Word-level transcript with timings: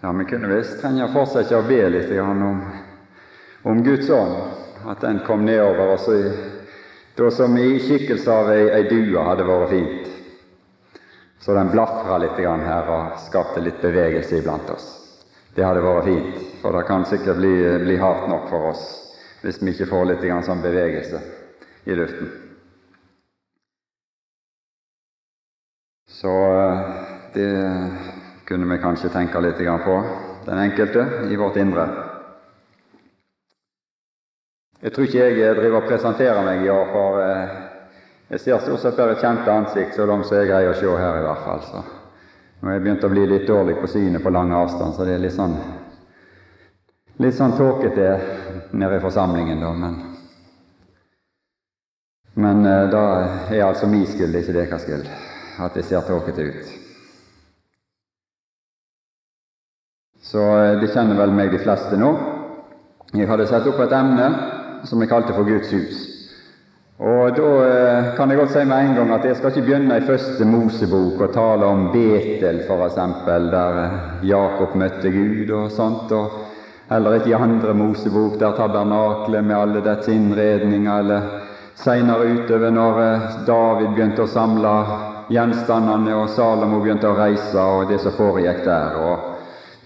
Ja, 0.00 0.12
vi 0.12 0.24
kunne 0.24 0.48
visst 0.52 0.80
trenge 0.80 1.06
å 1.06 1.12
fortsette 1.12 1.56
å 1.56 1.64
be 1.66 1.80
litt 1.88 2.12
om, 2.20 2.60
om 3.62 3.82
Guds 3.82 4.10
ånd, 4.12 4.36
at 4.86 5.00
den 5.00 5.22
kom 5.26 5.44
nedover 5.44 5.94
oss 5.94 6.10
da 7.16 7.30
som 7.32 7.56
i 7.58 7.78
skikkelse 7.80 8.32
av 8.32 8.50
ei, 8.52 8.66
ei 8.76 8.84
due 8.90 9.22
hadde 9.24 9.46
vært 9.48 9.72
fint. 9.72 10.12
Så 11.40 11.54
den 11.56 11.70
blafra 11.72 12.18
litt 12.20 12.36
her 12.36 12.90
og 12.92 13.18
skapte 13.24 13.62
litt 13.64 13.80
bevegelse 13.80 14.36
iblant 14.36 14.68
oss. 14.70 14.86
Det 15.54 15.64
hadde 15.64 15.80
vært 15.80 16.04
fint, 16.04 16.40
for 16.60 16.76
det 16.76 16.84
kan 16.88 17.06
sikkert 17.08 17.40
bli, 17.40 17.54
bli 17.86 17.96
hardt 17.96 18.28
nok 18.28 18.50
for 18.52 18.72
oss 18.74 18.84
hvis 19.40 19.62
vi 19.62 19.72
ikke 19.72 19.88
får 19.88 20.08
litt 20.10 20.24
sånn 20.44 20.62
bevegelse 20.64 21.20
i 21.86 21.94
luften. 21.96 22.32
Så 26.10 26.32
eh, 26.32 26.92
det 27.34 27.50
kunne 28.46 28.68
vi 28.70 28.82
kanskje 28.82 29.10
tenke 29.10 29.40
litt 29.40 29.58
på, 29.84 29.96
den 30.46 30.58
enkelte, 30.58 31.06
i 31.30 31.36
vårt 31.36 31.56
indre. 31.56 31.86
Jeg 34.80 34.92
tror 34.94 35.06
ikke 35.06 35.24
jeg 35.24 35.56
driver 35.56 35.80
og 35.80 35.88
presenterer 35.88 36.44
meg 36.46 36.62
i 36.62 36.70
år, 36.70 36.92
for 36.92 37.18
eh, 37.24 37.56
jeg 38.30 38.42
ser 38.44 38.62
stort 38.62 38.84
sett 38.84 38.98
bare 38.98 39.18
kjente 39.18 39.50
ansikt, 39.50 39.96
så 39.96 40.06
langt 40.06 40.28
som 40.28 40.38
jeg 40.38 40.50
greier 40.50 40.70
å 40.70 40.78
se 40.78 40.86
her, 40.86 41.18
i 41.18 41.26
hvert 41.26 41.42
fall. 41.46 41.64
Så. 41.66 41.82
Nå 42.60 42.70
er 42.70 42.78
jeg 42.78 42.84
begynt 42.86 43.08
å 43.08 43.10
bli 43.10 43.26
litt 43.26 43.48
dårlig 43.48 43.80
på 43.80 43.90
synet 43.90 44.22
på 44.22 44.30
lang 44.30 44.54
avstand, 44.54 44.94
så 44.94 45.08
det 45.08 45.16
er 45.16 45.26
litt 45.26 45.34
sånn 45.34 45.56
litt 47.16 47.34
sånn 47.34 47.56
tåkete 47.56 48.08
nede 48.76 48.98
i 48.98 49.02
forsamlingen, 49.02 49.62
da. 49.64 49.72
Men, 49.72 50.00
men 52.36 52.66
uh, 52.68 52.82
da 52.92 53.04
er 53.50 53.64
altså 53.64 53.88
min 53.90 54.06
skyld, 54.06 54.36
ikke 54.36 54.58
deres 54.60 54.84
skyld, 54.84 55.14
at 55.64 55.74
det 55.74 55.86
ser 55.88 56.04
tåkete 56.06 56.50
ut. 56.52 56.85
Så 60.36 60.44
uh, 60.44 60.76
det 60.82 60.92
kjenner 60.92 61.16
vel 61.16 61.32
meg 61.32 61.54
de 61.54 61.62
fleste 61.64 61.96
nå. 61.96 62.12
Jeg 63.16 63.30
hadde 63.30 63.48
satt 63.48 63.64
opp 63.70 63.80
et 63.80 63.94
emne 63.96 64.28
som 64.84 65.00
jeg 65.00 65.08
kalte 65.08 65.32
for 65.32 65.48
Guds 65.48 65.72
hus. 65.72 66.02
Og 66.96 67.36
Da 67.36 67.48
eh, 67.68 68.16
kan 68.16 68.30
jeg 68.30 68.38
godt 68.38 68.52
si 68.54 68.64
med 68.64 68.78
en 68.80 68.94
gang 68.96 69.10
at 69.12 69.24
jeg 69.24 69.36
skal 69.36 69.50
ikke 69.50 69.66
begynne 69.66 69.98
i 69.98 70.06
første 70.08 70.44
Mosebok 70.48 71.20
og 71.20 71.32
tale 71.34 71.68
om 71.68 71.90
Betel, 71.92 72.62
f.eks., 72.64 72.96
der 73.26 73.80
eh, 73.82 73.96
Jakob 74.24 74.76
møtte 74.80 75.12
Gud 75.12 75.52
og 75.52 75.70
sånt, 75.70 76.12
og 76.12 76.30
heller 76.88 77.18
ikke 77.18 77.34
i 77.34 77.36
andre 77.36 77.74
Mosebok, 77.74 78.40
der 78.40 78.56
tabernaklet 78.56 79.44
med 79.44 79.56
alle 79.56 79.84
dets 79.84 80.08
innredninger, 80.08 80.98
eller 80.98 81.28
seinere 81.76 82.32
utover 82.32 82.72
når 82.72 83.00
eh, 83.04 83.30
David 83.46 83.92
begynte 83.92 84.24
å 84.24 84.32
samle 84.32 84.74
gjenstandene 85.28 86.16
og 86.16 86.30
Salomo 86.32 86.80
begynte 86.80 87.12
å 87.12 87.18
reise, 87.18 87.60
og 87.60 87.90
det 87.92 88.00
som 88.00 88.16
foregikk 88.16 88.64
der. 88.64 89.00
og 89.04 89.35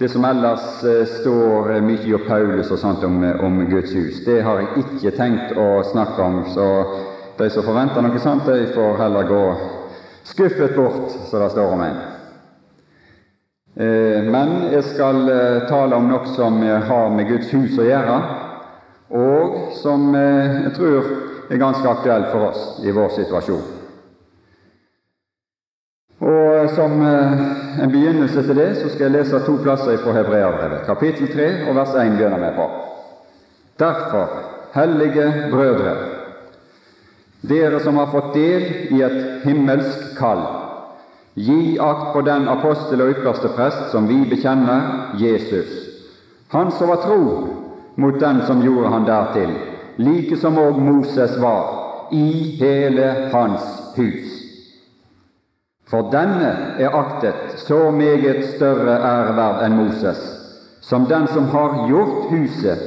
det 0.00 0.08
som 0.08 0.24
ellers 0.24 0.84
eh, 0.84 1.04
står 1.04 1.72
eh, 1.74 1.82
mye 1.84 2.14
om 2.16 2.22
Paulus 2.24 2.70
og 2.72 2.78
sånt 2.80 3.02
om, 3.04 3.18
eh, 3.24 3.42
om, 3.44 3.58
Guds 3.68 3.92
hus, 3.92 4.22
det 4.24 4.38
har 4.46 4.62
jeg 4.62 4.84
ikke 4.84 5.10
tenkt 5.12 5.58
å 5.60 5.82
snakke 5.84 6.22
om. 6.24 6.38
Så 6.54 6.68
de 7.36 7.48
som 7.52 7.66
forventer 7.66 8.00
noe 8.00 8.22
sånt, 8.22 8.48
de 8.48 8.70
får 8.72 8.96
heller 8.96 9.28
gå 9.28 9.42
skuffet 10.30 10.72
bort, 10.76 11.12
som 11.28 11.44
det 11.44 11.50
står 11.52 11.74
om 11.74 11.82
en. 11.84 12.00
Men 14.30 14.50
jeg 14.72 14.82
skal 14.84 15.20
tale 15.70 15.96
om 15.96 16.08
noe 16.10 16.32
som 16.34 16.58
har 16.60 17.12
med 17.14 17.28
Guds 17.30 17.52
hus 17.54 17.78
å 17.80 17.86
gjøre, 17.86 18.16
og 19.16 19.60
som 19.78 20.10
jeg 20.16 20.72
tror 20.76 21.12
er 21.48 21.62
ganske 21.62 21.88
aktuelt 21.88 22.32
for 22.32 22.50
oss 22.50 22.64
i 22.84 22.92
vår 22.92 23.14
situasjon. 23.20 23.79
Og 26.20 26.70
Som 26.76 27.00
eh, 27.02 27.82
en 27.82 27.92
begynnelse 27.92 28.42
til 28.44 28.56
det 28.56 28.68
så 28.76 28.90
skal 28.92 29.06
jeg 29.06 29.14
lese 29.14 29.38
to 29.46 29.56
plasser 29.62 29.96
fra 30.02 30.12
Hebreabrevet, 30.12 30.82
kapittel 30.86 31.30
3 31.32 31.46
og 31.70 31.76
vers 31.78 31.94
1 31.96 32.16
begynner 32.18 32.42
vi 32.42 32.50
på. 32.56 32.66
Derfor, 33.80 34.34
hellige 34.74 35.26
brødre, 35.50 35.94
dere 37.48 37.80
som 37.80 37.96
har 37.96 38.10
fått 38.12 38.34
del 38.34 38.66
i 38.92 39.00
et 39.00 39.46
himmelsk 39.46 40.10
kall, 40.18 40.42
gi 41.34 41.78
akt 41.80 42.12
på 42.12 42.24
den 42.28 42.48
apostel 42.52 43.00
og 43.00 43.14
ypperste 43.14 43.48
prest 43.56 43.88
som 43.94 44.08
vi 44.10 44.20
bekjenner, 44.28 45.16
Jesus, 45.16 45.72
han 46.52 46.68
som 46.76 46.92
var 46.92 47.00
tro 47.06 47.22
mot 47.96 48.20
den 48.20 48.42
som 48.46 48.60
gjorde 48.60 48.92
han 48.92 49.08
dertil, 49.08 49.56
like 49.96 50.36
som 50.36 50.60
òg 50.60 50.76
Moses 50.84 51.38
var, 51.40 52.12
i 52.12 52.58
hele 52.60 53.30
hans 53.32 53.64
hus. 53.96 54.29
For 55.90 56.06
denne 56.12 56.50
er 56.78 56.94
aktet 56.94 57.58
så 57.66 57.90
meget 57.90 58.44
større 58.54 58.94
æreverd 59.02 59.64
enn 59.66 59.74
Moses, 59.74 60.20
som 60.80 61.08
den 61.10 61.26
som 61.26 61.48
har 61.50 61.88
gjort 61.88 62.30
huset, 62.30 62.84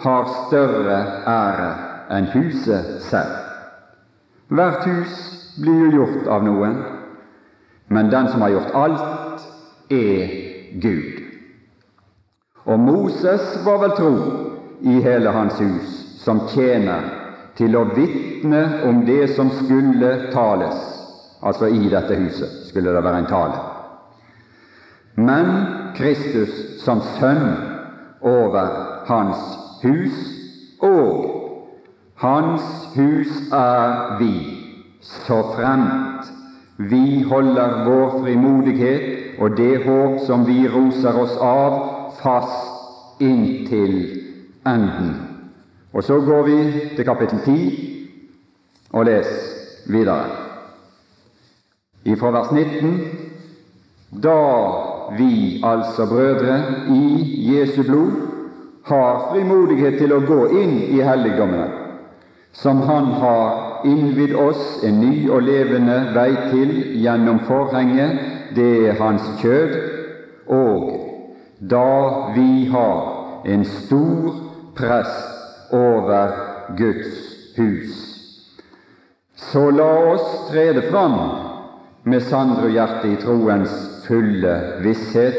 har 0.00 0.30
større 0.46 0.96
ære 1.28 1.68
enn 2.16 2.30
huset 2.32 2.96
selv. 3.04 3.36
Hvert 4.48 4.88
hus 4.88 5.20
blir 5.60 5.84
jo 5.84 5.92
gjort 5.98 6.32
av 6.32 6.48
noen, 6.48 6.80
men 7.92 8.10
den 8.10 8.32
som 8.32 8.40
har 8.40 8.54
gjort 8.56 8.74
alt, 8.74 9.46
er 9.92 10.32
Gud. 10.80 11.22
Og 12.64 12.80
Moses 12.80 13.60
var 13.64 13.82
vel 13.84 13.96
tro 14.00 14.14
i 14.80 14.96
hele 15.04 15.30
hans 15.30 15.60
hus, 15.60 15.92
som 16.24 16.46
tjener 16.54 17.04
til 17.56 17.76
å 17.76 17.84
vitne 17.92 18.64
om 18.88 19.04
det 19.06 19.34
som 19.36 19.52
skulle 19.60 20.30
tales 20.32 20.95
Altså 21.46 21.66
i 21.70 21.88
dette 21.88 22.16
huset 22.18 22.68
skulle 22.68 22.94
det 22.94 23.04
være 23.04 23.18
en 23.18 23.26
tale. 23.30 23.58
Men 25.16 25.52
Kristus 25.96 26.82
som 26.84 27.00
sønn 27.16 27.46
over 28.20 28.66
hans 29.06 29.38
hus, 29.82 30.16
og 30.82 31.32
hans 32.14 32.62
hus 32.96 33.30
er 33.52 34.16
vi, 34.18 34.32
så 35.00 35.42
fremt 35.54 36.32
vi 36.76 37.22
holder 37.22 37.84
vår 37.86 38.18
frimodighet 38.20 39.40
og 39.40 39.56
det 39.56 39.84
håp 39.84 40.18
som 40.26 40.44
vi 40.48 40.66
roser 40.68 41.16
oss 41.16 41.36
av, 41.40 41.78
fast 42.20 43.22
inntil 43.22 43.94
enden. 44.66 45.14
Og 45.92 46.04
så 46.04 46.18
går 46.20 46.42
vi 46.42 46.58
til 46.96 47.04
kapittel 47.04 47.40
10 47.44 47.56
og 48.92 49.06
leser 49.08 49.92
videre 49.92 50.45
ifra 52.06 52.30
vers 52.30 52.50
19. 52.50 53.00
Da 54.10 54.38
vi, 55.18 55.60
altså 55.64 56.06
brødre, 56.06 56.62
i 56.88 57.54
Jesu 57.54 57.82
blod 57.82 58.12
har 58.86 59.28
frimodighet 59.32 59.98
til 59.98 60.14
å 60.14 60.22
gå 60.26 60.40
inn 60.62 60.76
i 60.94 61.02
helligdommene, 61.02 61.66
som 62.54 62.80
Han 62.86 63.10
har 63.20 63.82
innvidd 63.84 64.34
oss 64.38 64.84
en 64.86 65.00
ny 65.02 65.28
og 65.28 65.42
levende 65.42 65.98
vei 66.14 66.30
til 66.52 66.72
gjennom 67.02 67.42
forhenget, 67.48 68.18
det 68.56 68.70
er 68.88 69.00
Hans 69.00 69.26
kjød, 69.42 69.74
og 70.46 70.92
da 71.60 71.88
vi 72.36 72.66
har 72.70 73.42
en 73.46 73.64
stor 73.64 74.38
prest 74.78 75.72
over 75.74 76.30
Guds 76.78 77.10
hus. 77.56 78.02
Så 79.36 79.70
la 79.70 79.90
oss 80.14 80.48
trede 80.50 80.86
fram 80.90 81.18
med 82.06 82.22
Sandro-hjertet 82.22 83.10
i 83.10 83.16
troens 83.18 83.72
fulle 84.06 84.54
visshet, 84.84 85.38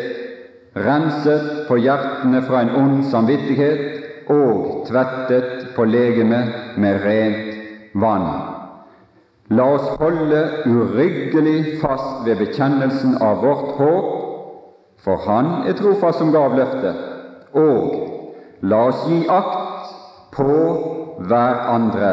renset 0.76 1.64
på 1.70 1.78
hjertene 1.80 2.42
fra 2.44 2.66
en 2.66 2.74
ond 2.76 3.06
samvittighet 3.08 4.28
og 4.34 4.84
tvettet 4.90 5.70
på 5.78 5.86
legemet 5.88 6.76
med 6.78 7.00
rent 7.06 7.96
vann. 7.96 8.28
La 9.48 9.70
oss 9.78 9.88
holde 10.02 10.42
uryggelig 10.68 11.80
fast 11.80 12.26
ved 12.28 12.42
bekjennelsen 12.44 13.16
av 13.24 13.40
vårt 13.46 13.78
håp, 13.80 14.10
for 15.00 15.24
Han 15.24 15.70
er 15.70 15.78
trofast 15.80 16.20
som 16.20 16.34
gav 16.36 16.58
løftet, 16.58 16.98
og 17.56 18.68
la 18.68 18.82
oss 18.90 19.06
gi 19.08 19.24
akt 19.32 19.94
på 20.36 20.52
hverandre 21.30 22.12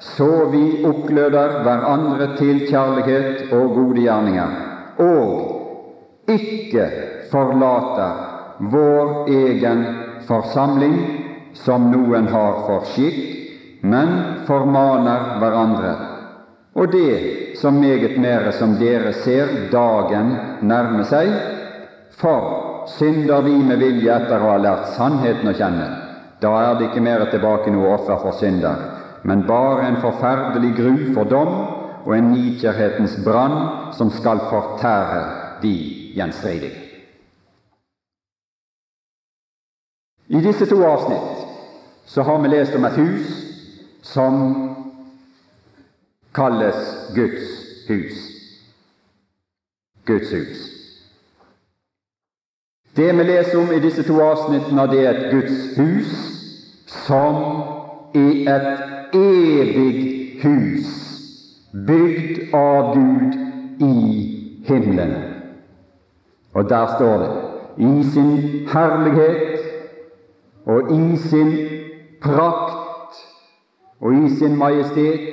så 0.00 0.48
vi 0.52 0.64
oppgløder 0.88 1.60
hverandre 1.64 2.30
til 2.38 2.64
kjærlighet 2.70 3.52
og 3.52 3.74
gode 3.76 4.00
gjerninger, 4.00 4.54
og 5.04 6.30
ikke 6.32 6.86
forlater 7.30 8.28
vår 8.72 9.28
egen 9.28 9.84
forsamling, 10.28 10.96
som 11.52 11.90
noen 11.90 12.28
har 12.30 12.62
for 12.66 12.86
skikk, 12.94 13.20
men 13.82 14.12
formaner 14.46 15.34
hverandre. 15.40 15.92
Og 16.78 16.92
det 16.92 17.56
som 17.58 17.80
meget 17.80 18.16
mere 18.20 18.52
som 18.52 18.76
dere 18.78 19.12
ser 19.12 19.50
dagen 19.72 20.36
nærme 20.62 21.04
seg, 21.08 21.32
for 22.20 22.86
synder 22.88 23.42
vi 23.44 23.56
med 23.58 23.80
vilje 23.82 24.14
etter 24.14 24.40
å 24.40 24.52
ha 24.54 24.60
lært 24.62 24.94
sannheten 24.94 25.50
å 25.50 25.56
kjenne, 25.56 25.88
da 26.40 26.54
er 26.62 26.78
det 26.78 26.88
ikke 26.88 27.04
mer 27.04 27.26
tilbake 27.32 27.72
noe 27.74 27.96
offer 27.96 28.20
for 28.22 28.36
synder, 28.38 28.89
men 29.24 29.46
bare 29.46 29.88
en 29.88 30.00
forferdelig 30.00 30.76
gru 30.76 31.14
for 31.14 31.24
dom 31.24 31.52
og 32.04 32.18
en 32.18 32.30
nidkjærhetens 32.32 33.18
brann 33.24 33.92
som 33.92 34.10
skal 34.10 34.40
fortære 34.50 35.24
de 35.62 35.74
gjenstridige. 36.14 36.90
I 40.28 40.40
disse 40.40 40.66
to 40.66 40.82
avsnitt 40.84 41.46
så 42.06 42.22
har 42.22 42.38
vi 42.38 42.48
lest 42.48 42.74
om 42.74 42.84
et 42.84 42.96
hus 42.96 43.26
som 44.02 44.36
kalles 46.34 47.10
Guds 47.14 47.48
hus. 47.88 48.20
Guds 50.06 50.30
hus. 50.30 50.80
Det 52.96 53.18
vi 53.18 53.22
leser 53.22 53.58
om 53.58 53.72
i 53.72 53.80
disse 53.80 54.02
to 54.02 54.20
avsnittene, 54.22 54.86
det 54.86 55.06
er 55.06 55.10
et 55.10 55.32
Guds 55.32 55.76
hus 55.76 56.14
som 56.86 57.36
er 58.14 58.54
et 58.54 58.99
evig 59.14 60.42
hus, 60.42 60.88
bygd 61.72 62.54
av 62.54 62.94
Gud 62.94 63.34
i 63.80 63.94
himmelen. 64.68 65.14
Og 66.52 66.68
der 66.68 66.86
står 66.96 67.18
det 67.18 67.32
i 67.86 68.04
sin 68.12 68.32
herlighet 68.68 69.60
og 70.66 70.90
i 70.92 71.16
sin 71.16 71.52
prakt 72.22 73.20
og 74.00 74.14
i 74.14 74.28
sin 74.36 74.58
majestet 74.58 75.28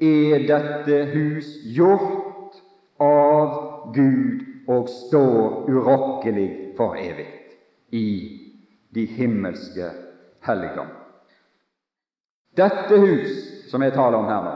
er 0.00 0.46
dette 0.48 0.98
hus 1.12 1.52
gjort 1.76 2.58
av 3.02 3.92
Gud 3.94 4.42
og 4.68 4.88
står 4.88 5.68
urokkelig 5.68 6.48
for 6.76 6.96
evig 6.98 7.28
i 7.92 8.08
de 8.94 9.06
himmelske 9.06 9.90
helligdom. 10.46 11.03
Dette 12.56 12.98
hus 13.00 13.70
som 13.70 13.82
jeg 13.82 13.94
taler 13.96 14.18
om 14.18 14.28
her 14.30 14.44
nå, 14.44 14.54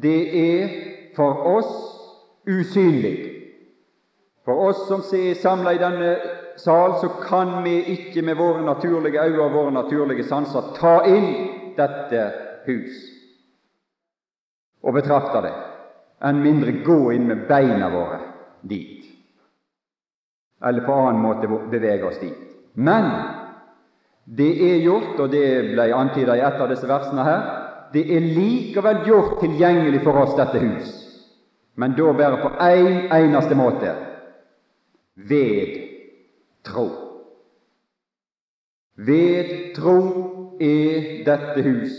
det 0.00 0.20
er 0.40 0.76
for 1.16 1.44
oss 1.56 1.74
usynlig. 2.48 3.16
For 4.44 4.68
oss 4.68 4.86
som 4.88 5.04
er 5.16 5.36
samla 5.40 5.74
i 5.74 5.80
denne 5.80 6.14
sal, 6.60 6.98
så 7.00 7.08
kan 7.24 7.62
vi 7.64 7.78
ikke 7.94 8.22
med 8.22 8.36
våre 8.36 8.62
naturlige 8.64 9.22
øyne 9.22 9.42
og 9.42 9.52
våre 9.52 9.74
naturlige 9.74 10.26
sanser 10.28 10.72
ta 10.76 10.98
inn 11.08 11.30
dette 11.76 12.24
hus 12.66 13.10
og 14.84 14.94
betrakte 14.98 15.40
det, 15.46 15.52
enn 16.28 16.42
mindre 16.44 16.74
gå 16.84 16.98
inn 17.16 17.24
med 17.28 17.46
beina 17.48 17.88
våre 17.92 18.18
dit, 18.68 19.06
eller 20.64 20.84
på 20.84 20.96
annen 21.06 21.22
måte 21.24 21.48
bevege 21.72 22.04
oss 22.08 22.20
dit. 22.20 22.36
Men 22.74 23.08
det 24.24 24.50
er 24.72 24.82
gjort, 24.84 25.20
og 25.20 25.30
det 25.32 25.46
ble 25.74 25.90
antydet 25.94 26.38
i 26.38 26.44
et 26.44 26.60
av 26.60 26.70
disse 26.70 26.88
versene 26.88 27.24
her, 27.26 27.42
det 27.92 28.04
er 28.16 28.24
likevel 28.24 29.04
gjort 29.06 29.38
tilgjengelig 29.42 30.00
for 30.02 30.18
oss, 30.22 30.34
dette 30.38 30.62
hus, 30.62 30.92
men 31.76 31.94
da 31.98 32.12
bare 32.16 32.40
på 32.42 32.52
én 32.64 32.88
en 33.04 33.12
eneste 33.18 33.54
måte 33.58 33.92
ved 35.14 35.76
tro. 36.64 36.88
Ved 38.96 39.74
tro 39.76 39.98
er 40.62 41.24
dette 41.26 41.62
hus 41.66 41.94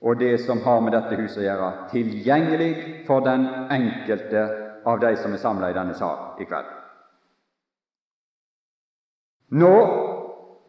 og 0.00 0.18
det 0.20 0.40
som 0.40 0.60
har 0.62 0.80
med 0.80 0.92
dette 0.94 1.16
huset 1.18 1.40
å 1.40 1.46
gjøre, 1.46 1.70
tilgjengelig 1.90 2.72
for 3.08 3.24
den 3.26 3.46
enkelte 3.74 4.44
av 4.86 5.00
de 5.02 5.16
som 5.18 5.32
er 5.34 5.42
samla 5.42 5.70
i 5.72 5.74
denne 5.74 5.96
sal 5.98 6.38
i 6.38 6.46
kveld. 6.46 6.68
Nå 9.58 9.72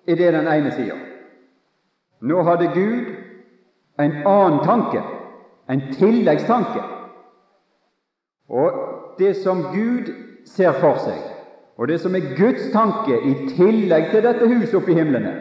er 0.08 0.16
det 0.16 0.34
den 0.34 0.48
ene 0.48 0.72
sida. 0.72 0.96
Nå 2.22 2.44
hadde 2.44 2.72
Gud 2.74 3.14
en 4.00 4.14
annen 4.28 4.60
tanke, 4.66 5.02
en 5.70 5.82
tilleggstanke. 5.94 6.84
Og 8.50 8.72
det 9.20 9.36
som 9.36 9.64
Gud 9.74 10.14
ser 10.46 10.78
for 10.80 11.00
seg, 11.04 11.20
og 11.78 11.88
det 11.88 12.00
som 12.02 12.16
er 12.16 12.32
Guds 12.38 12.72
tanke 12.74 13.20
i 13.20 13.34
tillegg 13.52 14.10
til 14.12 14.24
dette 14.26 14.48
huset 14.48 14.80
oppe 14.80 14.94
i 14.94 14.98
himlene, 14.98 15.34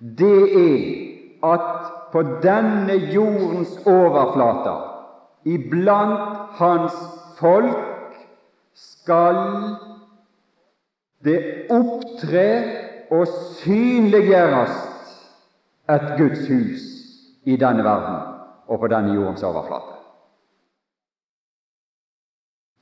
det 0.00 0.40
er 0.58 1.52
at 1.52 1.92
på 2.12 2.22
denne 2.42 2.96
jordens 3.14 3.76
overflate, 3.86 4.74
iblant 5.44 6.50
Hans 6.58 6.96
folk, 7.38 7.86
skal 8.74 9.36
det 11.24 11.38
opptre 11.72 12.44
og 13.10 13.26
synliggjøres 13.58 14.76
et 15.90 16.12
Guds 16.18 16.48
hus 16.48 16.82
i 17.44 17.56
denne 17.56 17.84
verden 17.84 18.20
og 18.66 18.80
på 18.80 18.86
denne 18.86 19.14
jordens 19.14 19.42
overflate. 19.42 19.96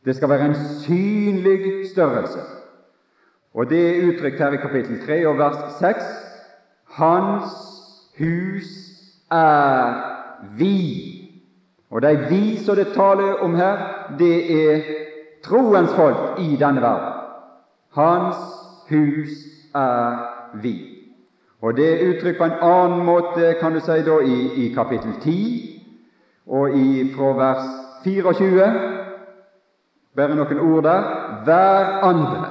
Det 0.04 0.16
skal 0.16 0.28
være 0.28 0.44
en 0.44 0.54
synlig 0.54 1.90
størrelse. 1.92 2.38
Og 3.54 3.70
det 3.70 3.80
er 3.88 4.08
uttrykt 4.08 4.38
her 4.38 4.52
i 4.52 4.56
kapittel 4.56 5.06
3 5.06 5.28
og 5.28 5.38
vers 5.38 5.78
6. 5.78 6.04
Hans 6.84 7.52
hus 8.19 8.69
er 9.30 9.94
vi. 10.56 11.14
Og 11.90 12.02
de 12.02 12.26
vi 12.30 12.56
som 12.56 12.76
det 12.76 12.92
taler 12.94 13.34
om 13.34 13.54
her, 13.54 13.78
det 14.19 14.36
er 14.69 14.82
troens 15.44 15.94
folk 15.94 16.40
i 16.40 16.56
denne 16.56 16.80
verden. 16.80 17.14
Hans 17.94 18.36
hus 18.90 19.57
er 19.75 20.19
vi. 20.62 20.75
Og 21.62 21.76
det 21.76 21.88
er 21.88 22.05
uttrykt 22.09 22.38
på 22.38 22.44
en 22.44 22.61
annen 22.62 23.05
måte, 23.06 23.55
kan 23.61 23.75
du 23.75 23.81
si, 23.81 23.99
da, 24.06 24.20
i, 24.23 24.67
i 24.67 24.69
kapittel 24.75 25.17
10 25.20 25.75
og 26.47 26.76
i, 26.79 27.09
fra 27.17 27.32
vers 27.37 27.67
24. 28.05 28.70
Bare 30.17 30.38
noen 30.38 30.62
ord 30.62 30.87
der. 30.87 31.11
Hver 31.44 31.99
andre 32.06 32.47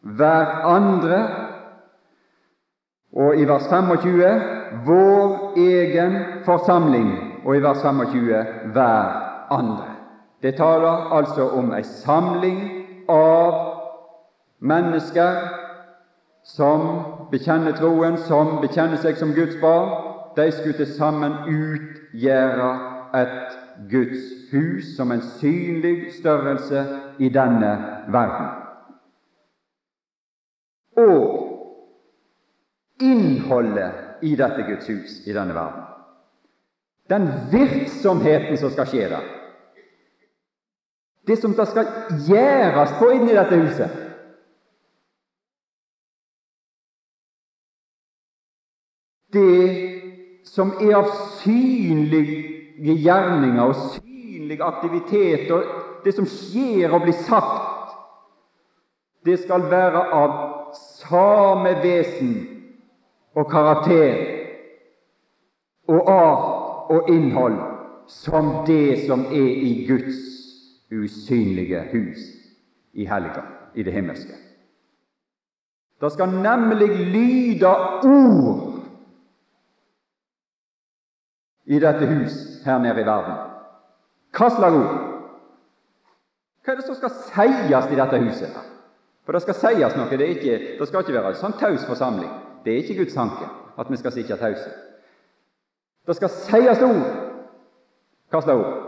hver 0.00 0.46
andre. 0.64 1.28
Og 3.12 3.36
i 3.36 3.44
vers 3.44 3.68
25 3.68 4.40
vår 4.86 5.52
egen 5.56 6.16
forsamling, 6.44 7.38
og 7.44 7.56
i 7.56 7.62
vers 7.62 7.82
25 7.82 8.44
hver 8.72 9.06
andre. 9.50 9.84
Det 10.42 10.54
taler 10.54 11.14
altså 11.16 11.48
om 11.48 11.72
ei 11.74 11.82
samling 11.82 12.60
av 13.08 13.54
mennesker 14.60 15.38
som 16.48 16.84
bekjenner 17.32 17.76
troen, 17.76 18.16
som 18.28 18.56
bekjenner 18.62 19.00
seg 19.02 19.18
som 19.20 19.34
Guds 19.36 19.58
barn. 19.60 19.92
De 20.36 20.46
skulle 20.54 20.78
til 20.78 20.92
sammen 20.94 21.34
utgjøre 21.48 22.70
et 23.18 23.58
Guds 23.90 24.24
hus 24.52 24.94
som 24.96 25.12
en 25.12 25.22
synlig 25.38 26.14
størrelse 26.16 26.86
i 27.18 27.28
denne 27.32 27.74
verden 28.12 28.48
og 30.98 31.38
innholdet 33.00 34.22
i 34.22 34.34
dette 34.36 34.64
Guds 34.66 34.86
hus 34.90 35.26
i 35.26 35.32
denne 35.32 35.54
verden. 35.54 35.84
Den 37.08 37.28
virksomheten 37.52 38.58
som 38.58 38.70
skal 38.74 38.88
skje 38.90 39.08
der. 39.12 39.28
Det 41.26 41.38
som 41.38 41.54
det 41.54 41.68
skal 41.68 41.86
gjøres 42.28 42.96
på 42.98 43.10
inni 43.14 43.36
dette 43.36 43.60
huset. 43.62 44.07
Det 49.32 50.00
som 50.44 50.72
er 50.80 50.94
av 50.96 51.10
synlige 51.40 52.94
gjerninger 53.04 53.62
og 53.62 53.76
synlig 53.98 54.60
aktivitet, 54.64 55.50
og 55.52 55.64
det 56.04 56.14
som 56.16 56.28
skjer 56.28 56.94
og 56.94 57.04
blir 57.04 57.16
sagt, 57.26 57.92
det 59.26 59.36
skal 59.42 59.66
være 59.68 60.06
av 60.14 60.36
samme 60.78 61.74
vesen 61.82 62.32
og 63.36 63.50
karakter 63.50 64.22
og 65.88 66.08
art 66.12 66.92
og 66.94 67.10
innhold 67.12 67.58
som 68.08 68.62
det 68.66 69.04
som 69.06 69.26
er 69.28 69.52
i 69.68 69.84
Guds 69.88 70.16
usynlige 70.92 71.82
hus 71.92 72.24
i 72.92 73.04
helga, 73.04 73.44
i 73.74 73.84
det 73.84 73.92
himmelske. 73.92 74.32
Det 76.00 76.12
skal 76.12 76.32
nemlig 76.32 76.88
lyde 77.12 77.68
ord 78.04 78.67
i 81.68 81.78
dette 81.78 82.06
hus 82.08 82.34
her 82.64 82.78
nede 82.80 83.02
i 83.02 83.06
verden. 83.06 83.36
Hva 84.32 84.48
slags 84.50 84.76
ord? 84.76 85.04
Hva 86.64 86.72
er 86.72 86.80
det 86.80 86.86
som 86.86 86.96
skal 86.96 87.12
sies 87.12 87.92
i 87.92 88.00
dette 88.00 88.20
huset? 88.24 88.58
For 89.24 89.36
det 89.36 89.44
skal 89.44 89.56
sies 89.60 89.96
noe. 89.96 90.08
Det, 90.08 90.28
ikke, 90.36 90.58
det 90.80 90.88
skal 90.88 91.04
ikke 91.04 91.16
være 91.18 91.34
en 91.34 91.40
sånn 91.42 91.56
taus 91.60 91.84
forsamling. 91.88 92.30
Det 92.64 92.72
er 92.72 92.82
ikke 92.82 93.02
Guds 93.02 93.16
tanke 93.16 93.48
at 93.78 93.90
vi 93.92 94.00
skal 94.00 94.14
sitte 94.16 94.40
tause. 94.40 94.70
Det 96.08 96.16
skal 96.16 96.32
sies 96.32 96.84
ord. 96.84 97.02
Hva 98.32 98.40
slags 98.40 98.54
ord? 98.56 98.84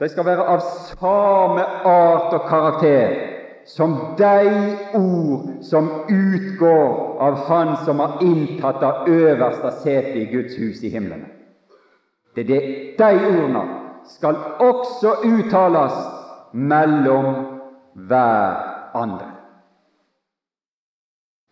De 0.00 0.08
skal 0.08 0.24
være 0.26 0.46
av 0.48 0.62
samme 0.64 1.64
art 1.86 2.34
og 2.34 2.46
karakter 2.48 3.29
som 3.76 4.14
de 4.18 4.76
ord 4.94 5.62
som 5.62 5.90
utgår 6.08 7.16
av 7.20 7.34
Han 7.34 7.76
som 7.84 8.00
har 8.00 8.22
inntatt 8.22 8.80
det 8.80 9.12
øverste 9.12 9.70
setet 9.82 10.16
i 10.16 10.24
Guds 10.32 10.58
hus 10.58 10.82
i 10.82 10.88
himmelen. 10.88 11.26
Det 12.34 12.40
er 12.40 12.48
det, 12.48 12.98
De 12.98 13.26
ordene 13.26 13.62
skal 14.04 14.36
også 14.60 15.14
uttales 15.24 15.92
mellom 16.52 17.34
hver 17.94 18.56
andre. 18.94 19.30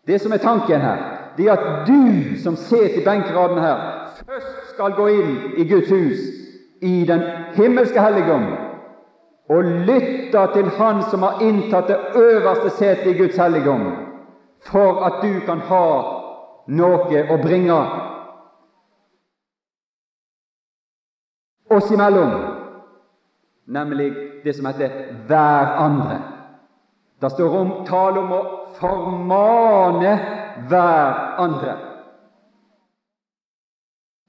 Det 0.06 0.20
som 0.20 0.32
er 0.32 0.36
tanken 0.36 0.80
her, 0.80 0.98
det 1.36 1.46
er 1.46 1.52
at 1.52 1.86
du 1.86 2.36
som 2.42 2.56
sitter 2.56 3.00
i 3.00 3.04
benkeraden 3.04 3.58
her, 3.58 4.08
først 4.26 4.74
skal 4.74 4.92
gå 4.96 5.06
inn 5.08 5.34
i 5.56 5.68
Guds 5.68 5.90
hus, 5.90 6.18
i 6.80 7.04
den 7.04 7.22
himmelske 7.54 8.00
helligdom, 8.00 8.46
og 9.48 9.64
lytte 9.64 10.46
til 10.52 10.68
Han 10.76 11.02
som 11.10 11.22
har 11.22 11.40
inntatt 11.42 11.88
det 11.88 11.98
øverste 12.14 12.70
setet 12.70 13.06
i 13.06 13.18
Guds 13.18 13.36
helligdom, 13.36 13.86
for 14.60 15.04
at 15.06 15.22
du 15.22 15.40
kan 15.46 15.60
ha 15.60 15.84
noe 16.68 17.22
å 17.32 17.36
bringe 17.42 17.78
oss 21.70 21.90
imellom, 21.92 22.34
nemlig 23.66 24.10
det 24.44 24.56
som 24.56 24.68
heter 24.68 25.14
hverandre. 25.28 26.18
Det 27.20 27.30
står 27.32 27.56
om 27.56 27.70
tale 27.88 28.20
om 28.20 28.32
å 28.32 28.42
formane 28.78 30.12
hverandre. 30.68 31.76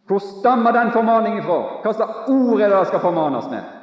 Hvor 0.10 0.24
stammer 0.26 0.74
den 0.74 0.92
formaningen 0.92 1.44
fra? 1.46 1.60
Hva 1.84 1.94
slags 1.94 2.32
ord 2.34 2.62
er 2.62 2.72
det 2.72 2.80
det 2.80 2.88
skal 2.90 3.04
formanes 3.04 3.52
med? 3.52 3.79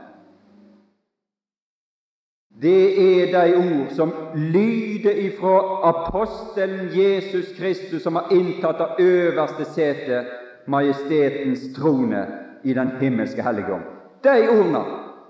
Det 2.63 3.23
er 3.23 3.33
de 3.33 3.57
ord 3.57 3.91
som 3.93 4.13
lyder 4.35 5.13
ifra 5.13 5.57
apostelen 5.89 6.89
Jesus 6.89 7.59
Kristus, 7.59 8.03
som 8.03 8.17
har 8.17 8.33
inntatt 8.33 8.79
det 8.79 9.05
øverste 9.05 9.65
setet, 9.65 10.27
majestetens 10.67 11.75
trone, 11.77 12.27
i 12.65 12.75
den 12.75 12.89
himmelske 13.01 13.43
helligdom. 13.43 13.83
De 14.25 14.49
ordene 14.49 14.81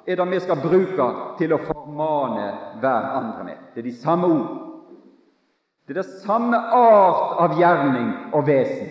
er 0.06 0.16
det 0.16 0.26
vi 0.30 0.38
skal 0.40 0.62
bruke 0.62 1.08
til 1.38 1.52
å 1.52 1.58
formane 1.66 2.46
hverandre 2.80 3.44
med. 3.44 3.58
Det 3.74 3.82
er 3.82 3.88
de 3.90 3.96
samme 3.98 4.30
ord. 4.30 4.46
Det 5.84 5.92
er 5.96 6.00
det 6.00 6.22
samme 6.22 6.56
art 6.56 7.36
av 7.42 7.58
gjerning 7.60 8.08
og 8.32 8.46
vesen 8.46 8.88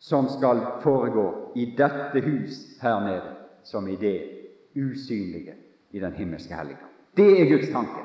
som 0.00 0.26
skal 0.32 0.64
foregå 0.82 1.52
i 1.54 1.70
dette 1.76 2.24
hus 2.24 2.80
her 2.82 3.00
nede, 3.04 3.34
som 3.62 3.86
i 3.88 3.96
det 4.00 4.18
usynlige 4.74 5.69
i 5.90 6.00
den 6.00 6.12
himmelske 6.12 6.54
helligdom. 6.54 6.88
Det 7.16 7.40
er 7.40 7.50
Guds 7.50 7.72
tanke. 7.72 8.04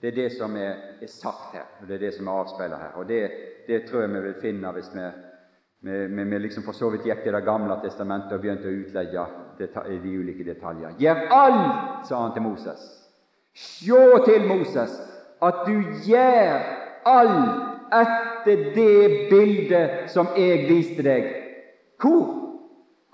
Det 0.00 0.08
er 0.08 0.16
det 0.16 0.30
som 0.32 0.54
er, 0.56 0.76
er, 1.02 1.06
sagt 1.06 1.54
her, 1.54 1.66
og 1.80 1.88
det 1.88 1.94
er 1.94 2.06
det 2.06 2.14
som 2.14 2.28
er 2.28 2.38
avspeilet 2.42 2.78
her. 2.78 2.94
Og 2.96 3.08
det, 3.08 3.30
det 3.66 3.82
tror 3.88 4.00
jeg 4.00 4.14
vi 4.14 4.20
vil 4.20 4.38
finne 4.40 4.72
hvis 4.72 4.94
vi 4.94 5.08
vi, 5.82 6.06
vi, 6.06 6.24
vi 6.24 6.38
liksom 6.38 6.62
for 6.62 6.76
så 6.76 6.90
vidt 6.92 7.06
gikk 7.08 7.22
til 7.24 7.32
Det 7.32 7.44
gamle 7.44 7.76
testamentet 7.80 8.34
og 8.36 8.42
begynte 8.42 8.68
å 8.68 8.80
utlegge 8.82 9.22
de 10.02 10.10
ulike 10.12 10.44
detaljer. 10.44 10.92
Gjør 11.00 11.22
alt, 11.32 12.06
sa 12.08 12.18
han 12.20 12.34
til 12.34 12.44
Moses. 12.44 12.82
Sjå 13.56 14.20
til 14.26 14.44
Moses 14.48 14.92
at 15.40 15.62
du 15.66 15.78
gjør 16.04 16.66
alt 17.08 17.94
etter 17.96 18.66
det 18.76 19.30
bildet 19.30 20.10
som 20.12 20.28
jeg 20.36 20.68
viste 20.68 21.04
deg. 21.04 21.30
Hvor? 22.00 22.28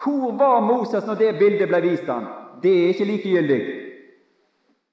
Hvor 0.03 0.35
var 0.39 0.61
Moses 0.61 1.07
når 1.07 1.23
det 1.23 1.39
bildet 1.39 1.71
ble 1.71 1.81
vist 1.87 2.11
ham? 2.11 2.27
Det 2.63 2.73
er 2.73 2.89
ikke 2.89 3.05
likegyldig. 3.05 3.61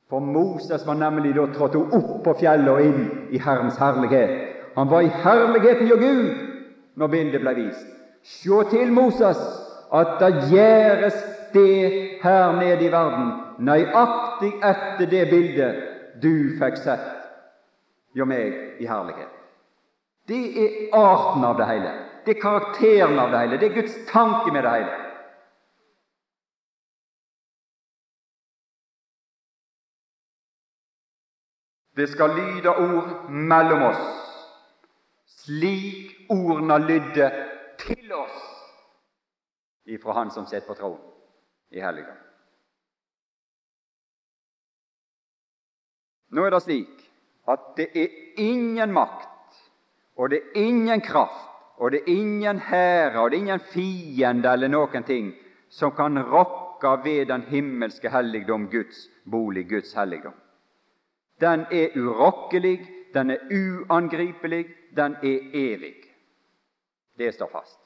For 0.10 0.20
Moses 0.20 0.88
var 0.88 0.98
nemlig 1.00 1.34
da 1.36 1.48
trådt 1.55 1.75
opp 1.79 2.24
på 2.25 2.34
fjellet 2.39 2.70
og 2.70 2.82
inn 2.86 3.29
i 3.34 3.39
Herrens 3.41 3.79
herlighet. 3.82 4.34
Han 4.75 4.89
var 4.89 5.05
i 5.05 5.12
herligheten 5.24 5.88
hjå 5.89 5.98
Gud 6.01 6.27
når 7.00 7.13
bildet 7.13 7.41
ble 7.41 7.53
vist. 7.58 7.88
Se 8.24 8.60
til 8.72 8.93
Moses 8.93 9.39
at 9.93 10.20
det 10.22 10.32
gjøres 10.51 11.17
det 11.53 12.20
her 12.24 12.53
nede 12.58 12.86
i 12.86 12.91
verden 12.91 13.32
nøyaktig 13.60 14.53
etter 14.63 15.10
det 15.10 15.25
bildet 15.29 15.82
du 16.22 16.55
fikk 16.60 16.77
sett 16.82 17.10
hjå 18.17 18.25
meg 18.29 18.82
i 18.82 18.89
herlighet. 18.89 19.29
Det 20.29 20.43
er 20.63 20.98
arten 20.98 21.46
av 21.46 21.58
det 21.58 21.67
hele. 21.67 21.93
Det 22.25 22.38
er 22.38 22.41
karakteren 22.41 23.20
av 23.20 23.34
det 23.34 23.41
hele. 23.41 23.58
Det 23.60 23.70
er 23.70 23.82
Guds 23.82 23.98
tanke 24.10 24.53
med 24.53 24.63
det 24.63 24.75
hele. 24.77 25.02
Det 31.95 32.07
skal 32.09 32.33
lyde 32.35 32.69
ord 32.69 33.29
mellom 33.29 33.83
oss, 33.91 34.05
slik 35.45 36.29
ordene 36.33 36.79
lydde 36.81 37.29
til 37.77 38.13
oss 38.17 38.39
ifra 39.85 40.15
Han 40.17 40.31
som 40.31 40.45
sitter 40.50 40.67
på 40.67 40.77
tronen 40.79 41.01
i 41.73 41.81
helligdom. 41.83 42.17
Nå 46.33 46.45
er 46.47 46.55
det 46.55 46.62
slik 46.65 47.01
at 47.53 47.73
det 47.77 47.89
er 47.93 48.13
ingen 48.41 48.93
makt, 48.95 49.57
og 50.17 50.31
det 50.31 50.39
er 50.39 50.62
ingen 50.63 51.01
kraft, 51.01 51.50
og 51.77 51.91
det 51.91 52.01
er 52.01 52.13
ingen 52.13 52.59
hære, 52.59 53.19
og 53.19 53.31
det 53.31 53.38
er 53.38 53.41
ingen 53.43 53.65
fiende 53.73 54.50
eller 54.50 54.71
noen 54.71 55.05
ting 55.05 55.33
som 55.69 55.93
kan 55.93 56.17
rokke 56.17 56.95
ved 57.03 57.27
den 57.29 57.45
himmelske 57.50 58.09
helligdom, 58.09 58.69
Guds 58.71 59.09
bolig, 59.29 59.67
Guds 59.69 59.93
helligdom. 59.93 60.33
Den 61.43 61.65
er 61.71 61.97
urokkelig, 62.00 62.77
den 63.13 63.29
er 63.29 63.38
uangripelig, 63.51 64.65
den 64.95 65.15
er 65.23 65.39
evig. 65.53 65.95
Det 67.17 67.33
står 67.33 67.50
fast. 67.51 67.79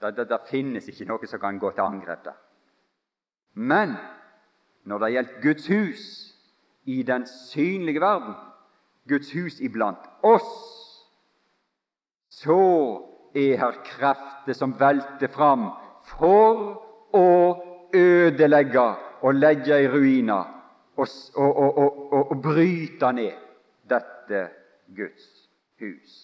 Det, 0.00 0.16
det, 0.16 0.28
det, 0.28 0.40
finnes 0.50 0.88
ikke 0.88 1.06
noe 1.08 1.28
som 1.28 1.40
kan 1.40 1.58
gå 1.60 1.70
til 1.76 1.84
angrep 1.84 2.24
der. 2.24 2.36
Men 3.54 3.94
når 4.88 4.98
det 4.98 5.12
gjelder 5.12 5.42
Guds 5.42 5.66
hus 5.68 6.04
i 6.84 7.02
den 7.02 7.26
synlige 7.26 8.00
verden, 8.00 8.34
Guds 9.08 9.32
hus 9.32 9.60
iblant 9.60 10.08
oss, 10.22 10.50
så 12.30 12.60
er 13.34 13.58
her 13.60 13.82
krefter 13.84 14.56
som 14.56 14.74
velter 14.80 15.28
fram 15.30 15.68
for 16.16 16.80
å 17.14 17.28
ødelegge 17.94 18.86
og 19.20 19.34
legge 19.34 19.82
i 19.82 19.88
ruiner 19.88 20.59
og, 21.00 21.08
og, 21.34 21.78
og, 21.78 22.30
og 22.30 22.42
bryte 22.42 23.12
ned 23.16 23.32
dette 23.90 24.42
Guds 24.96 25.26
hus. 25.80 26.18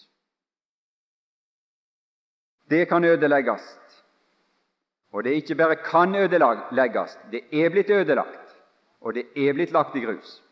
Det 2.70 2.88
kan 2.88 3.04
ødelegges. 3.04 3.78
Og 5.12 5.24
det 5.24 5.30
ikke 5.30 5.54
bare 5.54 5.76
kan 5.76 6.14
ødelegges, 6.14 7.18
det 7.32 7.40
er 7.52 7.70
blitt 7.70 7.90
ødelagt, 7.90 8.56
og 9.00 9.14
det 9.14 9.24
er 9.36 9.54
blitt 9.56 9.72
lagt 9.72 9.96
i 9.96 10.02
grus, 10.04 10.42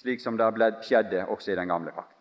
slik 0.00 0.22
som 0.22 0.38
det 0.38 0.70
skjedde 0.86 1.26
også 1.26 1.52
i 1.52 1.56
den 1.58 1.68
gamle 1.68 1.92
pakt. 1.92 2.15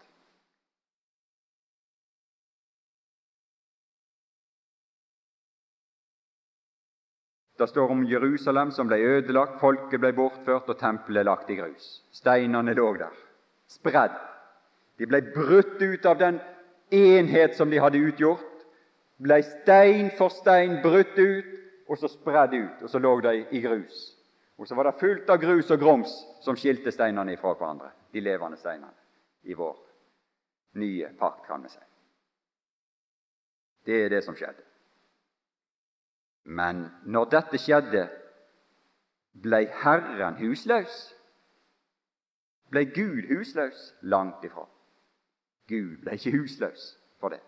Det 7.57 7.67
står 7.67 7.91
om 7.91 8.03
Jerusalem 8.03 8.71
som 8.71 8.87
ble 8.87 8.97
ødelagt, 8.99 9.59
folket 9.61 10.01
ble 10.03 10.11
bortført, 10.13 10.67
og 10.69 10.79
tempelet 10.79 11.25
lagt 11.25 11.49
i 11.49 11.55
grus. 11.55 12.01
Steinene 12.11 12.73
lå 12.75 12.89
der, 12.99 13.13
spredd. 13.71 14.17
De 14.99 15.07
ble 15.07 15.21
brutt 15.31 15.79
ut 15.81 16.05
av 16.05 16.19
den 16.19 16.41
enhet 16.91 17.55
som 17.55 17.71
de 17.71 17.79
hadde 17.79 18.03
utgjort, 18.03 18.65
ble 19.23 19.39
stein 19.43 20.11
for 20.17 20.33
stein 20.33 20.81
brutt 20.83 21.15
ut 21.15 21.55
og 21.87 21.99
så 21.99 22.09
spredd 22.11 22.55
ut, 22.57 22.83
og 22.83 22.89
så 22.89 22.99
lå 22.99 23.13
de 23.23 23.35
i 23.55 23.61
grus. 23.63 24.11
Og 24.57 24.67
så 24.67 24.75
var 24.75 24.89
det 24.89 24.99
fullt 24.99 25.29
av 25.29 25.39
grus 25.39 25.71
og 25.71 25.79
grums 25.79 26.13
som 26.43 26.57
skilte 26.59 26.91
steinene 26.91 27.35
fra 27.39 27.53
hverandre, 27.55 27.91
de 28.11 28.23
levende 28.23 28.59
steinene, 28.59 28.95
i 29.43 29.55
vår 29.55 29.75
nye 30.81 31.11
pakt, 31.19 31.45
kan 31.47 31.63
vi 31.63 31.71
si. 31.71 31.83
Det 33.85 33.99
er 34.05 34.09
det 34.15 34.23
som 34.25 34.35
skjedde. 34.35 34.63
Men 36.45 36.85
når 37.05 37.25
dette 37.33 37.57
skjedde, 37.57 38.05
ble 39.41 39.65
Herren 39.81 40.37
husløs? 40.39 40.93
Ble 42.71 42.85
Gud 42.85 43.27
husløs? 43.29 43.91
Langt 44.01 44.45
ifra. 44.45 44.67
Gud 45.67 45.97
ble 46.03 46.15
ikke 46.17 46.37
husløs 46.37 46.87
for 47.19 47.33
det. 47.33 47.41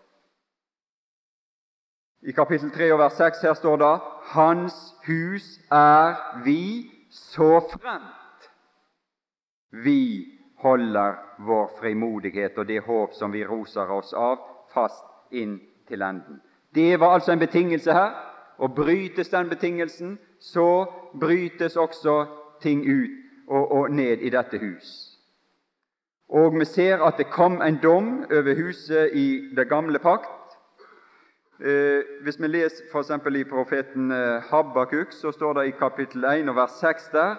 I 2.22 2.34
kapittel 2.34 2.70
3 2.74 2.92
og 2.92 2.98
vers 2.98 3.18
6 3.18 3.42
her 3.46 3.54
står 3.54 3.76
det 3.78 3.94
Hans 4.34 4.78
hus 5.06 5.60
er 5.70 6.18
vi 6.44 6.90
så 7.10 7.60
fremt 7.72 8.18
vi 9.70 10.28
holder 10.56 11.14
vår 11.38 11.70
frimodighet 11.80 12.58
og 12.58 12.66
det 12.68 12.80
håp 12.84 13.14
som 13.14 13.32
vi 13.32 13.44
roser 13.46 13.90
oss 13.90 14.12
av, 14.12 14.38
fast 14.72 15.04
inn 15.30 15.58
til 15.88 16.02
enden. 16.02 16.40
Det 16.74 17.00
var 17.00 17.14
altså 17.14 17.32
en 17.32 17.42
betingelse 17.42 17.92
her, 17.92 18.14
og 18.58 18.74
brytes 18.74 19.28
den 19.28 19.48
betingelsen, 19.48 20.18
så 20.40 20.86
brytes 21.20 21.76
også 21.76 22.26
ting 22.62 22.82
ut 22.86 23.10
og, 23.48 23.72
og 23.72 23.90
ned 23.90 24.18
i 24.18 24.30
dette 24.30 24.58
hus. 24.58 25.18
Og 26.28 26.58
vi 26.58 26.64
ser 26.64 27.00
at 27.04 27.16
det 27.16 27.30
kom 27.32 27.62
en 27.62 27.78
dom 27.82 28.24
over 28.30 28.54
huset 28.54 29.14
i 29.16 29.48
det 29.56 29.68
gamle 29.68 29.98
pakt. 29.98 30.28
Eh, 31.60 32.02
hvis 32.22 32.36
vi 32.40 32.46
leser 32.46 32.84
f.eks. 32.92 33.10
i 33.36 33.44
profeten 33.48 34.12
eh, 34.12 34.42
Habakuk, 34.50 35.12
så 35.12 35.32
står 35.32 35.52
det 35.52 35.66
i 35.66 35.78
kapittel 35.78 36.24
1 36.24 36.48
og 36.48 36.56
vers 36.56 36.76
6 36.80 37.08
der, 37.12 37.34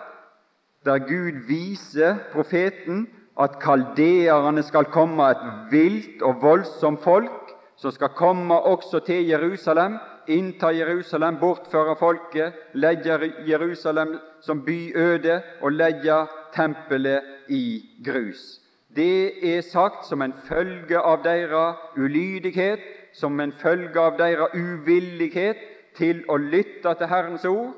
der 0.86 1.00
Gud 1.00 1.46
viser 1.48 2.18
profeten 2.34 3.08
at 3.40 3.60
kaldeerne 3.62 4.64
skal 4.64 4.90
komme, 4.92 5.30
et 5.32 5.72
vilt 5.72 6.22
og 6.22 6.42
voldsomt 6.42 7.04
folk, 7.04 7.54
som 7.78 7.92
skal 7.92 8.10
komme 8.16 8.60
også 8.60 9.00
til 9.00 9.28
Jerusalem, 9.28 10.00
innta 10.28 10.72
Jerusalem, 10.72 11.38
bortføre 11.40 11.96
folket, 12.00 12.54
legge 12.74 13.32
Jerusalem 13.48 14.18
som 14.42 14.66
by 14.66 14.96
øde 14.96 15.42
og 15.62 15.72
legge 15.72 16.28
tempelet 16.54 17.22
i 17.48 17.86
grus. 18.06 18.62
Det 18.96 19.56
er 19.56 19.62
sagt 19.62 20.06
som 20.06 20.22
en 20.22 20.34
følge 20.48 21.00
av 21.00 21.24
deres 21.24 21.76
ulydighet, 21.98 22.80
som 23.14 23.40
en 23.40 23.52
følge 23.52 24.00
av 24.00 24.18
deres 24.18 24.56
uvillighet 24.56 25.58
til 25.98 26.24
å 26.30 26.38
lytte 26.38 26.94
til 26.98 27.08
Herrens 27.08 27.46
ord, 27.46 27.74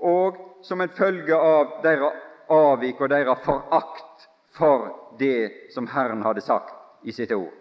og 0.00 0.36
som 0.62 0.80
en 0.80 0.92
følge 0.96 1.36
av 1.36 1.80
deres 1.82 2.12
avvik 2.50 3.00
og 3.00 3.10
deres 3.10 3.44
forakt 3.44 4.28
for 4.56 4.90
det 5.18 5.72
som 5.74 5.86
Herren 5.86 6.22
hadde 6.22 6.40
sagt 6.44 6.74
i 7.04 7.12
sitt 7.12 7.32
ord. 7.32 7.52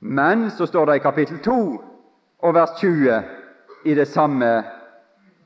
Men 0.00 0.50
så 0.50 0.66
står 0.66 0.86
det 0.86 0.96
i 0.96 1.04
kapittel 1.04 1.38
2 1.44 1.91
og 2.42 2.54
vers 2.54 2.70
20 2.78 3.22
i 3.84 4.04
samme, 4.04 4.64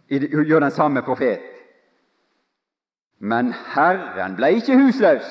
i 0.09 0.19
det, 0.19 0.31
gjør 0.31 0.61
den 0.61 0.71
samme 0.71 1.03
profet. 1.03 1.41
Men 3.19 3.53
Herren 3.75 4.37
ble 4.37 4.53
ikke 4.59 4.76
husløs 4.76 5.29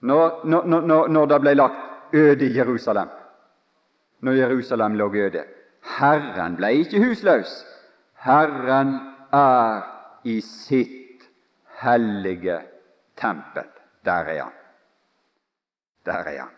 når, 0.00 0.46
når, 0.46 0.64
når, 0.66 1.08
når 1.08 1.26
det 1.26 1.40
ble 1.40 1.54
lagt 1.54 2.14
øde 2.14 2.46
i 2.46 2.56
Jerusalem. 2.56 3.08
Når 4.20 4.32
Jerusalem 4.32 4.94
lå 4.94 5.14
øde. 5.14 5.44
Herren 5.98 6.56
ble 6.56 6.72
ikke 6.82 7.02
husløs. 7.06 7.64
Herren 8.24 8.94
er 9.32 9.82
i 10.24 10.40
sitt 10.40 11.26
hellige 11.82 12.60
tempel. 13.16 13.66
Der 14.04 14.12
er 14.12 14.42
han. 14.42 14.52
Der 16.06 16.12
er 16.12 16.40
han. 16.40 16.57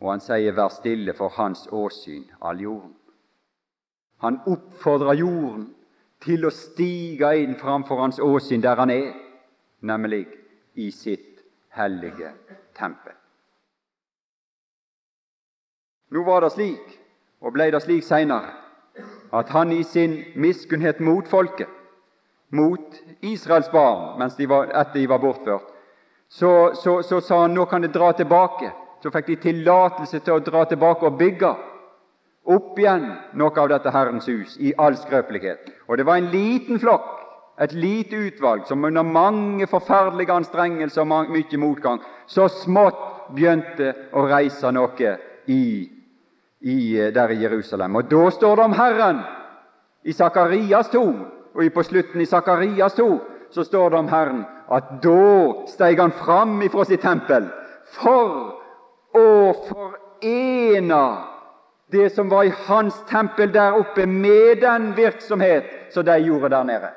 Og 0.00 0.10
han 0.10 0.20
sier 0.20 0.52
'vær 0.52 0.68
stille 0.68 1.14
for 1.14 1.28
hans 1.28 1.68
åsyn, 1.72 2.24
all 2.42 2.60
jorden'. 2.60 2.96
Han 4.18 4.40
oppfordrer 4.46 5.14
jorden 5.14 5.74
til 6.20 6.44
å 6.44 6.50
stige 6.50 7.32
inn 7.42 7.56
framfor 7.56 8.00
hans 8.00 8.18
åsyn 8.20 8.62
der 8.62 8.76
han 8.76 8.90
er, 8.90 9.12
nemlig 9.80 10.26
i 10.74 10.90
sitt 10.90 11.40
hellige 11.68 12.32
tempel. 12.76 13.12
Nå 16.10 16.24
var 16.24 16.40
det 16.40 16.52
slik, 16.52 17.00
og 17.40 17.52
ble 17.52 17.70
det 17.70 17.82
slik 17.82 18.04
seinere, 18.04 18.52
at 19.32 19.48
han 19.48 19.72
i 19.72 19.82
sin 19.82 20.24
miskunnhet 20.36 21.00
mot 21.00 21.28
folket, 21.28 21.68
mot 22.50 23.02
Israels 23.22 23.70
barn 23.70 24.18
mens 24.18 24.34
de 24.36 24.48
var, 24.48 24.72
etter 24.74 25.00
de 25.00 25.08
var 25.08 25.22
bortført, 25.22 25.68
så, 26.28 26.74
så, 26.74 27.02
så 27.02 27.20
sa 27.20 27.42
han 27.42 27.54
nå 27.54 27.64
kan 27.70 27.82
de 27.82 27.88
dra 27.88 28.12
tilbake 28.12 28.72
så 29.02 29.10
fikk 29.12 29.26
de 29.26 29.36
tillatelse 29.44 30.20
til 30.20 30.36
å 30.36 30.44
dra 30.44 30.64
tilbake 30.68 31.08
og 31.08 31.18
bygge 31.18 31.50
opp 32.50 32.78
igjen 32.78 33.06
noe 33.38 33.62
av 33.62 33.70
dette 33.70 33.92
Herrens 33.94 34.28
hus 34.28 34.56
i 34.60 34.72
all 34.78 34.96
skrøpelighet. 34.98 35.70
Og 35.88 35.98
det 35.98 36.06
var 36.08 36.20
en 36.20 36.30
liten 36.32 36.80
flokk, 36.80 37.16
et 37.60 37.72
lite 37.76 38.16
utvalg, 38.16 38.64
som 38.66 38.84
under 38.84 39.04
mange 39.04 39.66
forferdelige 39.68 40.32
anstrengelser 40.32 41.04
og 41.04 41.32
mye 41.32 41.60
motgang 41.60 42.00
så 42.26 42.48
smått 42.48 43.02
begynte 43.36 43.92
å 44.16 44.24
reise 44.28 44.70
noe 44.72 45.16
i, 45.46 45.64
i, 46.60 46.78
der 47.12 47.34
i 47.34 47.42
Jerusalem. 47.42 48.00
Og 48.00 48.08
da 48.10 48.30
står 48.32 48.56
det 48.56 48.64
om 48.64 48.78
Herren 48.78 49.20
i 50.04 50.16
Sakarias 50.16 50.88
2, 50.94 51.04
og 51.54 51.68
på 51.74 51.84
slutten 51.84 52.22
i 52.22 52.28
Sakarias 52.28 52.96
2 52.96 53.10
så 53.50 53.64
står 53.66 53.90
det 53.90 53.98
om 53.98 54.08
Herren 54.08 54.42
at 54.70 54.96
da 55.02 55.66
steg 55.68 56.00
han 56.00 56.14
fram 56.14 56.60
ifra 56.62 56.86
sitt 56.86 57.02
tempel 57.02 57.48
for 57.98 58.59
å 59.40 59.52
forene 59.66 61.02
det 61.90 62.10
som 62.14 62.28
var 62.28 62.44
i 62.44 62.54
hans 62.66 62.94
tempel 63.08 63.52
der 63.52 63.78
oppe, 63.78 64.06
med 64.06 64.60
den 64.62 64.96
virksomhet 64.96 65.64
som 65.90 66.04
de 66.04 66.18
gjorde 66.18 66.48
der 66.48 66.64
nede. 66.64 66.90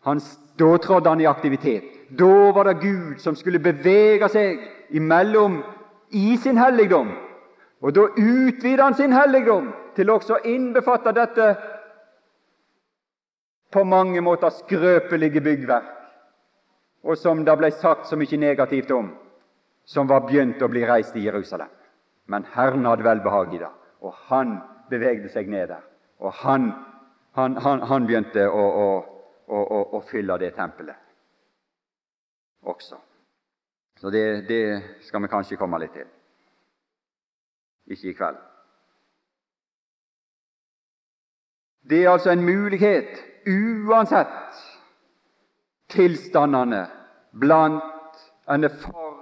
Han, 0.00 0.20
da 0.58 0.76
trådde 0.76 1.08
han 1.08 1.20
i 1.20 1.28
aktivitet. 1.28 1.84
Da 2.18 2.52
var 2.54 2.64
det 2.64 2.80
Gud 2.80 3.18
som 3.20 3.36
skulle 3.36 3.58
bevege 3.58 4.28
seg 4.32 4.62
imellom 4.96 5.60
i 6.10 6.36
sin 6.40 6.56
helligdom. 6.58 7.10
Og 7.80 7.94
da 7.94 8.06
utvider 8.16 8.82
han 8.82 8.94
sin 8.94 9.12
helligdom 9.12 9.72
til 9.96 10.10
også 10.10 10.38
å 10.38 10.44
innbefatte 10.48 11.12
dette 11.12 11.52
på 13.70 13.84
mange 13.84 14.20
måter 14.24 14.50
skrøpelige 14.54 15.40
byggverk 15.44 15.99
og 17.02 17.18
som 17.18 17.44
det 17.44 17.56
ble 17.58 17.70
sagt 17.72 18.08
så 18.08 18.16
mye 18.20 18.38
negativt 18.40 18.90
om, 18.92 19.10
som 19.84 20.08
var 20.08 20.26
begynt 20.26 20.62
å 20.62 20.68
bli 20.68 20.84
reist 20.86 21.16
i 21.16 21.24
Jerusalem. 21.24 21.70
Men 22.30 22.44
Herren 22.54 22.86
hadde 22.86 23.06
velbehag 23.06 23.54
i 23.54 23.62
det, 23.62 23.70
og 24.00 24.14
han 24.28 24.58
bevegde 24.90 25.30
seg 25.32 25.48
ned 25.50 25.70
der. 25.72 25.82
Og 26.20 26.34
han, 26.44 26.70
han, 27.38 27.56
han, 27.56 27.82
han 27.88 28.06
begynte 28.06 28.44
å, 28.48 28.66
å, 28.84 28.88
å, 29.48 29.80
å, 29.96 30.00
fylle 30.10 30.36
det 30.38 30.52
tempelet 30.58 30.98
også. 32.68 33.00
Så 34.00 34.10
det, 34.12 34.24
det 34.48 34.62
skal 35.06 35.24
vi 35.24 35.32
kanskje 35.32 35.58
komme 35.60 35.80
litt 35.80 35.94
til. 35.96 36.08
Ikke 37.90 38.12
i 38.12 38.16
kveld. 38.16 38.38
Det 41.90 42.04
er 42.04 42.12
altså 42.12 42.30
en 42.30 42.44
mulighet, 42.44 43.16
uansett 43.48 44.60
tilstandene 45.90 46.86
blant 47.40 48.22
enn 48.50 48.66
for 48.82 49.16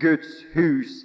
Guds 0.00 0.44
hus 0.54 1.04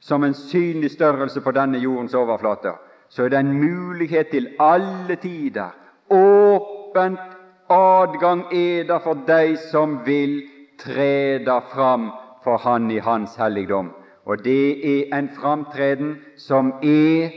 som 0.00 0.24
en 0.24 0.34
synlig 0.34 0.90
størrelse 0.94 1.40
på 1.40 1.52
denne 1.54 1.78
jordens 1.78 2.14
overflate, 2.14 2.72
så 3.08 3.24
er 3.24 3.28
det 3.28 3.38
en 3.38 3.54
mulighet 3.58 4.30
til 4.30 4.48
alle 4.60 5.16
tider. 5.22 5.70
Åpent 6.10 7.18
adgang 7.70 8.44
er 8.54 8.86
det 8.86 9.00
for 9.02 9.18
de 9.26 9.56
som 9.70 10.00
vil 10.06 10.42
trede 10.78 11.60
fram 11.72 12.10
for 12.44 12.56
Han 12.56 12.90
i 12.90 12.98
Hans 12.98 13.36
helligdom. 13.36 13.90
Og 14.24 14.44
det 14.44 14.86
er 14.86 15.18
en 15.18 15.28
framtreden 15.28 16.16
som 16.36 16.72
er 16.82 17.30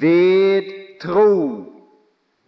ved 0.00 0.62
tro. 1.00 1.64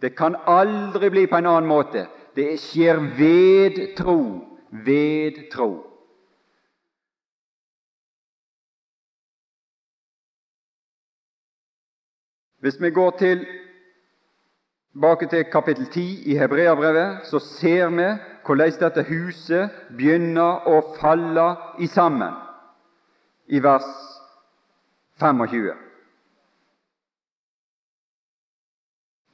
Det 0.01 0.15
kan 0.15 0.35
aldri 0.47 1.09
bli 1.09 1.25
på 1.27 1.37
en 1.37 1.45
annen 1.45 1.69
måte. 1.69 2.07
Det 2.35 2.59
skjer 2.59 2.99
ved 3.17 3.95
tro. 3.97 4.47
Ved 4.71 5.49
tro. 5.51 5.71
Hvis 12.61 12.81
vi 12.81 12.91
går 12.91 13.15
til, 13.19 13.47
tilbake 14.91 15.27
til 15.27 15.43
kapittel 15.43 15.85
10 15.85 16.23
i 16.31 16.37
Hebreabrevet, 16.37 17.25
så 17.25 17.39
ser 17.39 17.89
vi 17.89 18.07
hvordan 18.45 18.71
dette 18.79 19.03
huset 19.09 19.69
begynner 19.97 20.67
å 20.69 20.81
falle 20.99 21.47
i 21.79 21.87
sammen 21.87 22.33
i 23.47 23.59
vers 23.63 23.87
25. 25.19 25.73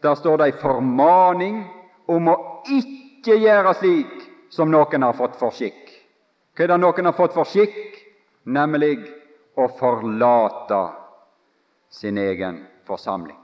Der 0.03 0.15
står 0.15 0.38
det 0.38 0.45
ei 0.47 0.60
formaning 0.62 1.65
om 2.07 2.31
å 2.31 2.37
ikke 2.71 3.37
gjøre 3.37 3.73
slik 3.79 4.13
som 4.53 4.71
noen 4.71 5.03
har 5.03 5.15
fått 5.17 5.35
for 5.39 5.55
skikk. 5.55 5.91
Hva 6.55 6.65
er 6.65 6.73
det 6.73 6.79
noen 6.81 7.09
har 7.09 7.15
fått 7.17 7.35
for 7.35 7.49
skikk? 7.49 7.97
Nemlig 8.47 9.03
å 9.59 9.67
forlate 9.79 10.81
sin 11.89 12.17
egen 12.17 12.63
forsamling. 12.87 13.37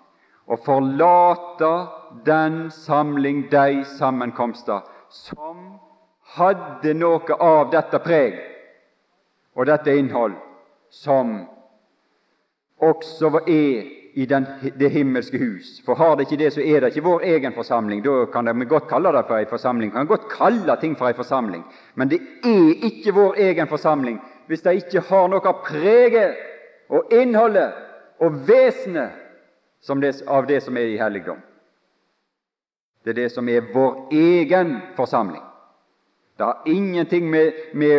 Å 0.45 0.57
forlate 0.59 1.71
den 2.25 2.69
samling, 2.71 3.45
de 3.51 3.83
sammenkomster, 3.97 4.81
som 5.09 5.79
hadde 6.35 6.93
noe 6.97 7.37
av 7.39 7.69
dette 7.71 7.99
preg 8.03 8.39
og 9.55 9.67
dette 9.69 9.93
innhold, 9.95 10.35
som 10.89 11.35
også 12.83 13.43
er 13.47 14.02
i 14.13 14.25
den, 14.25 14.45
det 14.75 14.89
himmelske 14.89 15.37
hus. 15.37 15.81
For 15.85 15.95
har 15.95 16.15
det 16.15 16.27
ikke 16.27 16.43
det, 16.43 16.51
så 16.53 16.61
er 16.61 16.79
det 16.81 16.91
ikke 16.91 17.05
vår 17.07 17.23
egen 17.25 17.53
forsamling. 17.53 18.03
Da 18.05 18.25
kan 18.33 18.59
vi 18.59 18.65
godt 18.65 18.87
kalle 18.89 19.11
det 19.11 19.25
for 19.27 19.37
en 19.37 19.49
forsamling. 19.49 19.91
Vi 19.91 19.97
kan 19.97 20.07
godt 20.07 20.29
kalle 20.29 20.75
ting 20.81 20.97
for 20.97 21.07
en 21.07 21.17
forsamling. 21.17 21.63
Men 21.95 22.09
det 22.09 22.19
er 22.43 22.85
ikke 22.85 23.13
vår 23.13 23.39
egen 23.47 23.67
forsamling 23.67 24.21
hvis 24.47 24.61
det 24.61 24.75
ikke 24.75 25.05
har 25.07 25.29
noe 25.31 25.47
av 25.47 25.61
preget 25.63 26.35
og 26.91 27.13
innholdet 27.15 27.71
og 28.21 28.41
vesenet 28.47 29.21
av 30.27 30.47
det 30.47 30.59
som 30.63 30.77
er 30.77 30.91
i 30.91 30.99
helligdom. 30.99 31.39
Det 33.03 33.09
er 33.11 33.21
det 33.23 33.31
som 33.31 33.49
er 33.49 33.71
vår 33.73 34.09
egen 34.11 34.77
forsamling. 34.95 35.43
Det 36.37 36.43
har 36.43 36.61
ingenting 36.65 37.29
med, 37.29 37.53
med 37.73 37.91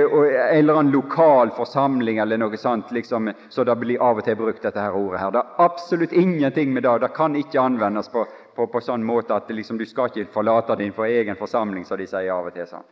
eller 0.50 0.74
en 0.74 0.90
lokal 0.90 1.50
forsamling 1.50 2.18
eller 2.18 2.38
noe 2.38 2.56
sånt 2.56 2.90
liksom, 2.90 3.30
så 3.48 3.64
det 3.64 3.76
blir 3.78 4.02
av 4.02 4.18
og 4.18 4.24
til 4.26 4.36
brukt 4.36 4.62
dette 4.62 4.80
her 4.80 4.96
ordet. 4.98 5.20
her. 5.20 5.30
Det 5.30 5.38
har 5.38 5.64
absolutt 5.70 6.12
ingenting 6.12 6.72
med 6.74 6.82
det. 6.82 6.98
Det 6.98 7.12
kan 7.14 7.36
ikke 7.36 7.60
anvendes 7.60 8.08
på, 8.08 8.26
på, 8.56 8.66
på 8.66 8.80
sånn 8.82 9.04
måte 9.06 9.36
at 9.36 9.50
liksom, 9.50 9.78
du 9.78 9.86
skal 9.86 10.10
ikke 10.10 10.32
forlate 10.34 10.76
din 10.76 10.92
for 10.92 11.06
egen 11.06 11.38
forsamling, 11.38 11.84
som 11.84 11.98
de 11.98 12.08
sier 12.10 12.32
av 12.34 12.50
og 12.50 12.56
til. 12.56 12.66
sånn. 12.66 12.88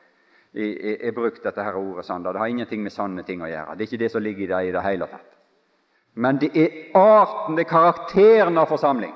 Jeg, 0.55 0.79
jeg 1.03 1.15
brukt 1.17 1.43
dette 1.43 1.67
her 1.67 1.81
ordet 1.81 2.07
sånn. 2.07 2.23
Det 2.23 2.39
har 2.39 2.55
ingenting 2.55 2.83
med 2.87 2.95
sanne 2.95 3.27
ting 3.27 3.43
å 3.43 3.51
gjøre. 3.51 3.75
Det 3.75 3.83
er 3.83 3.91
ikke 3.91 4.03
det 4.05 4.13
som 4.15 4.23
ligger 4.23 4.47
i 4.47 4.53
det 4.53 4.63
i 4.69 4.73
det 4.79 4.87
hele 4.87 5.11
tatt. 5.11 5.29
Men 6.15 6.39
det 6.39 6.53
er 6.55 6.95
arten, 6.95 7.57
det 7.57 7.67
er 7.67 7.73
karakteren 7.73 8.59
av 8.63 8.71
forsamling, 8.71 9.15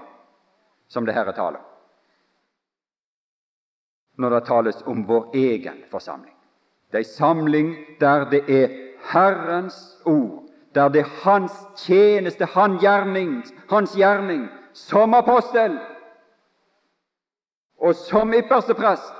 som 0.88 1.06
det 1.06 1.14
her 1.14 1.28
er 1.28 1.38
tale 1.38 1.60
om 1.60 1.65
når 4.16 4.30
det 4.30 4.46
tales 4.46 4.82
om 4.86 5.04
vår 5.08 5.30
egen 5.34 5.82
forsamling. 5.90 6.34
Det 6.92 6.98
er 6.98 7.04
en 7.04 7.16
samling 7.16 7.76
der 8.00 8.30
det 8.30 8.42
er 8.48 8.68
Herrens 9.12 9.98
ord, 10.04 10.42
der 10.74 10.88
det 10.88 11.00
er 11.00 11.12
Hans 11.22 11.52
tjeneste, 11.76 12.44
hans 12.44 12.82
gjerning, 12.82 13.44
hans 13.70 13.96
gjerning 13.96 14.48
som 14.72 15.14
apostel 15.14 15.78
og 17.78 17.94
som 17.94 18.34
ypperste 18.34 18.74
prest, 18.74 19.14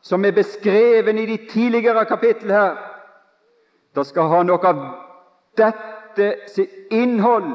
som 0.00 0.24
er 0.24 0.32
beskreven 0.32 1.18
i 1.18 1.26
de 1.26 1.36
tidligere 1.50 2.04
kapittel 2.04 2.50
her. 2.50 2.76
Det 3.94 4.06
skal 4.06 4.30
ha 4.30 4.42
noe 4.42 4.68
av 4.68 4.80
dette 5.58 6.28
sitt 6.48 6.92
innhold. 6.94 7.50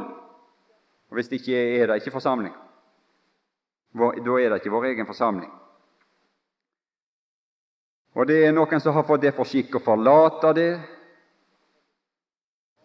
Og 1.10 1.17
Hvis 1.17 1.27
det 1.27 1.41
ikke 1.41 1.82
er 1.82 1.88
det 1.88 1.95
ikke 2.01 2.12
forsamling, 2.12 2.53
da 3.93 4.38
er 4.39 4.49
det 4.49 4.62
ikke 4.62 4.73
vår 4.73 4.86
egen 4.93 5.08
forsamling. 5.08 5.51
Og 8.13 8.28
det 8.30 8.43
er 8.45 8.54
noen 8.54 8.82
som 8.82 8.93
har 8.93 9.06
fått 9.08 9.23
det 9.26 9.34
for 9.34 9.49
skikk 9.49 9.80
å 9.80 9.84
forlate 9.84 10.54
det, 10.54 10.71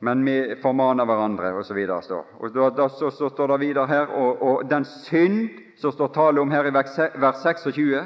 men 0.00 0.22
vi 0.24 0.36
formaner 0.62 1.06
hverandre, 1.08 1.52
osv. 1.58 1.78
Og 2.38 2.52
da, 2.54 2.68
da 2.70 2.86
så, 2.88 3.10
så, 3.10 3.28
står 3.28 3.52
det 3.52 3.60
videre 3.64 3.86
her, 3.90 4.12
og, 4.14 4.42
og, 4.42 4.60
den 4.70 4.86
synd 4.86 5.48
som 5.78 5.92
står 5.92 6.12
tale 6.14 6.40
om 6.40 6.52
her 6.54 6.68
i 6.70 6.74
vers 6.74 7.42
26, 7.42 8.04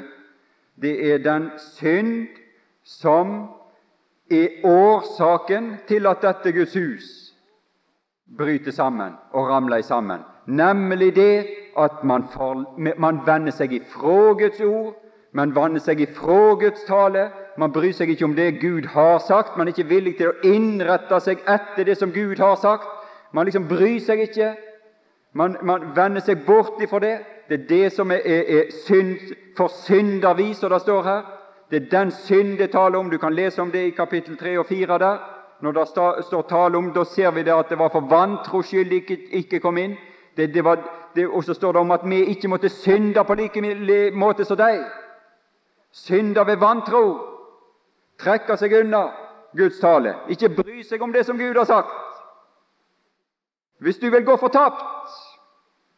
det 0.81 0.93
er 1.11 1.21
den 1.21 1.51
synd 1.61 2.33
som 2.83 3.35
er 4.31 4.65
årsaken 4.65 5.75
til 5.87 6.09
at 6.09 6.23
dette 6.25 6.51
Guds 6.55 6.73
hus 6.73 7.11
bryter 8.37 8.73
sammen 8.73 9.13
og 9.31 9.51
ramler 9.51 9.85
sammen. 9.85 10.25
Nemlig 10.45 11.15
det 11.15 11.45
at 11.77 12.03
man, 12.03 12.25
for, 12.33 12.65
man 12.77 13.21
vender 13.25 13.53
seg 13.53 13.77
ifra 13.77 14.33
Guds 14.39 14.59
ord, 14.65 14.97
man 15.33 15.55
vanner 15.55 15.81
seg 15.81 16.01
ifra 16.01 16.53
Guds 16.61 16.83
tale. 16.85 17.29
Man 17.57 17.71
bryr 17.73 17.93
seg 17.93 18.11
ikke 18.13 18.25
om 18.25 18.35
det 18.37 18.59
Gud 18.61 18.85
har 18.93 19.17
sagt. 19.19 19.57
Man 19.57 19.67
er 19.67 19.73
ikke 19.73 19.89
villig 19.89 20.17
til 20.17 20.29
å 20.29 20.35
innrette 20.45 21.19
seg 21.25 21.41
etter 21.49 21.87
det 21.89 21.97
som 21.97 22.13
Gud 22.13 22.37
har 22.37 22.55
sagt. 22.61 22.85
Man 23.33 23.49
liksom 23.49 23.65
bryr 23.69 23.99
seg 24.01 24.21
ikke. 24.27 24.53
Man, 25.33 25.57
man 25.65 25.89
vender 25.97 26.21
seg 26.21 26.45
bort 26.45 26.81
ifra 26.81 27.01
det. 27.01 27.15
Det 27.49 27.59
er 27.59 27.67
det 27.69 27.93
som 27.95 28.13
er, 28.13 28.21
er, 28.21 28.43
er 28.59 28.71
synd, 28.85 29.33
forsyndervis, 29.57 30.61
som 30.61 30.69
det 30.69 30.81
står 30.85 31.03
her. 31.09 31.21
Det 31.69 31.81
er 31.81 31.89
den 31.89 32.13
synd 32.13 32.57
det 32.61 32.71
taler 32.71 33.01
om. 33.01 33.09
Du 33.09 33.17
kan 33.17 33.33
lese 33.33 33.61
om 33.61 33.71
det 33.73 33.87
i 33.87 33.95
kapittel 33.97 34.37
3 34.37 34.57
og 34.61 34.69
4 34.69 34.99
der. 35.01 35.21
Når 35.65 35.71
det 35.71 35.87
står 36.29 36.45
tale 36.49 36.77
om, 36.77 36.91
Da 36.93 37.03
ser 37.03 37.31
vi 37.31 37.43
det 37.43 37.53
at 37.53 37.69
det 37.69 37.79
var 37.79 37.89
for 37.89 38.05
vantro 38.09 38.61
skyld 38.61 38.91
ikke, 38.91 39.17
ikke 39.31 39.59
kom 39.59 39.77
inn. 39.77 39.97
Det, 40.37 40.53
det 40.53 40.63
det, 41.15 41.27
og 41.27 41.43
så 41.43 41.53
står 41.53 41.71
det 41.71 41.81
om 41.81 41.91
at 41.91 42.01
vi 42.09 42.25
ikke 42.25 42.47
måtte 42.47 42.69
synde 42.69 43.23
på 43.23 43.33
like 43.33 44.11
måte 44.13 44.45
som 44.45 44.57
deg 44.57 44.81
synder 45.93 46.45
ved 46.49 46.57
vantro, 46.61 47.03
trekker 48.19 48.57
seg 48.57 48.73
unna 48.81 49.03
Guds 49.53 49.77
tale, 49.81 50.15
ikke 50.33 50.49
bry 50.57 50.81
seg 50.85 51.01
om 51.05 51.13
det 51.13 51.25
som 51.27 51.37
Gud 51.37 51.57
har 51.59 51.69
sagt. 51.69 51.93
Hvis 53.83 53.99
du 54.01 54.09
vil 54.09 54.25
gå 54.25 54.37
fortapt, 54.39 54.81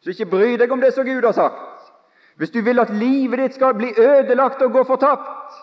så 0.02 0.12
ikke 0.12 0.28
bry 0.30 0.56
deg 0.60 0.72
om 0.72 0.82
det 0.82 0.92
som 0.94 1.06
Gud 1.06 1.24
har 1.24 1.32
sagt. 1.32 1.62
Hvis 2.36 2.52
du 2.52 2.60
vil 2.60 2.82
at 2.82 2.92
livet 2.92 3.40
ditt 3.40 3.54
skal 3.56 3.76
bli 3.78 3.94
ødelagt 3.96 4.62
og 4.62 4.74
gå 4.74 4.82
fortapt, 4.84 5.54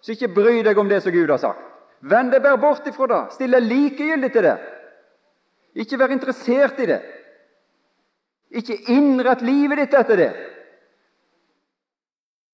så 0.00 0.14
ikke 0.14 0.30
bry 0.34 0.60
deg 0.64 0.78
om 0.78 0.88
det 0.88 1.02
som 1.02 1.12
Gud 1.12 1.30
har 1.30 1.40
sagt. 1.42 1.64
Vend 2.00 2.30
deg 2.32 2.42
bare 2.44 2.60
bort 2.60 2.86
ifra 2.88 3.08
det. 3.10 3.22
Still 3.34 3.56
deg 3.56 3.66
likegyldig 3.66 4.30
til 4.32 4.46
det. 4.46 4.54
Ikke 5.82 5.98
vær 6.00 6.14
interessert 6.14 6.78
i 6.80 6.86
det. 6.88 7.00
Ikke 8.50 8.78
innrett 8.94 9.42
livet 9.44 9.82
ditt 9.82 9.98
etter 9.98 10.18
det. 10.18 10.30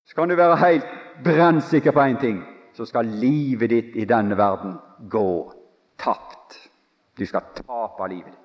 Så 0.07 0.15
kan 0.15 0.29
du 0.29 0.37
være 0.37 0.57
helt 0.57 0.85
brennsikker 1.25 1.93
på 1.93 2.01
én 2.01 2.21
ting, 2.21 2.45
så 2.75 2.85
skal 2.85 3.07
livet 3.07 3.71
ditt 3.71 3.97
i 3.97 4.05
denne 4.05 4.37
verden 4.39 4.79
gå 5.11 5.53
tapt. 5.99 6.71
Du 7.19 7.27
skal 7.27 7.41
tape 7.55 8.09
livet 8.09 8.27
ditt. 8.27 8.43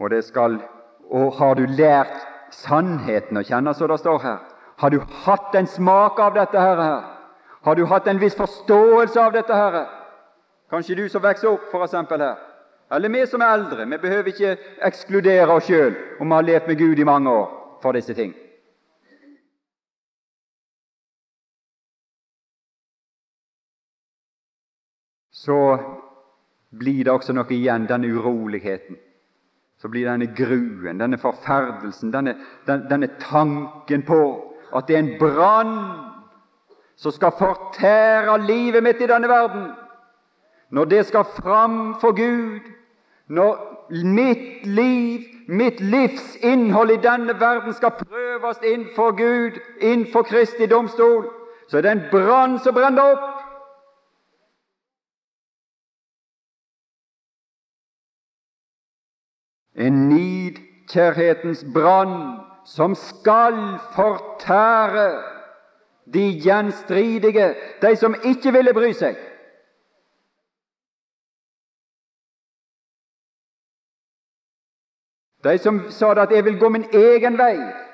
Og 0.00 0.10
det 0.10 0.24
skal 0.24 0.62
Og 1.10 1.32
har 1.38 1.54
du 1.54 1.66
lært 1.68 2.14
sannheten 2.50 3.36
å 3.36 3.42
kjenne, 3.44 3.74
så 3.74 3.86
det 3.86 3.98
står 4.00 4.18
her? 4.22 4.38
Har 4.80 4.90
du 4.90 5.02
hatt 5.24 5.54
en 5.54 5.66
smak 5.66 6.18
av 6.18 6.34
dette 6.34 6.60
her? 6.60 6.80
Har 7.62 7.74
du 7.74 7.84
hatt 7.86 8.08
en 8.08 8.20
viss 8.20 8.34
forståelse 8.34 9.20
av 9.20 9.32
dette 9.32 9.54
her? 9.54 9.76
Kanskje 10.70 10.96
du 10.96 11.08
som 11.08 11.22
vokser 11.22 11.48
opp, 11.52 11.68
for 11.70 11.84
eksempel 11.84 12.24
her. 12.24 12.53
Eller 12.92 13.08
vi 13.08 13.26
som 13.26 13.40
er 13.40 13.54
eldre. 13.54 13.86
Vi 13.86 13.98
behøver 13.98 14.30
ikke 14.32 14.56
ekskludere 14.86 15.50
oss 15.56 15.68
sjøl 15.68 15.94
om 16.20 16.28
vi 16.28 16.34
har 16.34 16.48
levd 16.48 16.68
med 16.68 16.78
Gud 16.78 16.98
i 16.98 17.04
mange 17.08 17.30
år 17.30 17.78
for 17.82 17.92
disse 17.92 18.14
ting. 18.14 18.34
Så 25.32 25.78
blir 26.78 27.04
det 27.04 27.12
også 27.12 27.34
noe 27.36 27.50
igjen, 27.52 27.88
denne 27.88 28.08
uroligheten. 28.08 28.96
Så 29.76 29.90
blir 29.92 30.06
denne 30.08 30.30
gruen, 30.32 31.00
denne 31.00 31.18
forferdelsen, 31.20 32.12
denne, 32.14 32.36
den, 32.66 32.86
denne 32.88 33.10
tanken 33.20 34.04
på 34.06 34.20
at 34.74 34.88
det 34.88 34.96
er 34.96 35.02
en 35.02 35.16
brann 35.18 35.74
som 36.96 37.12
skal 37.12 37.34
fortære 37.38 38.38
livet 38.46 38.82
mitt 38.82 39.02
i 39.02 39.10
denne 39.10 39.28
verden. 39.28 39.66
Når 40.74 40.84
det 40.84 41.06
skal 41.06 41.24
fram 41.24 41.94
for 42.00 42.12
Gud, 42.12 42.60
når 43.28 43.86
mitt 44.04 44.66
liv, 44.66 45.20
mitt 45.48 45.80
livs 45.80 46.36
innhold 46.42 46.90
i 46.90 46.96
denne 47.02 47.40
verden 47.40 47.74
skal 47.74 47.90
prøves 47.90 48.58
innenfor 48.64 49.10
Gud, 49.10 49.60
innenfor 49.80 50.22
Kristi 50.22 50.66
domstol, 50.66 51.28
så 51.68 51.76
er 51.76 51.82
det 51.82 51.90
en 51.90 52.02
brann 52.10 52.58
som 52.58 52.74
brenner 52.74 53.02
opp. 53.02 53.28
En 59.78 60.00
nidkjærhetens 60.08 61.62
brann 61.74 62.16
som 62.66 62.94
skal 62.98 63.78
fortære 63.94 65.06
de 66.14 66.26
gjenstridige, 66.42 67.54
de 67.82 67.96
som 67.96 68.18
ikke 68.24 68.52
ville 68.52 68.74
bry 68.74 68.90
seg. 68.92 69.33
De 75.44 75.58
som 75.58 75.90
sa 75.90 76.12
at 76.12 76.30
'jeg 76.30 76.44
vil 76.44 76.58
gå 76.58 76.68
min 76.68 76.84
egen 76.92 77.36
vei'. 77.36 77.84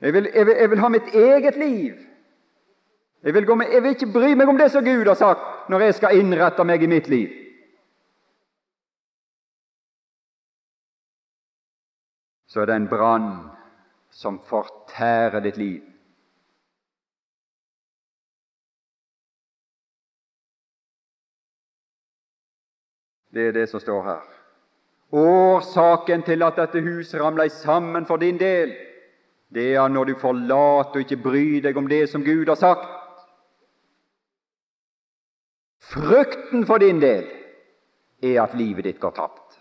Jeg 0.00 0.12
vil, 0.12 0.30
jeg, 0.34 0.46
vil, 0.46 0.56
jeg 0.56 0.70
vil, 0.70 0.78
ha 0.78 0.88
mitt 0.88 1.14
eget 1.14 1.56
liv. 1.56 1.94
Jeg 3.22 3.34
vil, 3.34 3.56
med, 3.56 3.66
jeg 3.72 3.82
vil, 3.82 3.90
ikke 3.90 4.12
bry 4.12 4.34
meg 4.34 4.48
om 4.48 4.58
det 4.58 4.70
som 4.70 4.84
Gud 4.84 5.06
har 5.06 5.14
sagt, 5.14 5.40
når 5.68 5.80
jeg 5.80 5.94
skal 5.94 6.18
innrette 6.18 6.64
meg 6.64 6.82
i 6.82 6.86
mitt 6.86 7.08
liv. 7.08 7.28
Så 12.46 12.60
er 12.60 12.66
det 12.66 12.76
en 12.76 12.88
brann 12.88 13.50
som 14.10 14.40
fortærer 14.40 15.40
ditt 15.40 15.56
liv. 15.56 15.82
Det 23.34 23.48
er 23.48 23.52
det 23.52 23.68
som 23.68 23.80
står 23.80 24.02
her. 24.02 24.35
Årsaken 25.12 26.22
til 26.26 26.42
at 26.42 26.56
dette 26.58 26.82
huset 26.82 27.20
ramler 27.20 27.48
sammen 27.48 28.06
for 28.06 28.16
din 28.16 28.38
del, 28.38 28.74
det 29.54 29.74
er 29.74 29.88
når 29.88 30.04
du 30.04 30.14
forlater 30.18 30.98
og 30.98 31.04
ikke 31.04 31.22
bryr 31.22 31.60
deg 31.62 31.76
om 31.76 31.86
det 31.88 32.08
som 32.10 32.24
Gud 32.24 32.48
har 32.48 32.58
sagt. 32.58 32.88
Frykten 35.86 36.66
for 36.66 36.82
din 36.82 36.98
del 37.00 37.28
er 38.22 38.42
at 38.42 38.56
livet 38.58 38.84
ditt 38.84 39.00
går 39.00 39.14
tapt. 39.14 39.60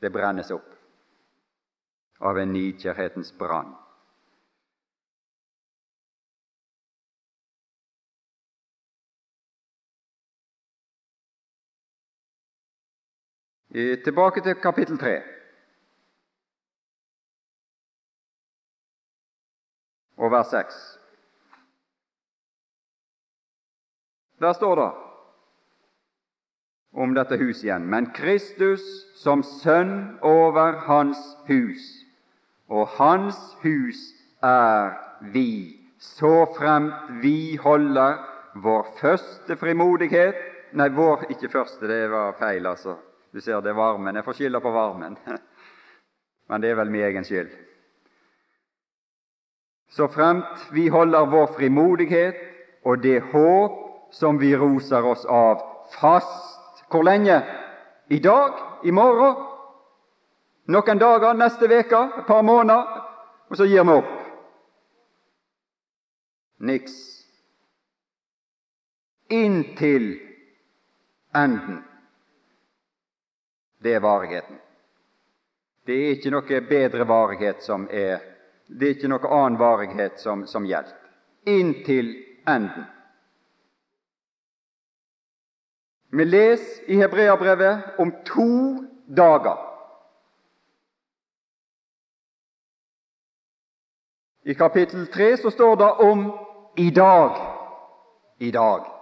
Det 0.00 0.12
brennes 0.12 0.50
opp 0.54 0.72
av 2.20 2.38
en 2.38 2.52
nidkjærhetens 2.54 3.32
brann. 3.38 3.74
Tilbake 13.76 14.40
til 14.40 14.54
kapittel 14.54 14.98
3. 14.98 15.22
Og 20.16 20.30
vers 20.32 20.46
6. 20.46 21.00
Der 24.40 24.52
står 24.52 24.74
det 24.74 24.92
om 26.92 27.12
dette 27.14 27.36
huset 27.36 27.66
igjen. 27.68 27.84
Men 27.84 28.08
Kristus 28.16 28.80
som 29.20 29.42
sønn 29.44 30.16
over 30.24 30.80
hans 30.88 31.20
hus, 31.48 31.84
og 32.68 32.88
hans 32.96 33.36
hus 33.60 34.00
er 34.40 34.96
vi, 35.32 35.76
så 36.00 36.46
fremt 36.56 37.20
vi 37.20 37.56
holder 37.60 38.24
vår 38.54 38.88
første 39.00 39.56
frimodighet 39.56 40.40
Nei, 40.76 40.88
vår 40.92 41.22
ikke 41.30 41.48
første, 41.48 41.86
det 41.88 42.10
var 42.10 42.34
feil, 42.36 42.66
altså. 42.66 42.96
Du 43.36 43.40
ser, 43.40 43.60
det 43.60 43.68
er 43.68 43.76
varmen. 43.76 44.16
Jeg 44.16 44.24
får 44.24 44.32
skylda 44.32 44.60
på 44.64 44.70
varmen. 44.72 45.16
Men 46.48 46.62
det 46.62 46.70
er 46.70 46.76
vel 46.78 46.90
min 46.90 47.02
egen 47.04 47.24
skyld. 47.24 47.50
Så 49.92 50.06
fremt 50.08 50.62
vi 50.72 50.86
holder 50.88 51.26
vår 51.28 51.50
frimodighet 51.58 52.38
og 52.84 53.02
det 53.02 53.18
håp 53.32 53.74
som 54.12 54.40
vi 54.40 54.54
roser 54.56 55.04
oss 55.04 55.24
av, 55.28 55.60
fast 56.00 56.54
Hvor 56.88 57.02
lenge? 57.02 57.42
I 58.08 58.18
dag? 58.18 58.52
I 58.84 58.90
morgen? 58.90 59.34
Noen 60.72 60.98
dager? 60.98 61.34
Neste 61.34 61.66
uke? 61.66 62.00
Et 62.18 62.26
par 62.26 62.42
måneder? 62.42 63.02
Og 63.50 63.56
så 63.56 63.66
gir 63.66 63.84
vi 63.84 63.98
opp. 63.98 64.14
Niks. 66.58 66.94
Inntil 69.28 70.08
enden. 71.34 71.82
Det 73.86 73.94
er 73.94 74.00
varigheten. 74.00 74.56
Det 75.86 75.94
er 75.94 76.14
ikke 76.16 76.30
noe 76.34 76.60
bedre 76.66 77.04
varighet 77.06 77.60
som 77.62 77.84
er 77.86 78.18
Det 78.66 78.88
er 78.88 78.94
ikke 78.96 79.10
noe 79.12 79.28
annen 79.30 79.58
varighet 79.60 80.16
som, 80.18 80.40
som 80.50 80.64
gjelder. 80.66 80.96
Inntil 81.46 82.08
enden. 82.50 82.88
Vi 86.10 86.24
leser 86.24 86.90
i 86.90 86.98
Hebreabrevet 86.98 88.00
om 88.02 88.10
to 88.26 88.48
dager. 89.06 89.62
I 94.42 94.54
kapittel 94.54 95.06
3 95.06 95.36
så 95.36 95.50
står 95.50 95.76
det 95.76 95.92
om 96.10 96.26
i 96.76 96.90
dag. 96.90 97.38
I 98.38 98.50
dag. 98.50 98.95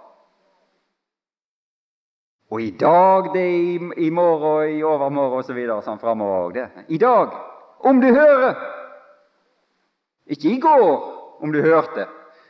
Og 2.51 2.61
i 2.61 2.69
dag, 2.79 3.31
det 3.33 3.41
er 3.41 3.55
i, 3.57 3.91
i 4.07 4.09
morgen, 4.09 4.77
i 4.77 4.83
overmorgen 4.83 5.41
osv. 5.41 5.59
sånn 5.85 6.01
framover 6.01 6.45
òg. 6.45 6.59
I 6.87 6.99
dag, 7.01 7.33
om 7.85 8.01
du 8.01 8.07
hører. 8.13 8.55
Ikke 10.25 10.49
i 10.53 10.59
går, 10.61 10.95
om 11.41 11.51
du 11.53 11.61
hørte, 11.61 12.07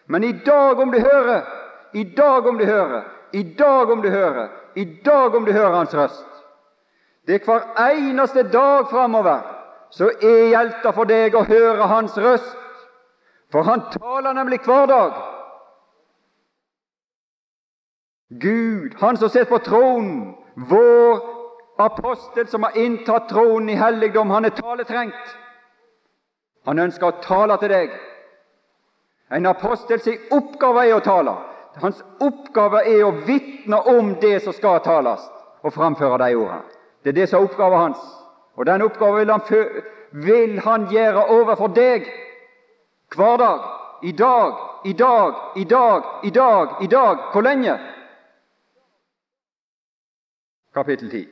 men 0.07 0.23
i 0.23 0.31
dag, 0.45 0.79
om 0.79 0.91
du 0.91 0.99
hører. 0.99 1.41
I 1.93 2.03
dag, 2.03 2.47
om 2.47 2.57
du 2.57 2.65
hører. 2.65 3.03
I 3.33 3.43
dag, 3.43 3.89
om 3.91 4.01
du 4.01 4.09
hører. 4.09 4.49
I 4.75 4.85
dag, 5.03 5.35
om 5.35 5.45
du 5.45 5.51
hører 5.51 5.75
Hans 5.75 5.95
røst. 5.95 6.43
Det 7.27 7.35
er 7.35 7.45
hver 7.45 7.89
eneste 7.89 8.43
dag 8.53 8.87
framover 8.91 9.41
så 9.95 10.09
er 10.21 10.49
hjelta 10.51 10.91
for 10.93 11.07
deg 11.09 11.35
å 11.35 11.45
høre 11.47 11.87
Hans 11.89 12.17
røst. 12.17 12.57
For 13.51 13.63
Han 13.63 13.85
taler 13.93 14.35
nemlig 14.35 14.59
hver 14.65 14.89
dag. 14.91 15.15
Gud, 18.29 18.95
Han 18.97 19.17
som 19.17 19.29
sitter 19.29 19.45
på 19.45 19.59
tronen, 19.59 20.35
vår 20.55 21.19
apostel 21.77 22.47
som 22.47 22.63
har 22.63 22.77
inntatt 22.77 23.29
tronen 23.29 23.69
i 23.69 23.75
helligdom, 23.75 24.29
han 24.29 24.45
er 24.45 24.49
taletrengt. 24.49 25.35
Han 26.65 26.79
ønsker 26.79 27.07
å 27.07 27.21
tale 27.21 27.57
til 27.61 27.69
deg. 27.69 27.91
En 29.29 29.45
apostels 29.45 30.07
oppgave 30.33 30.87
er 30.87 30.95
å 30.97 31.03
tale. 31.05 31.35
Hans 31.81 32.01
oppgave 32.23 32.85
er 32.87 33.03
å 33.03 33.11
vitne 33.27 33.81
om 33.91 34.15
det 34.21 34.39
som 34.43 34.53
skal 34.55 34.79
tales, 34.79 35.21
og 35.61 35.73
framføre 35.73 36.17
de 36.23 36.35
ordene. 36.35 36.63
Det 37.03 37.11
er 37.11 37.19
det 37.19 37.29
som 37.29 37.41
er 37.41 37.49
oppgaven 37.49 37.79
hans. 37.79 38.01
Og 38.55 38.65
den 38.65 38.81
oppgaven 38.81 39.19
vil 39.19 39.31
han, 39.31 39.41
vil 40.25 40.59
han 40.65 40.87
gjøre 40.89 41.27
overfor 41.35 41.73
deg 41.75 42.07
hver 43.15 43.37
dag. 43.37 43.65
I 44.01 44.11
dag, 44.11 44.55
i 44.85 44.93
dag, 44.93 45.35
i 45.55 45.63
dag, 45.63 46.03
i 46.23 46.31
dag, 46.31 46.81
i 46.81 46.87
dag. 46.87 47.21
Hvor 47.33 47.41
lenge? 47.41 47.77
Kapittel 50.75 51.09
10, 51.09 51.27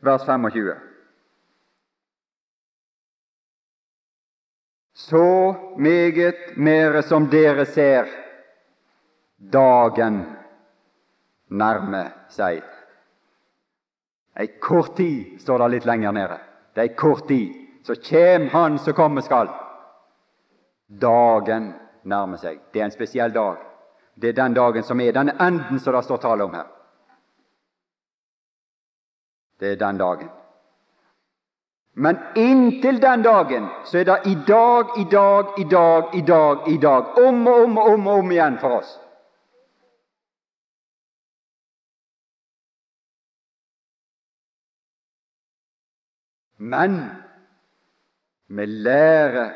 vers 0.00 0.24
25. 0.24 0.74
Så 4.94 5.54
meget 5.76 6.56
mere 6.56 7.02
som 7.02 7.28
dere 7.30 7.66
ser 7.66 8.08
dagen 9.38 10.24
nærme 11.48 12.02
seg. 12.32 12.64
Ei 14.38 14.48
kort 14.62 14.96
tid, 14.96 15.36
står 15.40 15.60
det 15.60 15.70
litt 15.76 15.86
lenger 15.92 16.16
nede. 16.16 16.40
Det 16.72 16.86
er 16.86 16.88
ei 16.88 16.96
kort 16.96 17.28
tid. 17.28 17.52
Så 17.84 18.00
kjem 18.00 18.48
Han 18.52 18.78
som 18.78 18.96
komme 18.96 19.22
skal. 19.22 19.48
Dagen 20.88 21.74
nærmer 22.02 22.40
seg. 22.40 22.60
Det 22.72 22.80
er 22.80 22.88
en 22.88 22.96
spesiell 22.96 23.34
dag. 23.34 23.67
Det 24.20 24.28
er 24.28 24.32
den 24.32 24.54
dagen 24.54 24.82
som 24.82 25.00
er 25.00 25.12
den 25.12 25.30
enden 25.30 25.78
som 25.78 25.94
det 25.94 26.04
står 26.04 26.16
tale 26.22 26.44
om 26.44 26.54
her. 26.54 26.66
Det 29.60 29.72
er 29.72 29.76
den 29.76 29.98
dagen. 29.98 30.30
Men 31.94 32.18
inntil 32.36 33.00
den 33.02 33.22
dagen 33.22 33.68
så 33.84 33.98
er 33.98 34.04
det 34.04 34.18
i 34.26 34.34
dag, 34.46 34.98
i 34.98 35.04
dag, 35.10 35.58
i 35.58 35.64
dag, 35.64 36.14
i 36.14 36.22
dag, 36.22 36.68
i 36.68 36.76
dag. 36.76 37.18
Om 37.26 37.46
og 37.46 37.62
om 37.62 37.78
og 37.78 37.92
om 37.92 38.06
og 38.06 38.18
om 38.18 38.30
igjen 38.30 38.58
for 38.58 38.78
oss. 38.78 38.98
Men 46.58 47.00
vi 48.46 48.66
lærer 48.66 49.54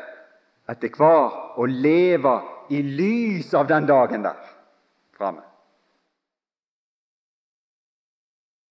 etter 0.71 0.91
hver 0.95 1.59
å 1.59 1.67
leve 1.67 2.35
i 2.69 2.81
lys 2.81 3.53
av 3.53 3.67
den 3.67 3.87
dagen 3.87 4.23
der 4.23 4.37
framme. 5.17 5.41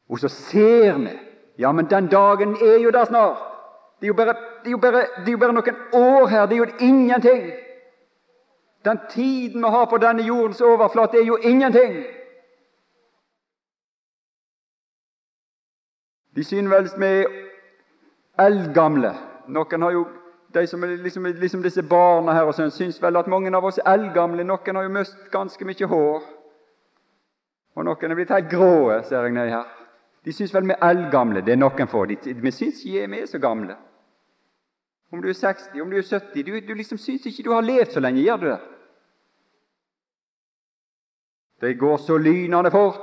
Og 0.09 0.19
så 0.19 0.29
ser 0.29 0.99
vi 0.99 1.19
Ja, 1.59 1.73
men 1.73 1.87
den 1.91 2.07
dagen 2.09 2.57
er 2.57 2.79
jo 2.79 2.91
der 2.91 3.05
snart. 3.05 3.37
Det 4.01 4.07
er 4.07 4.09
jo 4.09 4.15
bare, 4.15 4.35
det 4.65 4.67
er 4.67 4.71
jo 4.71 4.79
bare, 4.79 5.01
det 5.17 5.29
er 5.29 5.33
jo 5.33 5.39
bare 5.39 5.53
noen 5.53 5.77
år 5.93 6.27
her. 6.27 6.47
Det 6.47 6.55
er 6.55 6.59
jo 6.59 6.67
ingenting. 6.81 7.53
Den 8.85 8.99
tiden 9.11 9.63
vi 9.63 9.69
har 9.69 9.85
på 9.87 9.97
denne 9.97 10.23
jordens 10.23 10.61
overflate, 10.61 11.21
er 11.21 11.25
jo 11.25 11.37
ingenting. 11.37 12.05
De 16.37 16.45
synes 16.45 16.71
vel 16.71 16.89
vi 16.99 17.07
er 17.07 18.47
eldgamle. 18.47 19.13
Noen 19.47 19.83
har 19.83 19.91
jo 19.91 20.07
de 20.55 20.67
som 20.67 20.85
er 20.85 20.97
liksom, 21.03 21.27
liksom 21.27 21.63
disse 21.63 21.83
barna 21.83 22.35
her 22.37 22.49
og 22.49 22.57
sånn, 22.57 22.73
syns 22.75 23.01
vel 23.03 23.17
at 23.17 23.31
mange 23.31 23.53
av 23.57 23.65
oss 23.65 23.81
er 23.81 23.89
eldgamle. 23.95 24.45
Noen 24.45 24.79
har 24.79 24.87
jo 24.87 24.95
mistet 24.95 25.31
ganske 25.33 25.69
mye 25.69 25.89
hår. 25.89 26.27
Og 27.77 27.87
noen 27.89 28.11
er 28.11 28.19
blitt 28.19 28.35
helt 28.35 28.51
grå, 28.53 28.75
ser 29.09 29.29
jeg 29.29 29.37
nedi 29.37 29.55
her. 29.55 29.71
De 30.23 30.35
syns 30.35 30.53
vel 30.55 30.69
vi 30.69 30.77
er 30.77 30.91
eldgamle. 30.91 31.43
Det 31.43 31.55
er 31.55 31.61
noen 31.61 31.89
få. 31.91 32.05
Vi 32.07 32.53
syns 32.55 32.85
ikke 32.85 33.09
vi 33.15 33.23
er 33.23 33.31
så 33.31 33.41
gamle. 33.43 33.79
Om 35.13 35.23
du 35.23 35.29
er 35.29 35.37
60, 35.37 35.81
om 35.83 35.91
du 35.91 35.99
er 35.99 36.07
70 36.09 36.45
Du, 36.47 36.53
du 36.61 36.75
liksom 36.75 36.99
syns 36.99 37.27
ikke 37.29 37.45
du 37.45 37.53
har 37.53 37.65
levd 37.65 37.93
så 37.93 38.01
lenge, 38.01 38.23
gjør 38.25 38.37
du 38.41 38.47
det? 38.49 38.61
Det 41.63 41.79
går 41.79 41.97
så 42.03 42.17
lynende 42.19 42.71
fort, 42.75 42.97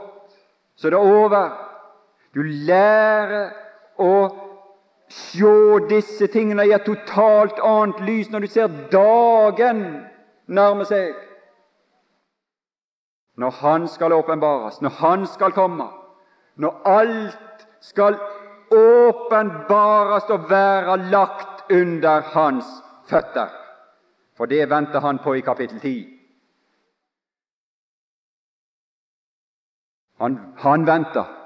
så 0.75 0.89
det 0.89 0.97
er 0.97 1.11
over. 1.21 1.51
Du 2.35 2.41
lærer 2.43 3.53
å 3.95 4.09
se 5.09 5.79
disse 5.89 6.27
tingene 6.27 6.67
i 6.67 6.73
et 6.73 6.85
totalt 6.85 7.59
annet 7.65 8.01
lys 8.05 8.29
når 8.29 8.45
du 8.45 8.47
ser 8.47 8.67
dagen 8.91 9.81
nærme 10.47 10.85
seg. 10.85 11.15
Når 13.39 13.49
Han 13.61 13.87
skal 13.87 14.13
åpenbares, 14.13 14.81
når 14.81 14.89
Han 14.99 15.25
skal 15.27 15.51
komme, 15.51 15.87
når 16.55 16.81
alt 16.85 17.65
skal 17.81 18.19
åpenbares 18.71 20.29
og 20.29 20.49
være 20.49 20.97
lagt 21.09 21.71
under 21.71 22.21
Hans 22.21 22.65
føtter. 23.09 23.49
For 24.37 24.45
det 24.45 24.69
venter 24.69 24.99
Han 24.99 25.19
på 25.23 25.33
i 25.33 25.39
kapittel 25.39 25.79
10. 25.79 26.19
Han, 30.19 30.53
han 30.57 30.87
venter. 30.87 31.38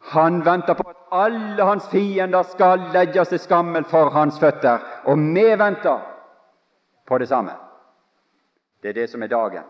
Han 0.00 0.44
venter 0.44 0.74
på 0.74 0.90
at 0.90 0.96
alle 1.10 1.64
hans 1.64 1.88
fiender 1.88 2.42
skal 2.42 2.80
legges 2.92 3.28
til 3.28 3.38
skammel 3.38 3.84
for 3.84 4.10
hans 4.10 4.38
føtter, 4.40 4.78
og 5.04 5.18
vi 5.18 5.44
venter 5.58 5.98
på 7.06 7.18
det 7.18 7.28
samme. 7.28 7.52
Det 8.82 8.88
er 8.88 8.92
det 8.92 9.10
som 9.10 9.22
er 9.22 9.26
dagen. 9.26 9.64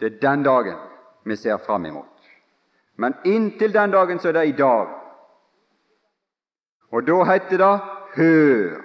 Det 0.00 0.06
er 0.06 0.20
den 0.20 0.42
dagen. 0.42 0.76
vi 1.24 1.36
ser 1.36 1.56
fram 1.56 1.84
imot. 1.86 2.06
Men 2.96 3.14
inntil 3.24 3.72
den 3.74 3.90
dagen 3.90 4.18
så 4.18 4.28
er 4.28 4.32
det 4.32 4.48
i 4.48 4.52
dag. 4.52 4.86
Og 6.92 7.06
da 7.06 7.24
heter 7.24 7.56
det 7.58 7.80
'hør'. 8.16 8.82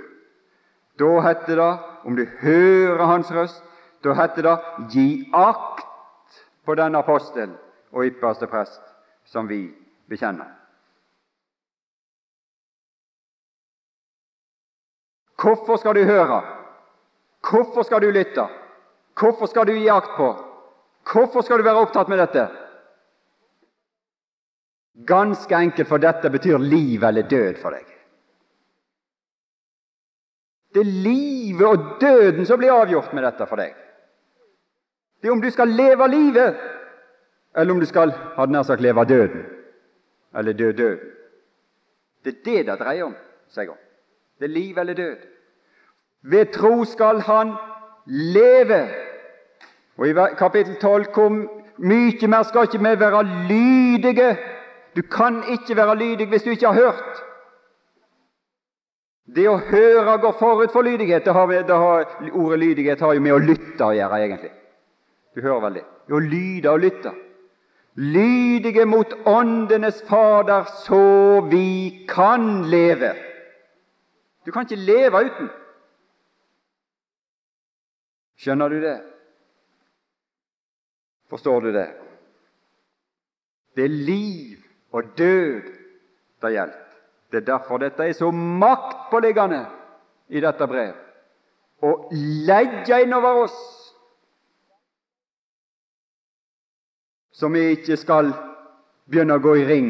Da 0.99 1.19
heter 1.21 1.55
det, 1.55 1.79
om 2.05 2.15
du 2.15 2.25
hører 2.41 3.05
Hans 3.05 3.31
røst, 3.31 3.63
da 4.03 4.13
heter 4.13 4.41
det 4.41 4.59
'gi 4.89 5.31
akt 5.33 5.85
på 6.65 6.75
den 6.75 6.95
apostel 6.95 7.49
og 7.95 8.03
ypperste 8.05 8.47
prest 8.51 8.81
som 9.25 9.47
vi 9.47 9.73
bekjenner'. 10.11 10.51
Hvorfor 15.41 15.77
skal 15.77 15.95
du 15.95 16.03
høre? 16.03 16.41
Hvorfor 17.49 17.83
skal 17.83 18.01
du 18.01 18.11
lytte? 18.11 18.47
Hvorfor 19.19 19.45
skal 19.45 19.67
du 19.67 19.73
gi 19.73 19.87
akt 19.89 20.15
på? 20.17 20.29
Hvorfor 21.11 21.41
skal 21.41 21.57
du 21.57 21.63
være 21.63 21.81
opptatt 21.85 22.09
med 22.09 22.17
dette? 22.17 22.47
Ganske 25.07 25.55
enkelt, 25.55 25.87
for 25.87 25.97
dette 25.97 26.29
betyr 26.29 26.57
liv 26.57 27.03
eller 27.03 27.27
død 27.29 27.59
for 27.61 27.75
deg. 27.75 27.85
Det 30.73 30.81
er 30.81 30.95
livet 31.03 31.67
og 31.67 32.01
døden 32.01 32.45
som 32.45 32.59
blir 32.59 32.73
avgjort 32.73 33.13
med 33.13 33.23
dette 33.23 33.45
for 33.47 33.59
deg. 33.59 33.75
Det 35.21 35.29
er 35.29 35.35
om 35.35 35.41
du 35.41 35.51
skal 35.51 35.71
leve 35.71 36.07
livet, 36.11 36.57
eller 37.55 37.73
om 37.73 37.79
du 37.79 37.85
skal 37.85 38.11
ha 38.35 38.45
nær 38.45 38.63
sagt 38.63 38.81
leve 38.81 39.05
døden. 39.05 39.45
Eller 40.35 40.53
dø 40.53 40.71
død. 40.71 40.97
Det 42.25 42.33
er 42.33 42.43
det 42.45 42.65
det 42.67 42.79
dreier 42.79 43.05
om 43.05 43.15
seg 43.49 43.69
om. 43.69 43.79
Det 44.39 44.49
er 44.49 44.53
liv 44.53 44.77
eller 44.77 44.93
død. 44.93 45.17
Ved 46.21 46.51
tro 46.53 46.83
skal 46.85 47.21
han 47.21 47.53
leve. 48.05 48.81
Og 49.97 50.07
I 50.07 50.13
kapittel 50.37 50.75
12 50.81 51.05
kom 51.13 51.45
mye 51.77 52.27
mer 52.27 52.43
skal 52.43 52.67
ikke 52.67 52.81
vi 52.83 52.99
være 52.99 53.23
lydige. 53.47 54.37
Du 54.95 55.01
kan 55.01 55.43
ikke 55.51 55.75
være 55.75 55.95
lydig 55.95 56.27
hvis 56.27 56.43
du 56.43 56.49
ikke 56.49 56.67
har 56.67 56.81
hørt. 56.81 57.23
Det 59.35 59.47
å 59.49 59.57
høre 59.57 60.17
går 60.21 60.35
forut 60.39 60.71
for 60.71 60.85
lydighet. 60.85 61.25
Det 61.25 61.33
har, 61.33 61.47
det 61.47 61.75
har, 61.75 62.05
ordet 62.31 62.59
lydighet 62.59 62.99
har 62.99 63.13
jo 63.13 63.21
med 63.21 63.33
å 63.33 63.41
lytte 63.41 63.85
å 63.85 63.95
gjøre, 63.95 64.19
egentlig. 64.21 64.51
Du 65.35 65.41
hører 65.41 65.63
vel 65.63 65.79
det? 65.79 65.85
Å 66.13 66.19
lyde 66.21 66.71
og 66.71 66.83
lytte. 66.83 67.11
Lydige 67.95 68.85
mot 68.85 69.13
åndenes 69.25 70.01
Fader, 70.07 70.63
så 70.63 71.41
vi 71.51 72.05
kan 72.09 72.65
leve. 72.69 73.13
Du 74.45 74.51
kan 74.51 74.67
ikke 74.67 74.75
leve 74.75 75.21
uten. 75.25 75.49
Skjønner 78.35 78.69
du 78.69 78.81
det? 78.81 78.97
Forstår 81.29 81.61
du 81.61 81.71
det? 81.73 81.87
Det 83.75 83.83
er 83.83 83.95
liv 84.11 84.57
og 84.91 85.03
død 85.17 85.61
det 86.41 86.51
gjelder. 86.51 86.81
Det 87.31 87.41
er 87.41 87.47
derfor 87.47 87.77
dette 87.77 88.03
er 88.03 88.13
så 88.13 88.29
maktpåliggende 88.31 89.65
i 90.29 90.39
dette 90.43 90.67
brev. 90.67 90.93
Å 91.83 91.91
legge 92.47 93.01
innover 93.03 93.41
oss 93.47 93.84
så 97.35 97.49
vi 97.51 97.65
ikke 97.75 97.97
skal 97.99 98.29
begynne 99.11 99.35
å 99.35 99.43
gå 99.43 99.57
i 99.59 99.65
ring 99.67 99.89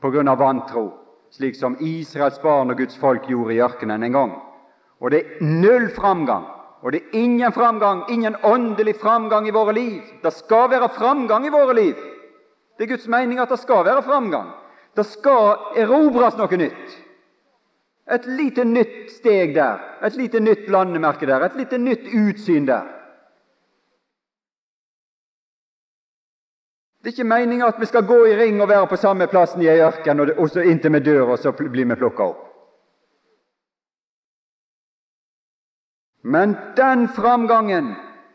av 0.00 0.38
vantro, 0.40 0.86
slik 1.30 1.56
som 1.56 1.76
Israels 1.84 2.38
barn 2.40 2.72
og 2.72 2.78
Guds 2.80 2.96
folk 2.96 3.26
gjorde 3.28 3.54
i 3.54 3.60
ørkenen 3.60 4.06
en 4.06 4.14
gang. 4.14 4.32
Og 5.02 5.12
det 5.12 5.20
er 5.20 5.44
null 5.44 5.90
framgang. 5.92 6.46
Og 6.80 6.94
det 6.94 7.02
er 7.02 7.18
ingen 7.18 7.52
framgang, 7.52 8.04
ingen 8.08 8.36
åndelig 8.46 8.96
framgang 9.02 9.48
i 9.48 9.52
våre 9.52 9.74
liv. 9.76 10.00
Det 10.22 10.32
skal 10.32 10.70
være 10.70 10.88
framgang 10.94 11.46
i 11.46 11.52
våre 11.52 11.74
liv. 11.76 11.96
Det 12.78 12.86
er 12.86 12.94
Guds 12.94 13.08
mening 13.10 13.42
at 13.42 13.50
det 13.52 13.58
skal 13.60 13.84
være 13.84 14.06
framgang. 14.06 14.48
Det 14.96 15.04
skal 15.04 15.74
erobres 15.76 16.38
noe 16.38 16.56
nytt. 16.56 16.98
Et 18.08 18.26
lite 18.32 18.64
nytt 18.64 19.10
steg 19.12 19.52
der, 19.58 19.82
et 20.00 20.16
lite 20.16 20.40
nytt 20.40 20.70
landemerke 20.72 21.26
der, 21.28 21.44
et 21.44 21.58
lite 21.58 21.76
nytt 21.78 22.08
utsyn 22.08 22.64
der. 22.70 22.86
Det 27.08 27.14
er 27.14 27.22
ikke 27.22 27.28
meninga 27.28 27.66
at 27.66 27.80
vi 27.80 27.86
skal 27.86 28.04
gå 28.06 28.16
i 28.28 28.34
ring 28.36 28.58
og 28.62 28.68
være 28.68 28.86
på 28.86 28.96
samme 29.00 29.26
plassen 29.26 29.62
i 29.62 29.66
ei 29.72 29.80
ørken, 29.80 30.20
og 30.20 30.48
så 30.52 30.60
inntil 30.60 30.92
vi 30.92 30.98
dør, 31.00 31.30
og 31.32 31.38
så 31.38 31.52
blir 31.56 31.86
vi 31.88 31.94
plukka 31.96 32.22
opp. 32.22 32.40
Men 36.22 36.52
den 36.76 37.06
framgangen 37.08 37.86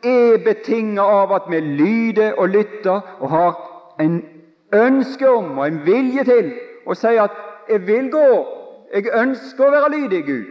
er 0.03 0.41
betinget 0.45 1.03
av 1.03 1.33
at 1.36 1.45
vi 1.51 1.59
lyder 1.59 2.33
og 2.33 2.49
lytter 2.49 3.19
og 3.19 3.29
har 3.29 3.59
en 4.01 4.15
ønske 4.73 5.29
om 5.29 5.57
og 5.57 5.67
en 5.67 5.77
vilje 5.86 6.23
til 6.23 6.49
å 6.88 6.95
si 6.95 7.13
at 7.25 7.31
'jeg 7.69 7.88
vil 7.88 8.09
gå', 8.09 8.47
jeg 8.93 9.05
ønsker 9.13 9.65
å 9.65 9.71
være 9.71 9.91
lydig 9.91 10.25
Gud. 10.25 10.45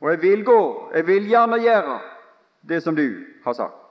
Og 0.00 0.10
jeg 0.10 0.22
vil 0.22 0.44
gå, 0.44 0.92
jeg 0.94 1.06
vil 1.06 1.26
gjerne 1.28 1.58
gjøre 1.62 1.98
det 2.68 2.82
som 2.82 2.96
du 2.96 3.08
har 3.44 3.52
sagt. 3.52 3.85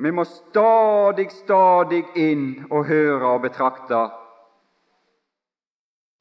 Vi 0.00 0.10
må 0.10 0.24
stadig, 0.24 1.28
stadig 1.32 2.04
inn 2.16 2.64
og 2.70 2.86
høre 2.88 3.34
og 3.34 3.42
betrakte 3.44 4.06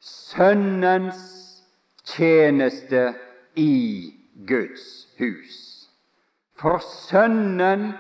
Sønnens 0.04 1.22
tjeneste 2.04 3.14
i 3.56 4.12
Guds 4.48 5.08
hus. 5.20 5.56
For 6.60 6.84
Sønnen 6.84 7.94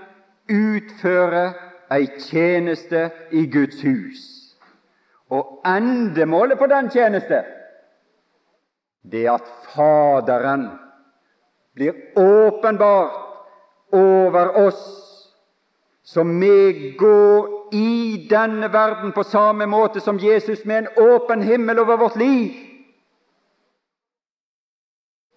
utfører 0.51 1.55
ei 1.95 2.05
tjeneste 2.27 3.09
i 3.31 3.45
Guds 3.51 3.81
hus. 3.83 4.21
Og 5.31 5.61
endemålet 5.67 6.59
på 6.59 6.67
den 6.67 6.89
tjeneste, 6.91 7.43
det 9.03 9.25
er 9.25 9.37
at 9.37 9.47
Faderen 9.71 10.69
blir 11.77 11.93
åpenbart 12.19 13.93
over 13.95 14.57
oss, 14.67 15.08
så 16.09 16.23
vi 16.23 16.95
går 16.97 17.69
i 17.71 18.27
denne 18.29 18.73
verden 18.73 19.11
på 19.11 19.23
samme 19.23 19.65
måte 19.65 20.01
som 20.01 20.17
Jesus 20.17 20.65
med 20.65 20.77
en 20.77 20.87
åpen 20.97 21.41
himmel 21.41 21.79
over 21.79 21.97
vårt 21.97 22.15
liv. 22.15 22.53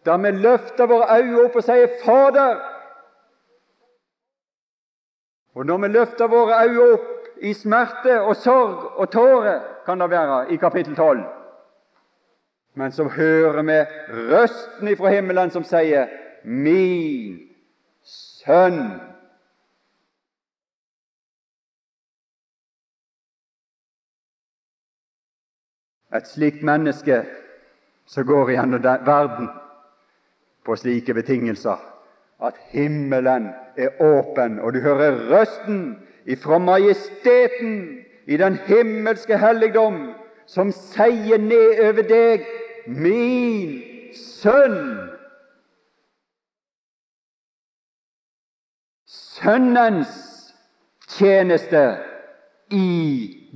Da 0.04 0.16
vi 0.16 0.30
løfter 0.30 0.88
våre 0.88 1.18
øyne 1.18 1.42
opp 1.44 1.56
og 1.56 1.62
sier 1.64 1.86
'Fader', 1.86 2.62
og 5.54 5.66
når 5.66 5.78
vi 5.78 5.88
løfter 5.88 6.26
våre 6.26 6.64
øyne 6.64 6.92
opp 6.92 7.28
i 7.42 7.52
smerte 7.52 8.20
og 8.20 8.36
sorg 8.36 8.96
og 8.96 9.10
tårer, 9.10 9.60
kan 9.86 10.00
det 10.00 10.10
være, 10.10 10.52
i 10.52 10.56
kapittel 10.56 10.96
12, 10.96 11.24
men 12.74 12.92
så 12.92 13.04
hører 13.04 13.62
vi 13.62 13.84
røsten 14.08 14.88
ifra 14.88 15.08
himmelen 15.08 15.50
som 15.50 15.64
sier 15.64 16.06
'Min 16.44 17.38
sønn'. 18.04 19.11
Et 26.12 26.28
slikt 26.28 26.62
menneske 26.62 27.22
som 28.06 28.26
går 28.26 28.50
gjennom 28.52 28.82
verden 28.82 29.48
på 30.64 30.76
slike 30.76 31.14
betingelser, 31.14 31.78
at 32.42 32.58
himmelen 32.70 33.48
er 33.76 34.02
åpen, 34.02 34.58
og 34.60 34.74
du 34.74 34.80
hører 34.80 35.16
røsten 35.30 36.02
ifra 36.26 36.58
majesteten 36.58 37.98
i 38.26 38.36
den 38.36 38.58
himmelske 38.66 39.38
helligdom, 39.38 40.12
som 40.46 40.72
sier 40.72 41.40
ned 41.40 41.80
over 41.80 42.04
deg, 42.06 42.44
min 42.86 43.80
sønn. 44.14 45.08
Sønnens 49.06 50.14
tjeneste 51.08 51.84
i 52.70 52.88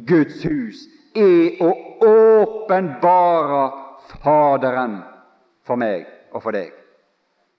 Guds 0.09 0.43
hus 0.43 0.87
er 1.17 1.63
å 1.65 1.73
åpenbare 2.07 3.67
Faderen 4.23 5.01
for 5.67 5.81
meg 5.81 6.07
og 6.31 6.45
for 6.45 6.55
deg 6.55 6.71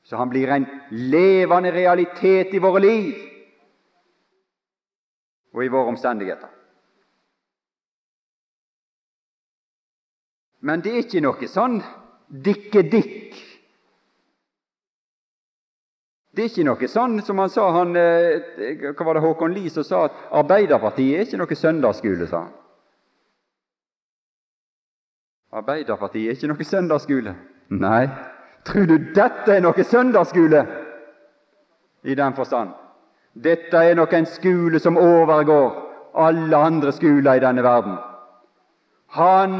så 0.08 0.16
han 0.16 0.30
blir 0.30 0.48
en 0.48 0.66
levende 0.90 1.72
realitet 1.72 2.54
i 2.56 2.62
våre 2.64 2.80
liv 2.80 3.16
og 5.52 5.64
i 5.66 5.72
våre 5.74 5.92
omstendigheter. 5.92 6.54
Men 10.64 10.84
det 10.84 10.94
er 10.94 11.04
ikke 11.04 11.24
noe 11.26 11.50
sånn 11.52 11.76
dikke-dikk. 12.48 13.36
Det 16.32 16.46
er 16.46 16.50
ikke 16.54 16.68
noe 16.70 16.90
sånn 16.92 17.20
som 17.26 17.44
han 17.44 17.52
sa 17.52 17.68
han, 17.76 17.96
eh, 18.00 18.94
Hva 18.94 19.06
var 19.06 19.18
det 19.18 19.26
Håkon 19.26 19.54
Lie 19.54 19.74
som 19.74 19.84
sa? 19.84 20.06
at 20.06 20.16
Arbeiderpartiet 20.32 21.20
er 21.20 21.26
ikke 21.26 21.42
noe 21.42 21.56
søndagsskole, 21.56 22.28
sa 22.28 22.46
han. 22.46 22.54
Arbeiderpartiet 25.58 26.28
er 26.30 26.36
ikke 26.38 26.50
noe 26.52 26.68
søndagsskole. 26.68 27.36
Nei, 27.74 28.08
Tror 28.68 28.86
du 28.90 28.98
dette 29.16 29.54
er 29.56 29.64
noe 29.64 29.84
søndagsskole? 29.84 30.66
i 32.04 32.16
den 32.16 32.34
forstand. 32.36 32.70
Dette 33.44 33.78
er 33.78 33.96
nok 33.96 34.14
en 34.14 34.26
skole 34.26 34.80
som 34.80 34.98
overgår 34.98 35.74
alle 36.18 36.58
andre 36.58 36.92
skoler 36.92 37.34
i 37.34 37.44
denne 37.44 37.64
verden. 37.64 37.98
Han 39.18 39.58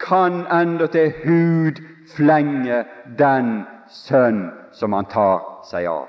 kan 0.00 0.44
endatil 0.52 1.12
hudflenge 1.24 2.84
den 3.18 3.64
sønn 3.90 4.50
som 4.72 4.92
han 4.92 5.08
tar 5.10 5.40
seg 5.64 5.88
av. 5.90 6.06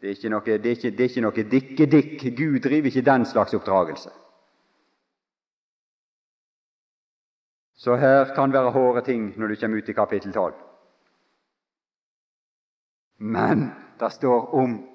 Det 0.00 0.10
er 0.10 0.14
ikke 0.14 0.30
noe, 0.30 0.44
det 0.46 0.66
er 0.66 0.76
ikke, 0.76 0.90
det 0.94 1.08
ikke 1.10 1.24
noe 1.24 1.44
dikke-dikk. 1.54 2.28
Gud 2.38 2.60
driver 2.62 2.86
ikke 2.92 3.06
den 3.10 3.24
slags 3.26 3.54
oppdragelse. 3.54 4.12
Så 7.78 7.94
her 7.96 8.34
kan 8.34 8.52
være 8.52 8.70
hårde 8.74 9.00
ting 9.06 9.38
når 9.38 9.46
du 9.46 9.56
kommer 9.60 9.78
ut 9.78 9.88
i 9.88 9.92
kapittel 9.92 10.32
12. 10.32 10.54
Men 13.18 13.72
det 14.00 14.12
står 14.12 14.54
om 14.54 14.88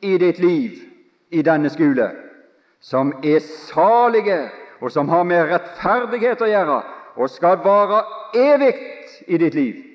i 0.01 0.18
ditt 0.18 0.39
liv 0.39 0.72
i 1.30 1.41
denne 1.41 1.70
skole 1.70 2.26
som 2.86 3.14
er 3.24 3.39
salige, 3.41 4.49
og 4.82 4.91
som 4.91 5.10
har 5.10 5.24
med 5.26 5.49
rettferdighet 5.49 6.41
å 6.41 6.49
gjøre, 6.49 6.82
og 7.18 7.30
skal 7.30 7.58
vare 7.64 8.03
evig 8.38 8.74
i 9.28 9.38
ditt 9.41 9.58
liv. 9.58 9.95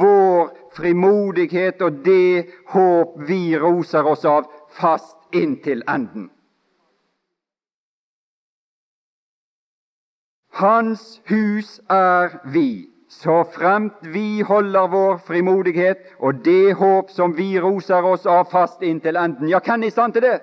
vår 0.00 0.50
frimodighet 0.76 1.82
og 1.82 2.02
det 2.04 2.48
håp 2.72 3.14
vi 3.28 3.56
roser 3.58 4.06
oss 4.06 4.24
av, 4.28 4.50
fast 4.78 5.16
inntil 5.34 5.82
enden. 5.88 6.30
Hans 10.58 11.20
hus 11.30 11.78
er 11.88 12.40
vi, 12.50 12.88
så 13.08 13.44
fremt 13.54 14.02
vi 14.02 14.42
holder 14.42 14.88
vår 14.90 15.20
frimodighet 15.26 16.02
og 16.18 16.42
det 16.44 16.74
håp 16.80 17.12
som 17.14 17.36
vi 17.36 17.52
roser 17.62 18.04
oss 18.04 18.26
av, 18.26 18.48
fast 18.50 18.82
inntil 18.82 19.16
enden. 19.16 19.48
Ja, 19.48 19.62
hvem 19.62 19.86
er 19.86 19.92
i 19.92 19.94
stand 19.94 20.18
til 20.18 20.26
det? 20.26 20.38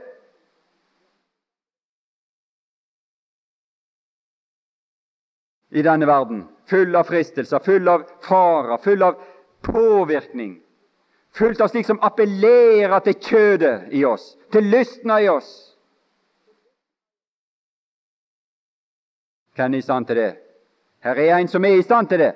I 5.75 5.83
denne 5.83 6.07
verden, 6.07 6.45
full 6.69 6.95
av 6.95 7.03
fristelser, 7.03 7.59
full 7.59 7.87
av 7.87 8.03
farer, 8.21 8.77
full 8.77 9.03
av 9.03 9.21
påvirkning, 9.61 10.59
fullt 11.33 11.61
av 11.61 11.67
slik 11.67 11.85
som 11.85 12.01
appellerer 12.01 12.99
til 13.05 13.19
kjødet 13.19 13.75
i 13.93 14.05
oss, 14.05 14.33
til 14.51 14.69
lystna 14.71 15.19
i 15.21 15.29
oss. 15.29 15.51
Hvem 19.55 19.73
er 19.73 19.77
i 19.77 19.85
stand 19.85 20.07
til 20.07 20.19
det? 20.19 20.31
Her 21.05 21.21
er 21.21 21.37
en 21.37 21.47
som 21.47 21.65
er 21.65 21.77
i 21.77 21.85
stand 21.85 22.09
til 22.11 22.19
det. 22.19 22.33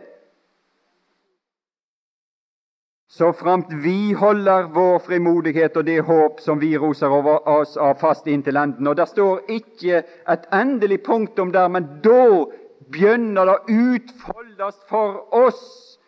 Så 3.10 3.32
framt 3.34 3.72
vi 3.84 4.14
holder 4.14 4.68
vår 4.70 5.00
frimodighet 5.02 5.78
og 5.82 5.86
det 5.88 6.04
håp 6.06 6.40
som 6.40 6.60
vi 6.62 6.76
roser 6.78 7.10
over 7.10 7.48
oss 7.50 7.74
av 7.78 7.98
fast 8.00 8.28
inntil 8.30 8.60
enden. 8.62 8.88
Og 8.88 8.96
der 8.96 9.10
står 9.10 9.50
ikke 9.50 10.04
et 10.06 10.46
endelig 10.54 11.02
punktum 11.04 11.50
der, 11.52 11.68
men 11.68 11.88
da 12.06 12.46
begynner 12.92 13.46
det 13.46 13.56
å 13.58 13.78
utfoldes 13.94 14.82
for 14.90 15.22
oss 15.36 16.00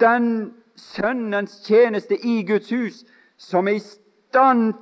den 0.00 0.54
Sønnens 0.76 1.60
tjeneste 1.66 2.16
i 2.26 2.42
Guds 2.42 2.72
hus, 2.72 3.04
som 3.38 3.68
er 3.68 3.78
i 3.78 3.82
stand 3.84 4.72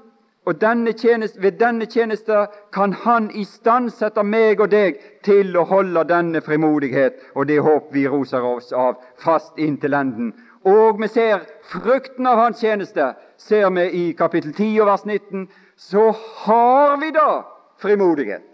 og 0.46 0.60
denne 0.60 0.92
tjeneste, 0.98 1.42
ved 1.42 1.58
denne 1.60 1.86
tjeneste 1.86 2.46
kan 2.72 2.92
Han 2.92 3.30
istandsette 3.30 4.22
meg 4.22 4.60
og 4.60 4.70
deg 4.70 4.98
til 5.22 5.56
å 5.56 5.64
holde 5.68 6.04
denne 6.08 6.40
frimodighet 6.40 7.20
og 7.34 7.46
det 7.46 7.60
håp 7.62 7.92
vi 7.94 8.08
roser 8.08 8.42
oss 8.42 8.72
av, 8.72 8.96
fast 9.16 9.58
inntil 9.58 9.94
enden. 9.94 10.32
Og 10.64 11.00
vi 11.00 11.08
ser 11.08 11.44
frukten 11.62 12.26
av 12.26 12.38
Hans 12.38 12.60
tjeneste, 12.60 13.12
ser 13.36 13.70
vi 13.70 13.86
i 13.90 14.12
kapittel 14.18 14.54
10 14.54 14.80
og 14.80 14.86
vers 14.86 15.04
19. 15.04 15.48
Så 15.76 16.10
har 16.44 16.96
vi 17.00 17.10
da 17.10 17.42
frimodighet 17.82 18.51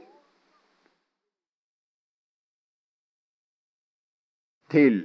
til 4.73 5.03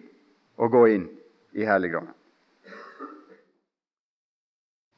å 0.57 0.69
gå 0.71 0.85
inn 0.95 1.07
i 1.57 1.65
helligdommen. 1.67 2.13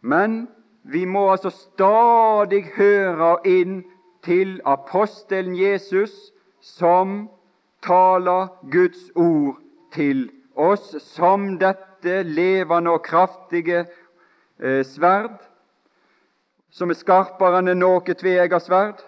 Men 0.06 0.46
vi 0.84 1.06
må 1.10 1.28
altså 1.32 1.50
stadig 1.50 2.66
høre 2.76 3.36
inn 3.50 3.80
til 4.26 4.60
apostelen 4.66 5.56
Jesus, 5.58 6.14
som 6.62 7.28
taler 7.86 8.48
Guds 8.72 9.10
ord 9.16 9.58
til 9.94 10.28
oss 10.56 10.96
som 11.04 11.56
dette 11.62 12.22
levende 12.24 12.94
og 12.96 13.04
kraftige 13.06 13.86
eh, 14.60 14.82
sverd, 14.86 15.38
som 16.70 16.92
er 16.92 17.00
skarpere 17.00 17.62
enn 17.62 17.78
noe 17.80 18.18
tveegget 18.18 18.66
sverd, 18.66 19.02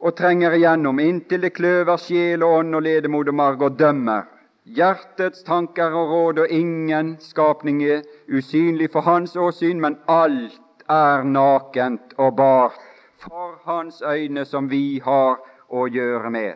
og 0.00 0.16
trenger 0.16 0.56
igjennom 0.56 1.00
inntil 1.00 1.44
det 1.44 1.52
kløver 1.56 2.00
sjel 2.00 2.42
og 2.42 2.58
ånd 2.58 2.78
og 2.78 2.84
ledemod 2.86 3.28
og 3.28 3.36
marg 3.36 3.62
og 3.62 3.78
dømmer 3.78 4.28
Hjertets 4.70 5.42
tanker 5.42 5.90
og 5.96 6.10
råd, 6.10 6.38
og 6.38 6.48
ingen 6.48 7.16
skapning 7.20 7.82
er 7.82 8.02
usynlig 8.28 8.90
for 8.92 9.00
hans 9.00 9.32
åsyn, 9.36 9.80
men 9.80 9.96
alt 10.06 10.84
er 10.88 11.24
nakent 11.24 12.12
og 12.18 12.36
bart 12.36 12.76
for 13.18 13.56
hans 13.64 14.02
øyne, 14.02 14.44
som 14.44 14.70
vi 14.70 15.00
har 15.04 15.40
å 15.70 15.86
gjøre 15.88 16.30
med. 16.30 16.54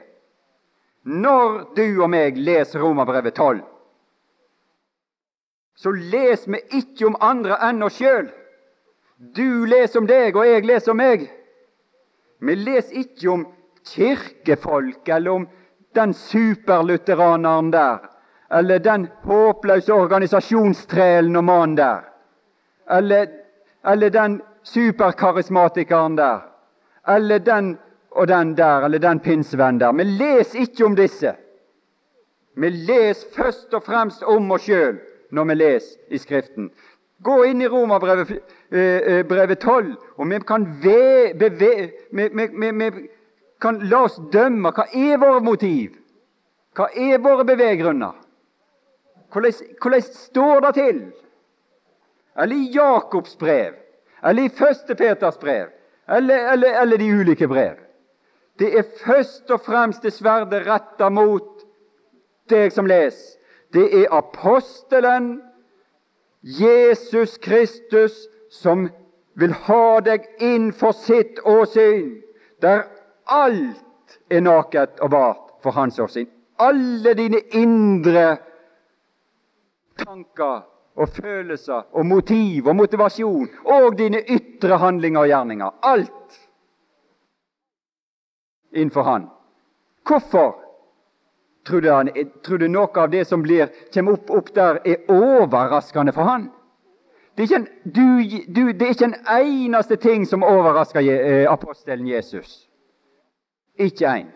Når 1.04 1.74
du 1.76 2.02
og 2.02 2.10
meg 2.10 2.38
leser 2.38 2.84
Romerbrevet 2.84 3.34
12, 3.34 3.64
så 5.76 5.90
leser 5.90 6.52
vi 6.52 6.60
ikke 6.78 7.08
om 7.08 7.18
andre 7.20 7.58
enn 7.66 7.82
oss 7.82 7.98
sjøl. 7.98 8.28
Du 9.36 9.64
leser 9.66 10.00
om 10.00 10.06
deg, 10.06 10.36
og 10.36 10.46
jeg 10.46 10.68
leser 10.68 10.94
om 10.94 11.02
meg. 11.02 11.26
Vi 12.46 12.54
leser 12.54 12.98
ikke 13.04 13.30
om 13.30 13.46
kirkefolk 13.88 15.08
eller 15.08 15.30
om 15.30 15.46
den 15.94 16.14
superlutheraneren 16.14 17.70
der, 17.72 17.98
eller 18.52 18.78
den 18.78 19.06
håpløse 19.22 19.92
organisasjonstrælen 19.92 21.36
og 21.36 21.44
mannen 21.44 21.76
der, 21.76 22.04
eller, 22.90 23.26
eller 23.86 24.10
den 24.10 24.42
superkarismatikeren 24.62 26.18
der, 26.18 26.40
eller 27.08 27.38
den 27.38 27.78
og 28.10 28.28
den 28.28 28.56
der, 28.56 28.84
eller 28.84 28.98
den 28.98 29.20
pinsevennen 29.20 29.80
der. 29.80 29.92
Vi 29.92 30.04
leser 30.04 30.60
ikke 30.60 30.84
om 30.84 30.96
disse. 30.96 31.34
Vi 32.56 32.68
leser 32.70 33.26
først 33.36 33.74
og 33.74 33.82
fremst 33.82 34.22
om 34.22 34.52
oss 34.54 34.68
sjøl 34.68 35.00
når 35.34 35.44
vi 35.44 35.54
leser 35.54 36.14
i 36.14 36.18
Skriften. 36.18 36.70
Gå 37.24 37.36
inn 37.48 37.62
i 37.62 37.68
Romerbrevet 37.68 38.30
eh, 38.30 38.78
eh, 38.78 39.20
brevet 39.26 39.60
12, 39.60 39.94
og 40.16 40.30
vi 40.30 40.40
kan, 40.46 40.66
ve, 40.82 41.32
beve, 41.40 41.70
vi, 42.12 42.28
vi, 42.28 42.70
vi, 42.80 42.88
kan 43.60 43.78
la 43.88 44.02
oss 44.04 44.18
dømme. 44.32 44.72
Hva 44.76 44.84
er 44.92 45.20
våre 45.22 45.40
motiv? 45.44 45.94
Hva 46.76 46.90
er 46.92 47.22
våre 47.24 47.46
beveggrunner? 47.48 48.18
Hvordan, 49.32 49.56
hvordan 49.80 50.02
står 50.02 50.60
det 50.66 50.74
til? 50.74 51.00
Eller 52.38 52.56
i 52.56 52.68
Jakobs 52.74 53.38
brev, 53.40 53.72
eller 54.24 54.42
i 54.44 54.52
første 54.52 54.94
Peters 54.98 55.38
brev, 55.40 55.72
eller, 56.08 56.52
eller, 56.52 56.80
eller 56.82 57.00
de 57.00 57.08
ulike 57.14 57.48
brev. 57.48 57.80
Det 58.58 58.68
er 58.78 58.90
først 59.04 59.50
og 59.50 59.64
fremst 59.64 60.04
det 60.04 60.12
sverdet 60.12 60.66
retta 60.66 61.08
mot 61.10 61.64
deg 62.50 62.68
som 62.74 62.86
leser. 62.86 63.38
Det 63.74 63.88
er 64.02 64.12
apostelen 64.14 65.38
Jesus 66.44 67.38
Kristus 67.38 68.28
som 68.50 68.88
vil 69.34 69.52
ha 69.66 70.00
deg 70.04 70.26
inn 70.44 70.70
for 70.76 70.92
sitt 70.92 71.40
åsyn, 71.40 72.20
der 72.60 72.84
alt 73.24 74.18
er 74.30 74.44
naket 74.44 75.00
og 75.00 75.10
bart 75.14 75.54
for 75.64 75.72
hans 75.74 75.98
åsyn. 75.98 76.28
Alle 76.60 77.14
dine 77.18 77.40
indre 77.56 78.26
tanker 79.98 80.62
og 80.94 81.08
følelser 81.16 81.88
og 81.96 82.06
motiv 82.06 82.68
og 82.68 82.76
motivasjon 82.76 83.48
og 83.64 83.96
dine 83.98 84.20
ytre 84.30 84.78
handlinger 84.78 85.24
og 85.24 85.32
gjerninger. 85.32 85.70
Alt 85.82 86.38
innenfor 88.74 89.02
Han. 89.02 89.30
Hvorfor? 90.06 90.63
Tror 91.66 91.80
du, 91.80 91.90
han, 91.90 92.10
tror 92.44 92.68
noe 92.68 93.00
av 93.00 93.10
det 93.10 93.24
som 93.24 93.42
blir, 93.42 93.70
kommer 93.94 94.18
opp, 94.18 94.30
opp 94.30 94.54
der, 94.54 94.80
er 94.84 95.08
overraskende 95.08 96.12
for 96.12 96.28
han? 96.28 96.50
Det 97.36 97.48
er, 97.50 97.56
en, 97.56 97.66
du, 97.84 98.04
du, 98.54 98.72
det 98.72 98.86
er 98.86 98.92
ikke 98.94 99.08
en, 99.08 99.16
eneste 99.40 99.96
ting 99.96 100.26
som 100.28 100.44
overrasker 100.46 101.08
eh, 101.08 101.46
apostelen 101.50 102.06
Jesus. 102.06 102.68
Ikke 103.80 104.06
en. 104.06 104.28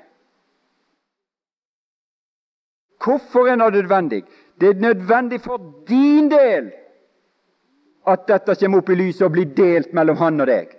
Hvorfor 3.05 3.47
er 3.47 3.57
det 3.57 3.73
nødvendig? 3.73 4.25
Det 4.61 4.69
er 4.69 4.81
nødvendig 4.81 5.41
for 5.41 5.63
din 5.89 6.31
del 6.31 6.73
at 8.09 8.27
dette 8.29 8.57
kommer 8.59 8.83
opp 8.83 8.91
i 8.91 8.97
lyset 8.99 9.27
og 9.29 9.37
blir 9.37 9.53
delt 9.55 9.93
mellom 9.95 10.17
han 10.17 10.41
og 10.41 10.49
deg. 10.49 10.73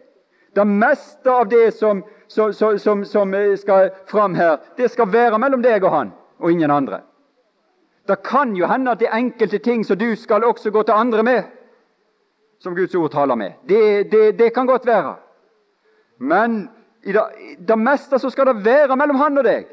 Det 0.55 0.65
meste 0.67 1.31
av 1.31 1.47
det 1.49 1.71
som, 1.77 2.01
som, 2.27 2.53
som, 2.53 3.05
som 3.05 3.35
skal 3.57 3.91
fram 4.09 4.35
her, 4.35 4.57
det 4.77 4.89
skal 4.91 5.11
være 5.13 5.39
mellom 5.39 5.61
deg 5.63 5.85
og 5.85 5.93
han, 5.93 6.11
og 6.39 6.51
ingen 6.51 6.71
andre. 6.71 7.01
Det 8.07 8.23
kan 8.23 8.55
jo 8.57 8.67
hende 8.67 8.91
at 8.91 8.99
det 8.99 9.07
er 9.07 9.17
enkelte 9.19 9.57
ting 9.57 9.85
som 9.85 9.97
du 9.97 10.15
skal 10.15 10.43
også 10.43 10.71
gå 10.71 10.83
til 10.83 10.97
andre 10.97 11.23
med, 11.23 11.43
som 12.59 12.75
Guds 12.75 12.95
ord 12.95 13.11
taler 13.11 13.35
med. 13.35 13.51
Det, 13.69 14.11
det, 14.11 14.39
det 14.39 14.53
kan 14.53 14.67
godt 14.67 14.85
være. 14.85 15.15
Men 16.17 16.69
i 17.03 17.11
det, 17.11 17.21
det 17.67 17.77
meste 17.79 18.19
så 18.19 18.29
skal 18.29 18.45
det 18.45 18.65
være 18.65 18.95
mellom 18.95 19.21
han 19.21 19.37
og 19.37 19.45
deg. 19.45 19.67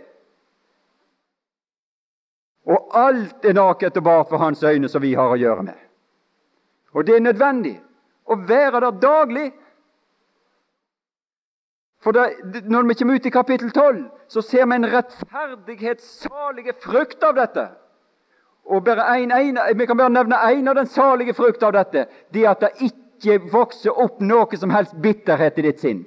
Og 2.66 2.90
alt 2.98 3.44
er 3.44 3.54
naket 3.54 3.96
og 3.96 4.04
bart 4.04 4.28
for 4.28 4.42
hans 4.42 4.62
øyne 4.62 4.88
som 4.88 5.02
vi 5.02 5.14
har 5.14 5.30
å 5.30 5.38
gjøre 5.38 5.62
med. 5.62 5.78
Og 6.92 7.06
det 7.06 7.16
er 7.16 7.24
nødvendig 7.24 7.76
å 8.26 8.38
være 8.48 8.80
der 8.80 9.00
daglig. 9.02 9.50
For 12.02 12.12
det, 12.12 12.64
Når 12.64 12.82
vi 12.82 12.94
kommer 12.94 13.14
ut 13.14 13.26
i 13.26 13.30
kapittel 13.30 13.70
12, 13.70 14.04
så 14.28 14.42
ser 14.42 14.66
vi 14.66 14.74
en 14.74 14.92
rettferdighetssalige 14.92 16.72
frukt 16.82 17.22
av 17.22 17.34
dette. 17.34 17.68
Og 18.64 18.88
en, 18.88 19.32
en, 19.32 19.58
Vi 19.78 19.86
kan 19.86 19.96
bare 19.96 20.10
nevne 20.10 20.36
én 20.36 20.68
av 20.68 20.74
den 20.74 20.86
salige 20.86 21.34
frukt 21.34 21.62
av 21.62 21.72
dette. 21.72 22.06
Det 22.34 22.46
at 22.46 22.60
det 22.60 22.90
ikke 22.90 23.40
vokser 23.52 23.90
opp 23.90 24.20
noe 24.20 24.56
som 24.56 24.70
helst 24.70 24.94
bitterhet 25.02 25.58
i 25.58 25.62
ditt 25.62 25.80
sinn. 25.80 26.04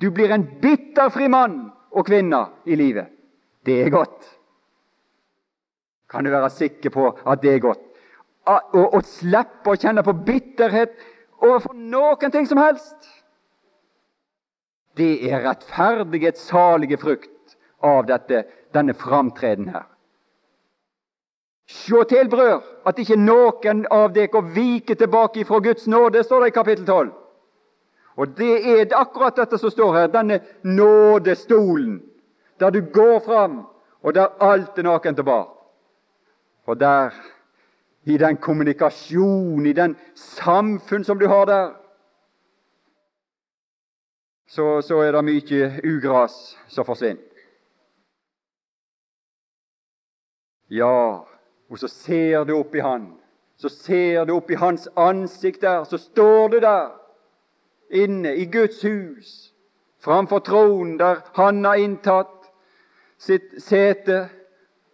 Du 0.00 0.10
blir 0.10 0.30
en 0.30 0.46
bitterfri 0.60 1.28
mann 1.28 1.72
og 1.90 2.06
kvinne 2.06 2.46
i 2.66 2.74
livet. 2.74 3.06
Det 3.64 3.82
er 3.82 3.90
godt 3.90 4.34
kan 6.14 6.24
du 6.24 6.30
være 6.30 6.50
sikker 6.50 6.90
på 6.90 7.08
at 7.26 7.42
det 7.42 7.54
er 7.54 7.62
godt. 7.64 7.82
Å 8.46 9.00
slippe 9.08 9.72
å 9.72 9.78
kjenne 9.80 10.04
på 10.06 10.14
bitterhet 10.26 10.94
overfor 11.40 11.74
noen 11.74 12.30
ting 12.30 12.46
som 12.46 12.60
helst. 12.60 12.94
Det 14.96 15.30
er 15.30 15.42
rettferdighets 15.48 16.46
salige 16.48 16.98
frukt 16.98 17.56
av 17.82 18.06
dette, 18.06 18.44
denne 18.74 18.94
framtreden 18.94 19.68
her. 19.74 19.88
Sjå 21.66 22.04
til, 22.04 22.28
brød, 22.28 22.60
at 22.86 22.98
ikke 23.00 23.16
noen 23.16 23.84
av 23.90 24.12
dere 24.12 24.42
viker 24.54 24.98
tilbake 25.00 25.40
ifra 25.40 25.62
Guds 25.64 25.86
nåde, 25.88 26.22
står 26.24 26.44
det 26.44 26.48
i 26.52 26.56
kapittel 26.58 26.86
12. 26.86 27.12
Og 28.16 28.34
det 28.38 28.56
er 28.70 28.96
akkurat 28.96 29.36
dette 29.36 29.58
som 29.58 29.72
står 29.72 29.94
her, 29.96 30.10
denne 30.12 30.40
nådestolen, 30.62 32.02
der 32.60 32.70
du 32.70 32.80
går 32.92 33.18
fram, 33.24 33.64
og 34.02 34.14
der 34.14 34.36
alt 34.40 34.78
er 34.78 34.86
nakent 34.86 35.18
og 35.18 35.24
bart. 35.24 35.48
Og 36.66 36.80
der, 36.80 37.10
i 38.04 38.16
den 38.20 38.36
kommunikasjon, 38.36 39.66
i 39.66 39.72
den 39.72 39.96
samfunn 40.14 41.04
som 41.04 41.18
du 41.18 41.26
har 41.28 41.44
der, 41.48 41.72
så, 44.54 44.82
så 44.82 45.00
er 45.02 45.12
det 45.12 45.24
mye 45.26 45.70
ugras 45.82 46.34
som 46.70 46.86
forsvinner. 46.86 47.22
Ja, 50.70 51.26
og 51.70 51.78
så 51.78 51.88
ser 51.90 52.44
du 52.44 52.54
opp 52.56 52.74
i 52.74 52.82
Han. 52.82 53.08
Så 53.56 53.68
ser 53.68 54.24
du 54.24 54.34
opp 54.36 54.50
i 54.50 54.58
Hans 54.58 54.86
ansikt 54.96 55.62
der, 55.62 55.84
så 55.84 55.98
står 55.98 56.48
du 56.48 56.60
der 56.60 56.94
inne 57.90 58.34
i 58.36 58.46
Guds 58.50 58.82
hus, 58.82 59.52
framfor 60.02 60.38
tronen 60.38 60.98
der 60.98 61.20
Han 61.34 61.64
har 61.64 61.74
inntatt 61.74 62.50
sitt 63.18 63.62
sete 63.62 64.28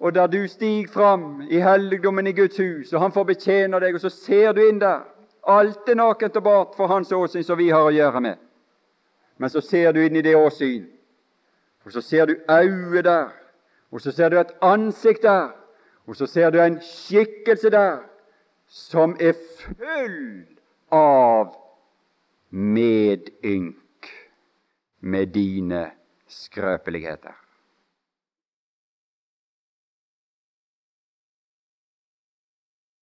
og 0.01 0.15
der 0.15 0.27
du 0.27 0.47
stiger 0.49 0.89
fram 0.89 1.43
i 1.51 1.61
helligdommen 1.61 2.27
i 2.27 2.33
Guds 2.33 2.57
hus, 2.57 2.93
og 2.93 3.01
han 3.01 3.13
får 3.13 3.25
betjene 3.25 3.81
deg, 3.81 3.95
og 3.95 4.01
så 4.01 4.09
ser 4.09 4.53
du 4.57 4.63
inn 4.65 4.81
der. 4.81 5.05
Alt 5.45 5.89
er 5.89 5.95
nakent 6.01 6.37
og 6.37 6.43
bart 6.43 6.77
for 6.77 6.89
hans 6.89 7.13
åsyn 7.13 7.45
som 7.45 7.59
vi 7.59 7.69
har 7.69 7.85
å 7.85 7.93
gjøre 7.93 8.21
med. 8.25 8.39
Men 9.41 9.51
så 9.51 9.63
ser 9.65 9.95
du 9.97 10.03
inn 10.05 10.19
i 10.21 10.23
det 10.23 10.35
åsyn, 10.37 10.85
og 11.85 11.93
så 11.95 12.03
ser 12.05 12.27
du 12.29 12.35
øyet 12.45 13.05
der, 13.05 13.31
og 13.91 14.01
så 14.05 14.13
ser 14.13 14.29
du 14.29 14.37
et 14.37 14.53
ansikt 14.61 15.23
der, 15.25 15.55
og 16.07 16.17
så 16.17 16.27
ser 16.29 16.51
du 16.51 16.59
en 16.61 16.77
skikkelse 16.85 17.71
der 17.73 18.03
som 18.69 19.17
er 19.17 19.33
full 19.33 20.45
av 20.93 21.55
medynk 22.51 24.11
med 25.01 25.33
dine 25.33 25.87
skrøpeligheter. 26.29 27.39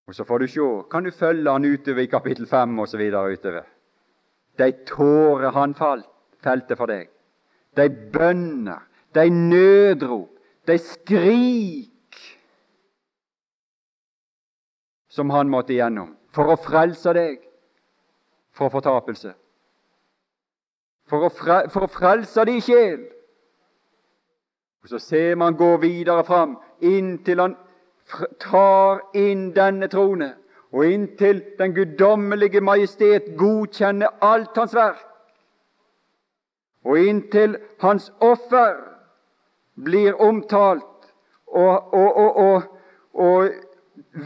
Og 0.07 0.15
Så 0.15 0.25
får 0.25 0.39
du 0.39 0.47
se. 0.47 0.61
Kan 0.91 1.05
du 1.05 1.11
følge 1.11 1.51
han 1.51 1.65
utover 1.65 2.01
i 2.01 2.07
kapittel 2.07 2.47
5 2.47 2.79
osv. 2.79 3.01
utover? 3.01 3.63
De 4.59 4.73
tårer 4.87 5.51
han 5.51 5.75
falt, 5.75 6.07
felte 6.45 6.77
for 6.77 6.91
deg. 6.91 7.09
De 7.77 7.89
bønner, 8.13 8.85
de 9.15 9.29
nødrop, 9.31 10.31
de 10.69 10.79
skrik 10.79 12.23
som 15.09 15.31
han 15.31 15.51
måtte 15.51 15.73
igjennom 15.75 16.15
for 16.35 16.53
å 16.53 16.59
frelse 16.61 17.13
deg 17.17 17.39
fra 18.55 18.69
fortapelse. 18.71 19.33
For 21.09 21.25
å, 21.25 21.31
fre, 21.33 21.63
for 21.73 21.87
å 21.87 21.91
frelse 21.91 22.45
din 22.45 22.61
sjel. 22.63 23.07
Og 24.85 24.93
Så 24.93 25.01
ser 25.03 25.39
man 25.41 25.57
gå 25.57 25.71
videre 25.83 26.25
fram 26.25 26.59
inntil 26.85 27.41
han 27.43 27.57
tar 28.41 29.03
inn 29.19 29.51
denne 29.57 29.89
trone, 29.89 30.31
og 30.73 30.85
inntil 30.85 31.43
den 31.59 31.75
guddommelige 31.77 32.61
majestet 32.65 33.33
godkjenner 33.41 34.21
alt 34.25 34.57
hans 34.57 34.77
verk, 34.77 35.05
og 36.89 36.99
inntil 36.99 37.59
hans 37.83 38.09
offer 38.25 38.79
blir 39.85 40.17
omtalt, 40.25 40.85
og, 41.47 41.95
og, 41.95 42.17
og, 42.37 42.63
og 43.15 43.51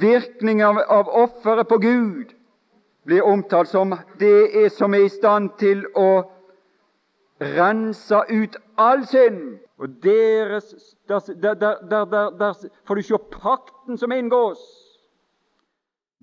virkningen 0.00 0.78
av 0.88 1.10
offeret 1.10 1.68
på 1.68 1.78
Gud 1.82 2.30
blir 3.06 3.26
omtalt 3.26 3.70
som 3.70 3.96
det 4.18 4.50
er 4.62 4.70
som 4.70 4.94
er 4.94 5.06
i 5.06 5.10
stand 5.10 5.50
til 5.58 5.84
å 5.98 6.22
rense 7.42 8.22
ut 8.30 8.56
all 8.78 9.02
synd 9.10 9.58
og 9.82 9.96
deres, 10.02 10.94
der, 11.08 11.20
der, 11.34 11.78
der, 11.90 12.30
der, 12.38 12.66
får 12.86 12.94
du 12.94 13.02
se 13.02 13.18
pakten 13.32 13.98
som 13.98 14.12
inngås. 14.14 14.60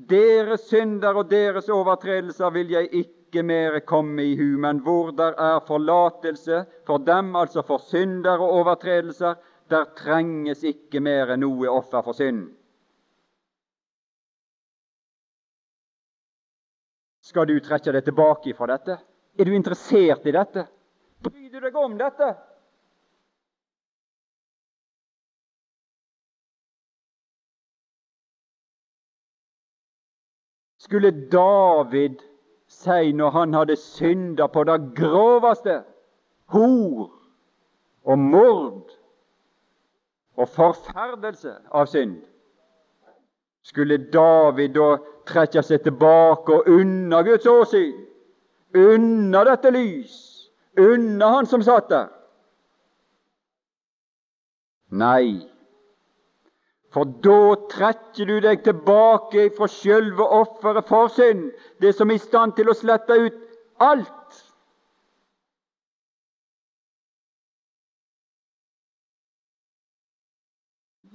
Deres 0.09 0.61
synder 0.69 1.19
og 1.19 1.31
deres 1.31 1.67
overtredelser 1.69 2.53
vil 2.55 2.71
jeg 2.71 2.87
ikke 2.91 3.18
mere 3.45 3.81
komme 3.81 4.23
i 4.23 4.35
hu, 4.35 4.57
men 4.57 4.79
hvor 4.83 5.11
der 5.11 5.35
er 5.37 5.59
forlatelse 5.67 6.65
for 6.87 6.97
dem, 6.97 7.35
altså 7.35 7.61
for 7.61 7.77
synder 7.77 8.37
og 8.37 8.51
overtredelser, 8.61 9.35
der 9.69 9.85
trenges 9.97 10.63
ikke 10.63 10.99
mere 10.99 11.37
noe 11.37 11.69
offer 11.69 12.01
for 12.01 12.17
synd. 12.17 12.47
Skal 17.29 17.45
du 17.45 17.59
trekke 17.61 17.93
deg 17.93 18.05
tilbake 18.07 18.55
fra 18.57 18.65
dette? 18.71 18.95
Er 19.37 19.45
du 19.45 19.53
interessert 19.53 20.25
i 20.25 20.33
dette? 20.33 20.65
Bryr 21.21 21.51
du 21.53 21.59
deg 21.61 21.75
om 21.77 21.97
dette? 21.99 22.29
Skulle 30.89 31.11
David 31.29 32.17
si 32.79 33.11
når 33.11 33.29
han 33.29 33.53
hadde 33.53 33.75
synda 33.75 34.47
på 34.47 34.63
det 34.63 34.79
groveste, 34.95 35.81
hor 36.53 37.11
og 38.03 38.19
mord 38.19 38.91
og 40.39 40.49
forferdelse 40.49 41.53
av 41.75 41.89
synd, 41.91 42.15
skulle 43.63 43.99
David 44.13 44.77
da 44.77 44.93
trekke 45.27 45.61
seg 45.65 45.83
tilbake 45.83 46.55
og 46.55 46.69
unna 46.71 47.19
Guds 47.27 47.45
åsyn, 47.49 47.97
unna 48.73 49.43
dette 49.49 49.73
lys, 49.75 50.15
unna 50.79 51.33
han 51.35 51.49
som 51.49 51.61
satt 51.65 51.91
der? 51.91 52.07
Nei, 54.89 55.43
for 56.93 57.05
da 57.23 57.55
trekker 57.69 58.25
du 58.25 58.39
deg 58.41 58.63
tilbake 58.65 59.49
fra 59.57 59.67
sjølve 59.69 60.25
offeret 60.25 60.87
for 60.89 61.11
synd, 61.13 61.51
det 61.81 61.93
som 61.95 62.09
er 62.09 62.17
i 62.17 62.23
stand 62.23 62.55
til 62.57 62.71
å 62.71 62.77
slette 62.77 63.17
ut 63.19 63.37
alt. 63.85 64.39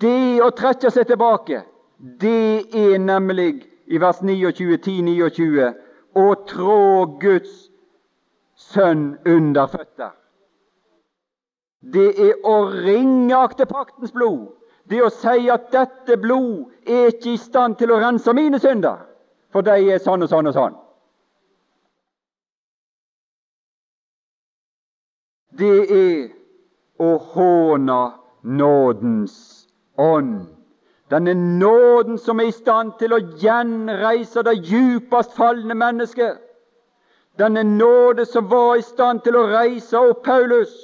Det 0.04 0.42
å 0.42 0.50
trekke 0.54 0.90
seg 0.90 1.08
tilbake, 1.10 1.62
det 1.98 2.66
er 2.76 2.98
nemlig 2.98 3.64
i 3.86 3.98
vers 3.98 4.20
29, 4.22 4.78
10-29 4.78 5.70
å 6.18 6.26
trå 6.48 6.80
Guds 7.22 7.54
sønn 8.54 9.14
under 9.26 9.70
føtter. 9.70 10.12
Det 11.94 12.10
er 12.28 12.38
å 12.48 12.56
ringeakte 12.70 13.66
paktens 13.68 14.14
blod. 14.14 14.52
Det 14.90 15.00
å 15.02 15.10
si 15.12 15.48
at 15.50 15.70
dette 15.72 16.16
blod 16.20 16.70
er 16.86 17.12
ikke 17.12 17.34
i 17.34 17.40
stand 17.40 17.78
til 17.80 17.92
å 17.94 18.00
rense 18.02 18.32
mine 18.36 18.60
synder, 18.60 19.00
for 19.52 19.64
de 19.64 19.76
er 19.94 20.02
sånn 20.02 20.26
og 20.26 20.28
sånn 20.28 20.50
og 20.50 20.56
sånn. 20.56 20.74
Det 25.54 25.76
er 25.94 26.18
å 27.00 27.14
håne 27.32 28.00
nådens 28.42 29.36
ånd. 29.96 30.48
Denne 31.10 31.34
nåden 31.34 32.18
som 32.18 32.40
er 32.40 32.50
i 32.50 32.56
stand 32.56 32.96
til 32.98 33.14
å 33.14 33.20
gjenreise 33.40 34.42
det 34.42 34.56
djupest 34.66 35.36
falne 35.36 35.76
mennesket. 35.78 36.40
Denne 37.38 37.62
nåde 37.62 38.26
som 38.26 38.48
var 38.50 38.76
i 38.78 38.82
stand 38.82 39.22
til 39.24 39.36
å 39.38 39.46
reise 39.50 39.98
opp 39.98 40.24
Paulus, 40.26 40.74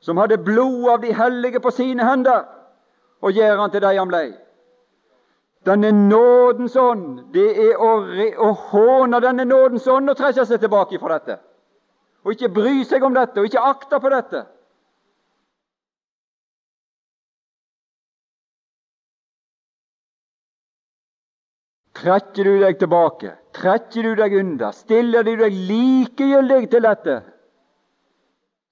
som 0.00 0.16
hadde 0.16 0.38
blod 0.38 0.88
av 0.88 1.02
de 1.02 1.12
hellige 1.14 1.60
på 1.60 1.72
sine 1.74 2.06
hender, 2.06 2.46
og 3.20 3.32
gjør 3.36 3.58
han 3.60 3.72
til 3.72 3.84
de 3.84 3.96
han 3.98 4.08
blei. 4.08 4.28
Denne 5.66 5.90
nådens 5.92 6.76
ånd, 6.80 7.32
det 7.34 7.48
er 7.66 7.76
å, 7.76 7.90
å 8.46 8.52
håne 8.70 9.20
denne 9.20 9.44
nådens 9.44 9.88
ånd 9.92 10.08
og 10.08 10.16
trekke 10.16 10.46
seg 10.48 10.62
tilbake 10.62 11.00
fra 11.02 11.18
dette. 11.18 11.36
Og 12.24 12.32
ikke 12.32 12.52
bry 12.56 12.80
seg 12.88 13.04
om 13.04 13.16
dette, 13.16 13.40
og 13.40 13.48
ikke 13.48 13.66
akte 13.68 14.00
på 14.00 14.12
dette. 14.12 14.46
Trekker 22.00 22.48
du 22.48 22.54
deg 22.62 22.78
tilbake, 22.80 23.34
trekker 23.52 24.06
du 24.08 24.14
deg 24.16 24.32
unna, 24.40 24.70
stiller 24.72 25.26
du 25.26 25.34
deg 25.36 25.52
likegyldig 25.68 26.62
til 26.72 26.86
dette, 26.86 27.16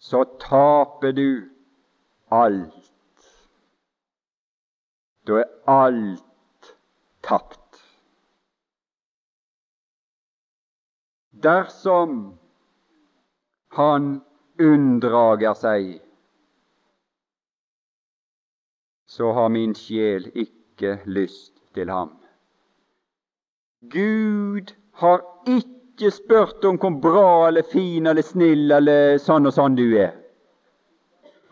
så 0.01 0.23
taper 0.41 1.13
du 1.13 1.29
alt. 2.33 2.78
Da 5.29 5.43
er 5.43 5.49
alt 5.69 6.69
tapt. 7.23 7.81
Dersom 11.45 12.15
han 13.77 14.07
unndrager 14.59 15.55
seg, 15.55 15.91
så 19.07 19.33
har 19.37 19.53
min 19.53 19.77
sjel 19.77 20.31
ikke 20.33 20.97
lyst 21.05 21.53
til 21.77 21.93
ham. 21.93 22.17
Gud 23.93 24.73
har 25.03 25.21
ikke 25.47 26.11
spurt 26.11 26.65
om 26.65 26.81
hvor 26.81 27.01
bra 27.05 27.31
eller 27.49 27.69
fin 27.69 28.09
eller 28.09 28.25
snill 28.25 28.73
eller 28.73 29.21
sånn 29.21 29.47
og 29.47 29.55
sånn 29.55 29.77
du 29.77 29.91
er. 29.93 30.17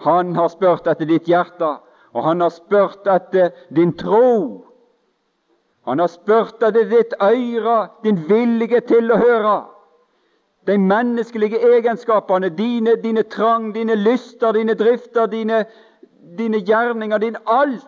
Han 0.09 0.33
har 0.37 0.49
spurt 0.49 0.89
etter 0.89 1.09
ditt 1.12 1.29
hjerte, 1.29 1.77
og 2.17 2.25
han 2.25 2.41
har 2.41 2.51
spurt 2.51 3.09
etter 3.12 3.51
din 3.77 3.93
tro. 3.97 4.64
Han 5.85 6.01
har 6.01 6.09
spurt 6.09 6.62
etter 6.64 6.89
ditt 6.89 7.12
øre, 7.21 7.77
din 8.05 8.23
vilje 8.29 8.81
til 8.89 9.12
å 9.12 9.19
høre. 9.21 9.57
De 10.67 10.79
menneskelige 10.81 11.61
egenskapene, 11.77 12.49
dine, 12.57 12.97
dine 13.03 13.23
trang, 13.23 13.69
dine 13.75 13.95
lyster, 14.01 14.57
dine 14.57 14.75
drifter, 14.75 15.29
dine, 15.31 15.61
dine 16.39 16.62
gjerninger, 16.64 17.21
din 17.23 17.37
alt, 17.47 17.87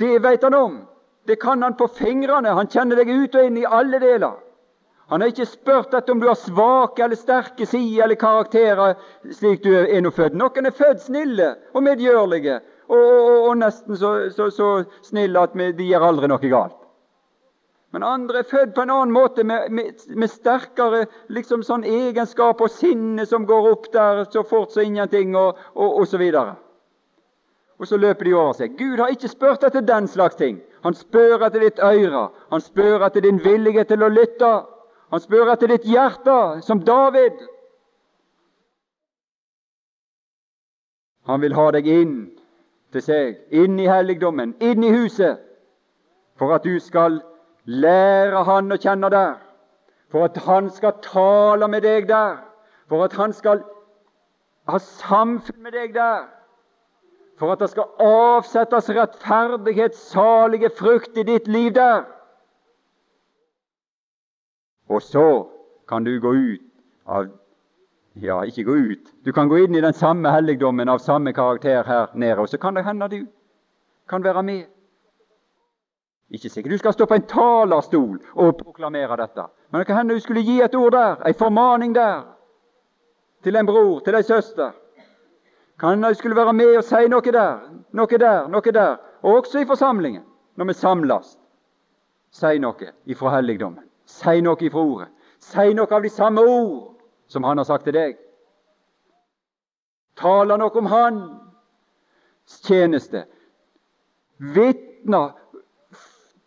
det 0.00 0.16
vet 0.24 0.42
han 0.42 0.56
om. 0.56 0.80
Det 1.28 1.36
kan 1.42 1.62
han 1.62 1.76
på 1.76 1.86
fingrene. 2.00 2.56
Han 2.56 2.72
kjenner 2.72 2.98
deg 2.98 3.12
ut 3.12 3.36
og 3.36 3.46
inn 3.46 3.60
i 3.60 3.68
alle 3.68 4.00
deler. 4.00 4.40
Han 5.12 5.20
har 5.20 5.30
ikke 5.32 5.46
spurt 5.46 5.94
etter 5.94 6.14
om 6.14 6.20
du 6.22 6.28
har 6.30 6.38
svake 6.38 7.04
eller 7.04 7.18
sterke 7.18 7.66
sider 7.66 8.04
eller 8.06 8.18
karakterer 8.18 8.96
slik 9.34 9.64
du 9.64 9.72
er 9.76 10.00
nå 10.00 10.12
født. 10.14 10.36
Noen 10.38 10.70
er 10.70 10.74
født 10.74 11.02
snille 11.02 11.48
og 11.74 11.82
medgjørlige 11.82 12.60
og, 12.90 13.10
og, 13.30 13.48
og 13.48 13.58
nesten 13.60 13.96
så, 13.96 14.12
så, 14.34 14.50
så, 14.50 14.68
snille 15.06 15.46
at 15.46 15.54
de 15.54 15.86
gjør 15.86 16.06
aldri 16.10 16.30
noe 16.30 16.52
galt. 16.52 16.76
Men 17.90 18.04
andre 18.06 18.38
er 18.38 18.46
født 18.46 18.74
på 18.74 18.84
en 18.84 18.92
annen 18.94 19.12
måte, 19.14 19.42
med, 19.44 19.70
med, 19.74 20.02
med 20.14 20.30
sterkere 20.30 21.06
liksom 21.34 21.64
sånn 21.66 21.82
egenskap 21.82 22.60
og 22.62 22.70
sinne 22.70 23.26
som 23.26 23.46
går 23.48 23.70
opp 23.72 23.88
der 23.94 24.22
så 24.30 24.44
fort 24.46 24.70
som 24.74 24.86
ingenting, 24.86 25.34
og, 25.34 25.58
og, 25.74 26.02
og 26.02 26.06
så 26.06 26.20
videre. 26.20 26.54
Og 27.80 27.88
så 27.90 27.98
løper 27.98 28.28
de 28.28 28.34
over 28.36 28.54
seg. 28.58 28.76
Gud 28.78 29.00
har 29.00 29.10
ikke 29.10 29.32
spurt 29.32 29.64
etter 29.66 29.82
den 29.82 30.06
slags 30.10 30.38
ting. 30.38 30.60
Han 30.84 30.94
spør 30.94 31.46
etter 31.46 31.64
ditt 31.64 31.80
øre. 31.82 32.28
Han 32.52 32.62
spør 32.62 33.06
etter 33.08 33.24
din 33.24 33.40
vilje 33.42 33.86
til 33.88 34.04
å 34.04 34.12
lytte. 34.12 34.50
Han 35.10 35.22
spør 35.24 35.50
etter 35.54 35.72
ditt 35.72 35.88
hjerte, 35.88 36.36
som 36.62 36.84
David. 36.86 37.40
Han 41.26 41.42
vil 41.42 41.56
ha 41.56 41.70
deg 41.74 41.88
inn 41.90 42.14
til 42.92 43.02
seg, 43.02 43.36
inn 43.50 43.78
i 43.78 43.88
helligdommen, 43.88 44.56
inn 44.60 44.84
i 44.84 44.90
huset, 44.94 45.38
for 46.38 46.54
at 46.54 46.64
du 46.64 46.78
skal 46.80 47.20
lære 47.64 48.44
Han 48.44 48.72
å 48.72 48.80
kjenne 48.80 49.10
der, 49.12 49.38
for 50.10 50.26
at 50.26 50.36
Han 50.46 50.70
skal 50.74 50.98
tale 51.04 51.68
med 51.68 51.84
deg 51.86 52.08
der, 52.08 52.40
for 52.88 53.04
at 53.04 53.14
Han 53.18 53.32
skal 53.32 53.62
ha 54.68 54.78
samfunn 54.78 55.62
med 55.62 55.74
deg 55.76 55.94
der 55.94 56.28
for 57.40 57.52
at 57.52 57.60
det 57.62 57.70
skal 57.72 57.84
avsettes 58.04 58.90
rettferdighetssalige 58.92 60.68
frukt 60.76 61.16
i 61.16 61.22
ditt 61.24 61.46
liv 61.48 61.72
der. 61.72 62.02
Og 64.92 65.02
så 65.02 65.48
kan 65.88 66.04
du 66.04 66.18
gå 66.20 66.32
ut 66.32 66.66
av 67.06 67.30
Ja, 68.22 68.42
ikke 68.44 68.64
gå 68.64 68.72
ut. 68.72 69.12
Du 69.24 69.32
kan 69.32 69.48
gå 69.48 69.58
inn 69.64 69.74
i 69.74 69.80
den 69.80 69.94
samme 69.96 70.30
helligdommen 70.30 70.88
av 70.88 70.98
samme 70.98 71.32
karakter 71.32 71.86
her 71.86 72.10
nede, 72.14 72.40
og 72.40 72.48
så 72.48 72.58
kan 72.60 72.76
det 72.76 72.84
hende 72.84 73.08
du 73.08 73.22
kan 74.08 74.24
være 74.24 74.42
med. 74.42 74.64
Ikke 76.30 76.48
sikkert 76.48 76.72
du 76.72 76.78
skal 76.78 76.92
stå 76.92 77.06
på 77.06 77.14
en 77.14 77.26
talerstol 77.26 78.18
og 78.34 78.58
proklamere 78.58 79.16
dette, 79.16 79.46
men 79.70 79.80
det 79.80 79.86
kan 79.86 79.96
hende 79.96 80.14
du 80.14 80.20
skulle 80.20 80.44
gi 80.44 80.60
et 80.60 80.74
ord 80.74 80.92
der, 80.92 81.16
en 81.26 81.34
formaning 81.34 81.94
der, 81.94 82.22
til 83.42 83.56
en 83.56 83.66
bror, 83.66 84.00
til 84.04 84.14
ei 84.14 84.22
søster. 84.22 84.70
Kan 85.80 85.96
hende 85.96 86.08
du 86.08 86.14
skulle 86.14 86.36
være 86.36 86.52
med 86.52 86.76
og 86.76 86.84
si 86.84 87.08
noe 87.08 87.32
der, 87.32 87.58
noe 87.92 88.20
der, 88.20 88.48
noe 88.48 88.72
der, 88.72 88.96
og 89.22 89.40
også 89.40 89.64
i 89.64 89.66
forsamlingen, 89.66 90.22
når 90.56 90.64
vi 90.64 90.72
samles. 90.72 91.38
Si 92.30 92.58
noe 92.58 92.92
ifra 93.06 93.36
helligdommen. 93.38 93.84
Si 94.06 94.40
noe 94.40 94.60
ifra 94.60 94.84
ordet. 94.84 95.08
Si 95.40 95.72
noe 95.74 95.88
av 95.94 96.02
de 96.02 96.08
samme 96.12 96.44
ord 96.44 96.99
som 97.30 97.44
han 97.46 97.58
har 97.58 97.64
sagt 97.68 97.86
til 97.86 97.94
deg. 97.94 98.18
Taler 100.18 100.58
nok 100.60 100.76
om 100.76 100.88
hans 100.90 102.58
tjeneste. 102.66 103.24
Vitner, 104.40 105.36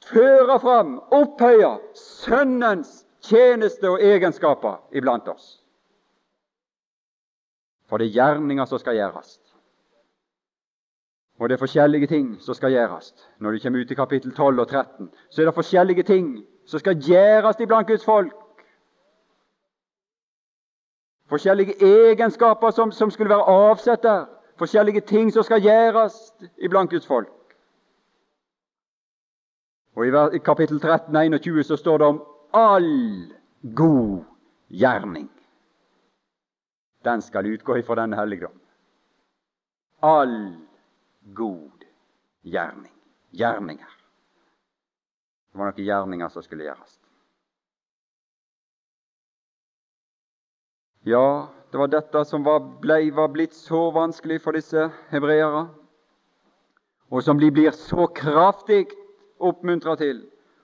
fører 0.03 0.59
fram, 0.59 0.97
opphøyer 1.15 1.79
Sønnens 1.95 3.05
tjeneste 3.23 3.89
og 3.89 4.03
egenskaper 4.03 4.81
iblant 4.91 5.27
oss. 5.31 5.63
For 7.87 8.01
det 8.01 8.09
er 8.09 8.17
gjerninger 8.17 8.67
som 8.67 8.81
skal 8.81 8.99
gjøres. 8.99 9.37
Og 11.39 11.49
det 11.49 11.55
er 11.55 11.63
forskjellige 11.63 12.07
ting 12.07 12.35
som 12.41 12.55
skal 12.55 12.71
gjøres. 12.71 13.13
Når 13.39 13.51
du 13.51 13.59
kommer 13.63 13.81
ut 13.81 13.91
i 13.91 13.97
kapittel 13.97 14.33
12 14.35 14.59
og 14.59 14.67
13, 14.67 15.09
så 15.29 15.41
er 15.41 15.45
det 15.45 15.55
forskjellige 15.55 16.03
ting 16.03 16.27
som 16.65 16.79
skal 16.79 16.99
gjøres 16.99 17.59
iblant 17.59 17.87
Guds 17.87 18.05
folk. 18.05 18.42
Forskjellige 21.29 21.73
egenskaper 21.79 22.71
som, 22.71 22.91
som 22.91 23.11
skulle 23.11 23.29
være 23.29 23.43
avsett 23.43 24.03
der. 24.03 24.25
Forskjellige 24.57 25.01
ting 25.01 25.31
som 25.33 25.43
skal 25.43 25.61
gjøres 25.61 26.33
iblant 26.57 26.89
Guds 26.91 27.07
folk. 27.07 27.31
Og 29.95 30.07
I 30.35 30.39
kapittel 30.39 30.79
13, 30.81 31.15
21 31.15 31.63
så 31.63 31.77
står 31.77 31.97
det 31.97 32.07
om 32.07 32.23
all 32.53 33.33
god 33.75 34.23
gjerning. 34.69 35.29
Den 37.05 37.21
skal 37.21 37.45
utgå 37.45 37.77
ifra 37.77 37.95
denne 37.95 38.17
helligdom. 38.17 38.61
All 40.01 40.55
god 41.35 41.85
gjerning. 42.41 42.93
Gjerninger. 43.31 43.93
Det 45.51 45.59
var 45.59 45.71
noen 45.71 45.85
gjerninger 45.85 46.29
som 46.29 46.45
skulle 46.45 46.65
gjøres. 46.65 47.02
Ja, 51.05 51.47
det 51.71 51.77
var 51.77 51.87
dette 51.87 52.25
som 52.25 52.43
var, 52.43 52.59
ble, 52.79 53.11
var 53.11 53.27
blitt 53.33 53.55
så 53.55 53.89
vanskelig 53.91 54.39
for 54.41 54.55
disse 54.55 54.87
hebreere, 55.11 55.65
og 57.11 57.23
som 57.23 57.39
de 57.39 57.49
blir 57.51 57.75
så 57.75 58.07
kraftig 58.15 58.85
oppmuntra 59.43 59.97
til 59.99 60.21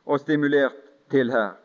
og 0.07 0.21
stimulert 0.21 0.77
til 1.11 1.31
her. 1.31 1.57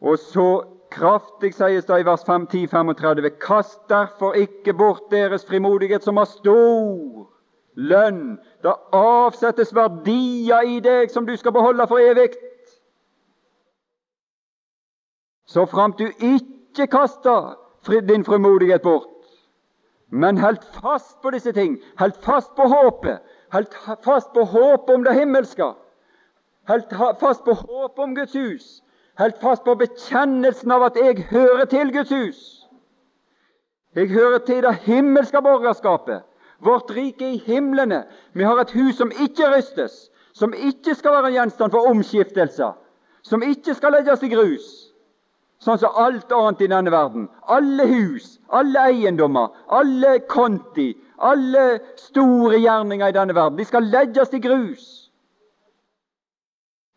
Og 0.00 0.18
så 0.22 0.62
kraftig 0.94 1.50
sies 1.56 1.88
det 1.88 1.98
i 2.00 2.06
vers 2.06 2.22
5, 2.26 2.46
10, 2.46 2.66
35.: 2.70 3.30
Kast 3.42 3.80
derfor 3.90 4.38
ikke 4.38 4.74
bort 4.74 5.10
deres 5.10 5.44
frimodighet, 5.46 6.04
som 6.04 6.16
har 6.16 6.30
stor 6.30 7.26
lønn. 7.74 8.38
Det 8.62 8.74
avsettes 8.92 9.74
verdier 9.74 10.62
i 10.62 10.78
deg 10.80 11.10
som 11.10 11.26
du 11.26 11.34
skal 11.36 11.52
beholde 11.52 11.86
for 11.90 11.98
evig. 11.98 12.30
Så 15.46 15.66
framt 15.66 15.98
du 15.98 16.06
ikke 16.06 16.57
ikke 16.78 16.96
kasta 16.96 17.54
din 18.08 18.24
frimodighet 18.24 18.82
bort, 18.82 19.08
men 20.10 20.38
holdt 20.38 20.64
fast 20.82 21.20
på 21.22 21.30
disse 21.30 21.52
ting. 21.52 21.78
Holdt 21.98 22.16
fast 22.24 22.54
på 22.56 22.62
håpet. 22.62 23.18
Holdt 23.52 23.74
fast 24.04 24.32
på 24.32 24.44
håpet 24.44 24.94
om 24.94 25.04
det 25.04 25.14
himmelske. 25.14 25.72
Holdt 26.68 26.94
fast 27.20 27.44
på 27.44 27.52
håpet 27.52 28.02
om 28.02 28.14
Guds 28.14 28.32
hus. 28.32 28.82
Holdt 29.18 29.40
fast 29.40 29.64
på 29.64 29.74
bekjennelsen 29.74 30.70
av 30.70 30.82
at 30.82 30.96
jeg 30.96 31.26
hører 31.30 31.64
til 31.64 31.92
Guds 31.92 32.10
hus. 32.10 32.40
Jeg 33.94 34.08
hører 34.08 34.38
til 34.38 34.62
det 34.62 34.74
himmelske 34.74 35.42
borgerskapet. 35.42 36.22
Vårt 36.60 36.90
rike 36.90 37.32
i 37.32 37.42
himlene. 37.46 38.04
Vi 38.32 38.42
har 38.42 38.60
et 38.60 38.70
hus 38.70 38.96
som 38.96 39.10
ikke 39.10 39.56
rystes, 39.56 40.10
som 40.34 40.54
ikke 40.54 40.94
skal 40.94 41.12
være 41.12 41.32
gjenstand 41.32 41.70
for 41.70 41.90
omskiftelser, 41.90 42.72
som 43.22 43.42
ikke 43.42 43.74
skal 43.74 43.92
legges 43.92 44.22
i 44.22 44.34
grus 44.34 44.87
sånn 45.62 45.78
som 45.80 45.96
alt 45.98 46.32
annet 46.32 46.62
i 46.62 46.70
denne 46.70 46.92
verden. 46.94 47.26
Alle 47.50 47.86
hus, 47.90 48.36
alle 48.54 48.84
eiendommer, 48.90 49.50
alle 49.74 50.18
konti, 50.30 50.92
alle 51.18 51.80
store 51.98 52.60
gjerninger 52.62 53.10
i 53.10 53.16
denne 53.16 53.34
verden, 53.34 53.58
de 53.58 53.66
skal 53.66 53.90
legges 53.90 54.30
til 54.32 54.42
grus. 54.44 54.86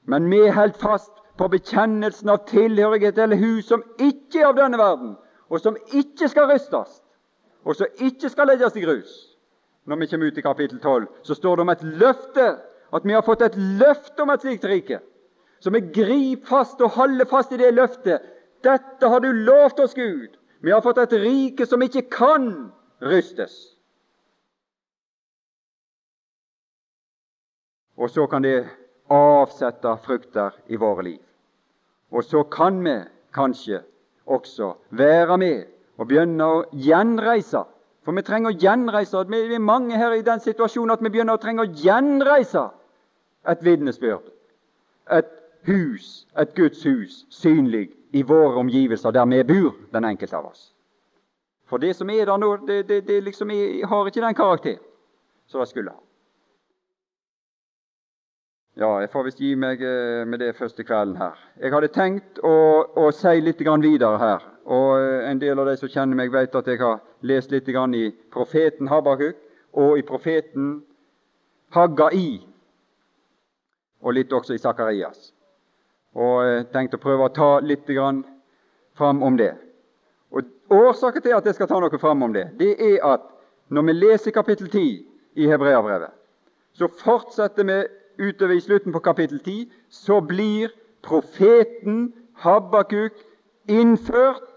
Men 0.05 0.29
vi 0.29 0.43
holder 0.49 0.77
fast 0.81 1.11
på 1.37 1.47
bekjennelsen 1.49 2.29
av 2.29 2.45
tilhørighet 2.49 3.17
til 3.17 3.37
hus 3.39 3.69
som 3.71 3.83
ikke 3.97 4.41
er 4.41 4.49
av 4.51 4.57
denne 4.57 4.79
verden, 4.81 5.15
og 5.49 5.61
som 5.61 5.77
ikke 5.93 6.29
skal 6.29 6.49
rystes, 6.51 7.01
og 7.65 7.77
som 7.77 8.01
ikke 8.01 8.29
skal 8.29 8.49
legges 8.51 8.75
til 8.75 8.85
grus. 8.85 9.13
Når 9.89 9.97
vi 9.97 10.09
kommer 10.11 10.29
ut 10.29 10.37
i 10.37 10.45
kapittel 10.45 10.79
12, 10.79 11.07
så 11.25 11.35
står 11.35 11.55
det 11.55 11.63
om 11.65 11.73
et 11.73 11.87
løfte, 12.03 12.45
at 12.93 13.07
vi 13.07 13.15
har 13.15 13.25
fått 13.25 13.41
et 13.41 13.57
løfte 13.57 14.21
om 14.21 14.29
et 14.29 14.43
slikt 14.43 14.67
rike. 14.69 14.99
Så 15.61 15.73
vi 15.73 15.81
griper 15.93 16.45
fast 16.45 16.81
og 16.81 16.93
holder 16.97 17.25
fast 17.29 17.53
i 17.53 17.57
det 17.57 17.73
løftet 17.73 18.21
dette 18.63 19.07
har 19.07 19.19
du 19.19 19.31
lovt 19.33 19.79
oss, 19.79 19.93
Gud. 19.93 20.37
Vi 20.61 20.71
har 20.71 20.81
fått 20.81 20.97
et 21.01 21.13
rike 21.13 21.65
som 21.65 21.81
ikke 21.81 22.05
kan 22.13 22.71
rystes. 23.01 23.55
Og 27.97 28.09
så 28.09 28.27
kan 28.27 28.45
det 28.45 28.65
avsette 29.11 29.95
frukter 30.05 30.55
i 30.67 30.77
våre 30.79 31.05
liv. 31.05 31.21
Og 32.11 32.23
så 32.23 32.43
kan 32.43 32.81
vi 32.83 32.95
kanskje 33.33 33.81
også 34.25 34.73
være 34.89 35.37
med 35.37 35.63
og 35.97 36.07
begynne 36.09 36.45
å 36.45 36.63
gjenreise. 36.73 37.63
For 38.05 38.17
vi 38.17 38.25
trenger 38.25 38.51
å 38.51 38.57
gjenreise. 38.57 39.21
Vi 39.29 39.41
er 39.55 39.61
mange 39.61 39.97
her 39.97 40.15
i 40.17 40.25
den 40.25 40.41
situasjonen 40.41 40.95
at 40.95 41.03
vi 41.03 41.11
begynner 41.13 41.37
å 41.37 41.41
trenge 41.41 41.65
å 41.65 41.73
gjenreise 41.83 42.69
et 43.49 43.65
vitnesbyrd. 43.65 44.29
Et 45.11 45.29
hus, 45.69 46.25
et 46.37 46.53
Guds 46.57 46.83
hus, 46.85 47.25
synlig 47.29 47.89
i 48.11 48.23
våre 48.23 48.59
omgivelser 48.59 49.11
der 49.11 49.25
vi 49.25 49.43
bor, 49.43 49.75
den 49.93 50.05
enkelte 50.05 50.37
av 50.37 50.45
oss. 50.51 50.71
For 51.65 51.79
det 51.79 51.95
som 51.95 52.09
er 52.09 52.25
der 52.25 52.37
nå, 52.37 52.55
det, 52.67 52.87
det, 52.89 53.07
det 53.07 53.23
liksom 53.23 53.51
er, 53.51 53.85
har 53.87 54.07
ikke 54.07 54.21
den 54.21 54.35
karakter 54.35 54.79
som 55.47 55.61
det 55.61 55.69
skulle 55.69 55.91
ha. 55.91 55.99
Ja, 58.79 58.99
jeg 59.03 59.09
får 59.11 59.23
visst 59.27 59.39
gi 59.43 59.51
meg 59.59 59.81
eh, 59.83 60.23
med 60.27 60.39
det 60.39 60.55
første 60.55 60.83
kvelden 60.87 61.17
her. 61.19 61.39
Jeg 61.59 61.73
hadde 61.73 61.91
tenkt 61.91 62.39
å, 62.43 62.53
å 62.95 63.09
si 63.11 63.33
litt 63.43 63.59
videre 63.59 64.17
her. 64.19 64.45
Og 64.65 64.99
eh, 64.99 65.29
En 65.29 65.39
del 65.39 65.59
av 65.59 65.67
de 65.67 65.75
som 65.77 65.91
kjenner 65.91 66.15
meg, 66.15 66.31
vet 66.31 66.55
at 66.55 66.67
jeg 66.67 66.79
har 66.79 67.01
lest 67.21 67.51
litt 67.51 67.67
i 67.67 68.05
profeten 68.31 68.87
Habakuk 68.87 69.35
og 69.73 69.97
i 69.99 70.01
profeten 70.01 70.81
Haggai, 71.71 72.41
og 74.01 74.13
litt 74.13 74.33
også 74.33 74.53
i 74.53 74.59
Sakarias 74.59 75.31
og 76.15 76.45
jeg 76.45 76.65
tenkte 76.73 76.99
å 76.99 77.03
prøve 77.03 77.27
å 77.27 77.33
ta 77.35 77.51
litt 77.63 77.87
fram 78.97 79.23
om 79.23 79.37
det. 79.37 79.53
Og 80.31 80.43
Årsaken 80.71 81.21
til 81.21 81.35
at 81.35 81.45
jeg 81.45 81.55
skal 81.55 81.67
ta 81.67 81.79
noe 81.79 81.99
fram 81.99 82.23
om 82.23 82.33
det, 82.33 82.49
det 82.59 82.75
er 82.79 82.99
at 83.03 83.27
når 83.71 83.87
vi 83.87 83.93
leser 83.93 84.31
kapittel 84.31 84.67
10 84.67 85.05
i 85.35 85.47
Hebreabrevet, 85.47 86.11
så 86.73 86.87
fortsetter 86.87 87.67
vi 87.67 87.79
utover 88.21 88.55
i 88.55 88.63
slutten 88.63 88.93
på 88.93 88.99
kapittel 88.99 89.39
10, 89.39 89.67
så 89.89 90.21
blir 90.21 90.71
profeten 91.03 92.13
Habakuk 92.33 93.13
innført. 93.67 94.47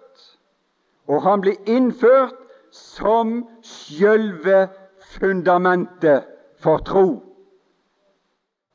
Og 1.06 1.22
han 1.22 1.40
blir 1.40 1.56
innført 1.66 2.38
som 2.70 3.44
sjølve 3.62 4.68
fundamentet 5.14 6.24
for 6.58 6.80
tro. 6.86 7.20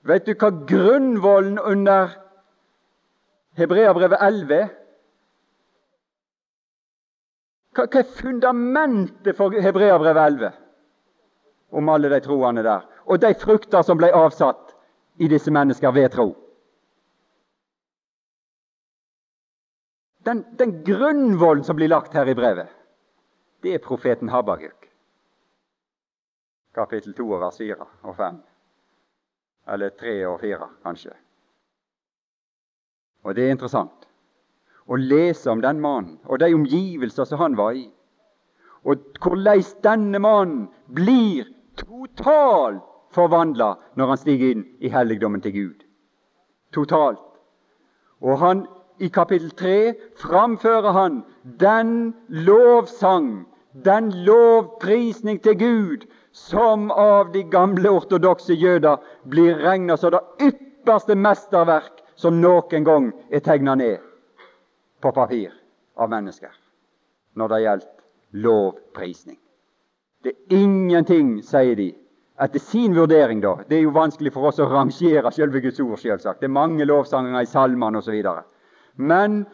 Vet 0.05 0.27
du 0.27 0.35
hva 0.37 0.51
grunnvollen 0.69 1.59
under 1.59 2.13
Hebreabrevet 3.59 4.21
11 4.21 4.59
hva, 7.75 7.85
hva 7.85 8.01
er 8.01 8.11
fundamentet 8.17 9.37
for 9.37 9.53
Hebreabrevet 9.53 10.33
11 10.33 10.51
om 11.79 11.89
alle 11.93 12.09
de 12.09 12.19
troende 12.25 12.63
der, 12.65 12.85
og 13.05 13.21
de 13.21 13.29
frukter 13.37 13.85
som 13.85 13.99
ble 13.99 14.09
avsatt 14.15 14.73
i 15.21 15.29
disse 15.29 15.51
mennesker 15.53 15.93
ved 15.93 16.09
tro? 16.15 16.31
Den, 20.25 20.43
den 20.57 20.79
grunnvollen 20.83 21.63
som 21.63 21.77
blir 21.77 21.91
lagt 21.93 22.17
her 22.17 22.27
i 22.27 22.35
brevet, 22.35 22.67
det 23.63 23.75
er 23.75 23.85
profeten 23.85 24.29
Habaguk. 24.33 24.89
Kapittel 26.75 27.13
2 27.17 27.29
vers 27.41 27.57
4 27.57 27.87
og 28.03 28.15
5. 28.17 28.41
Eller 29.73 29.89
3 29.99 30.13
og 30.27 30.39
4, 30.41 30.69
kanskje. 30.83 31.15
Og 33.23 33.35
det 33.35 33.45
er 33.45 33.55
interessant 33.55 34.07
å 34.89 34.97
lese 34.97 35.51
om 35.51 35.61
den 35.61 35.81
mannen 35.83 36.17
og 36.25 36.39
de 36.41 36.53
omgivelser 36.55 37.27
som 37.29 37.41
han 37.43 37.57
var 37.59 37.77
i, 37.77 37.85
og 38.87 39.03
hvordan 39.21 39.63
denne 39.83 40.21
mannen 40.23 40.67
blir 40.95 41.49
totalt 41.77 42.81
forvandla 43.13 43.73
når 43.99 44.13
han 44.13 44.21
stiger 44.21 44.53
inn 44.53 44.65
i 44.79 44.91
helligdommen 44.93 45.41
til 45.43 45.53
Gud. 45.55 45.85
Totalt. 46.73 47.21
Og 48.21 48.37
han, 48.39 48.65
i 48.99 49.09
kapittel 49.09 49.51
3 49.57 49.75
framfører 50.19 50.91
han 50.95 51.21
den 51.59 52.13
lovsang, 52.29 53.45
den 53.73 54.11
lovprisning 54.25 55.39
til 55.43 55.57
Gud, 55.59 56.05
som 56.31 56.89
av 56.91 57.31
de 57.33 57.43
gamle 57.43 57.89
ortodokse 57.89 58.53
jøder 58.53 58.99
blir 59.29 59.57
regna 59.63 59.97
som 59.97 60.13
det 60.13 60.51
ypperste 60.51 61.15
mesterverk 61.17 62.03
som 62.19 62.41
noen 62.41 62.83
gang 62.83 63.11
er 63.31 63.39
tegna 63.39 63.77
ned 63.79 63.99
på 64.99 65.11
papir 65.15 65.53
av 65.95 66.11
mennesker 66.11 66.51
når 67.39 67.51
det 67.51 67.59
gjelder 67.63 68.41
lovprisning. 68.43 69.37
Det 70.23 70.33
er 70.33 70.57
ingenting, 70.59 71.37
sier 71.47 71.77
de, 71.79 71.93
etter 72.43 72.59
sin 72.59 72.95
vurdering, 72.97 73.39
da. 73.43 73.53
Det 73.69 73.77
er 73.77 73.85
jo 73.85 73.95
vanskelig 73.95 74.33
for 74.35 74.49
oss 74.49 74.59
å 74.59 74.67
rangere 74.67 75.31
selve 75.31 75.61
Guds 75.63 75.79
ord, 75.79 75.95
selvsagt. 76.01 76.41
Det 76.41 76.49
er 76.49 76.57
mange 76.57 76.87
lovsanger 76.87 77.39
i 77.39 77.47
salmene 77.47 78.01
osv. 78.01 78.19
Men 78.99 79.45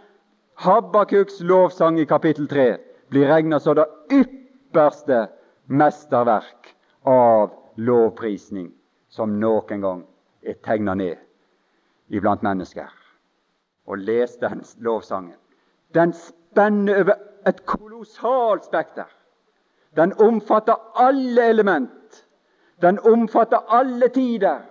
Habakuks 0.66 1.44
lovsang 1.46 2.00
i 2.02 2.08
kapittel 2.10 2.50
3 2.50 2.66
blir 3.14 3.30
regna 3.30 3.60
som 3.62 3.78
det 3.78 3.86
ypperste 4.14 5.28
mesterverk 5.70 6.74
av 7.06 7.54
lovprisning 7.78 8.72
som 9.14 9.38
noen 9.40 9.86
gang 9.86 10.02
er 10.42 10.58
tegna 10.66 10.98
ned 10.98 11.22
iblant 12.10 12.44
mennesker. 12.44 12.92
Og 13.86 13.98
les 13.98 14.36
den 14.42 14.64
lovsangen. 14.78 15.38
Den 15.94 16.14
spenner 16.14 17.04
over 17.04 17.14
et 17.48 17.66
kolossalt 17.66 18.66
spekter. 18.66 19.10
Den 19.96 20.14
omfatter 20.14 20.76
alle 20.96 21.50
element. 21.50 22.26
Den 22.82 23.00
omfatter 23.00 23.58
alle 23.70 24.10
tider. 24.10 24.62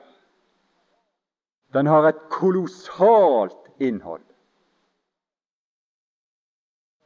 Den 1.73 1.87
har 1.87 2.09
et 2.09 2.29
kolossalt 2.31 3.71
innhold. 3.79 4.25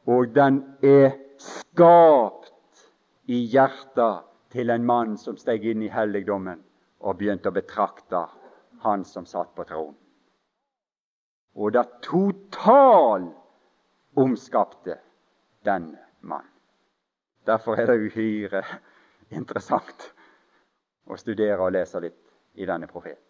og 0.09 0.35
den 0.35 0.63
er 0.83 1.11
skapt 1.37 2.85
i 3.29 3.43
hjertet 3.53 4.25
til 4.49 4.73
en 4.73 4.85
mann 4.85 5.17
som 5.21 5.37
steg 5.37 5.67
inn 5.69 5.83
i 5.85 5.91
helligdommen 5.93 6.63
og 7.05 7.19
begynte 7.19 7.51
å 7.51 7.55
betrakte 7.55 8.23
han 8.85 9.05
som 9.05 9.27
satt 9.29 9.51
på 9.55 9.67
tronen. 9.69 9.98
Og 11.59 11.73
det 11.75 11.83
total 12.01 13.25
omskapte 14.15 14.95
den 15.65 15.97
mann. 16.21 16.45
Derfor 17.45 17.75
er 17.75 17.89
det 17.89 17.99
uhyre 17.99 18.63
interessant 19.29 20.13
å 21.09 21.17
studere 21.19 21.59
og 21.65 21.73
lese 21.75 21.99
litt 21.99 22.59
i 22.59 22.67
denne 22.67 22.87
profeten. 22.87 23.25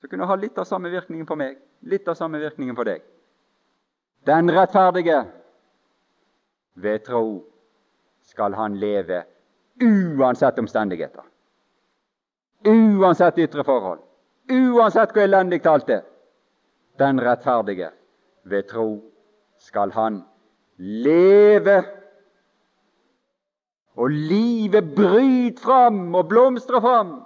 Så 0.00 0.08
kunne 0.08 0.28
ha 0.28 0.36
litt 0.36 0.58
av 0.58 0.68
samme 0.68 0.90
virkningen 0.92 1.26
på 1.26 1.36
meg, 1.36 1.58
litt 1.80 2.08
av 2.08 2.16
samme 2.16 2.40
virkningen 2.40 2.76
på 2.76 2.84
deg. 2.88 3.02
Den 4.24 4.48
rettferdige 4.52 5.24
ved 6.74 7.04
tro 7.04 7.44
skal 8.24 8.56
han 8.56 8.78
leve 8.80 9.24
uansett 9.82 10.58
omstendigheter. 10.58 11.24
Uansett 12.64 13.38
ytre 13.38 13.64
forhold. 13.64 14.00
Uansett 14.48 15.12
hvor 15.12 15.24
elendig 15.24 15.60
alt 15.68 15.90
er. 15.92 16.04
Den 16.98 17.20
rettferdige 17.20 17.90
ved 18.44 18.62
tro 18.62 19.04
skal 19.58 19.90
han 19.92 20.22
leve. 20.76 21.84
Og 23.96 24.10
livet 24.10 24.94
bryter 24.96 25.62
fram 25.62 26.14
og 26.14 26.28
blomstrer 26.28 26.80
fram 26.80 27.22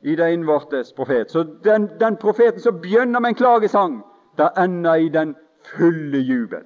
i 0.00 0.16
det 0.16 0.32
innvortes 0.32 0.92
profet. 0.92 1.30
Så 1.30 1.42
den, 1.64 1.88
den 2.00 2.16
profeten 2.16 2.60
som 2.60 2.80
begynner 2.80 3.20
med 3.20 3.28
en 3.28 3.34
klagesang, 3.34 4.02
det 4.38 4.48
ender 4.58 4.94
i 4.94 5.08
den 5.08 5.36
fulle 5.64 6.18
jubel. 6.18 6.64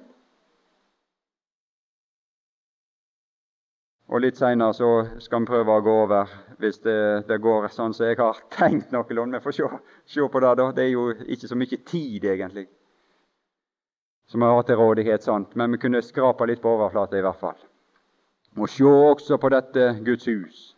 Og 4.11 4.19
Litt 4.19 4.35
seinere 4.35 4.75
så 4.75 4.89
skal 5.23 5.39
vi 5.39 5.47
prøve 5.47 5.71
å 5.71 5.83
gå 5.85 5.91
over, 6.03 6.31
hvis 6.59 6.81
det, 6.83 6.95
det 7.29 7.37
går 7.39 7.69
sånn 7.71 7.93
som 7.95 8.09
jeg 8.09 8.17
har 8.19 8.41
tenkt 8.57 8.91
noenlunde. 8.91 9.39
Vi 9.39 9.45
får 9.45 9.55
se, 9.55 9.69
se, 10.17 10.25
på 10.27 10.41
det, 10.43 10.51
da. 10.59 10.65
Det 10.75 10.83
er 10.83 10.91
jo 10.91 11.05
ikke 11.31 11.47
så 11.47 11.57
mye 11.59 11.79
tid, 11.87 12.27
egentlig, 12.33 12.65
som 14.27 14.43
vi 14.43 14.51
har 14.51 14.67
til 14.67 14.81
rådighet. 14.81 15.23
sånt. 15.23 15.55
Men 15.55 15.71
vi 15.71 15.79
kunne 15.85 16.03
skrape 16.03 16.49
litt 16.49 16.61
på 16.61 16.75
overflata, 16.75 17.17
i 17.17 17.23
hvert 17.23 17.39
fall. 17.39 17.55
Og 18.59 18.67
se 18.67 18.83
også 18.83 19.39
på 19.39 19.53
dette 19.55 19.87
Guds 20.03 20.27
hus. 20.27 20.75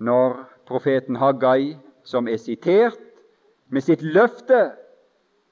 Når 0.00 0.40
profeten 0.64 1.20
Haggai, 1.20 1.76
som 2.04 2.28
er 2.28 2.40
sitert, 2.40 2.96
med 3.68 3.84
sitt 3.84 4.00
løfte 4.00 4.70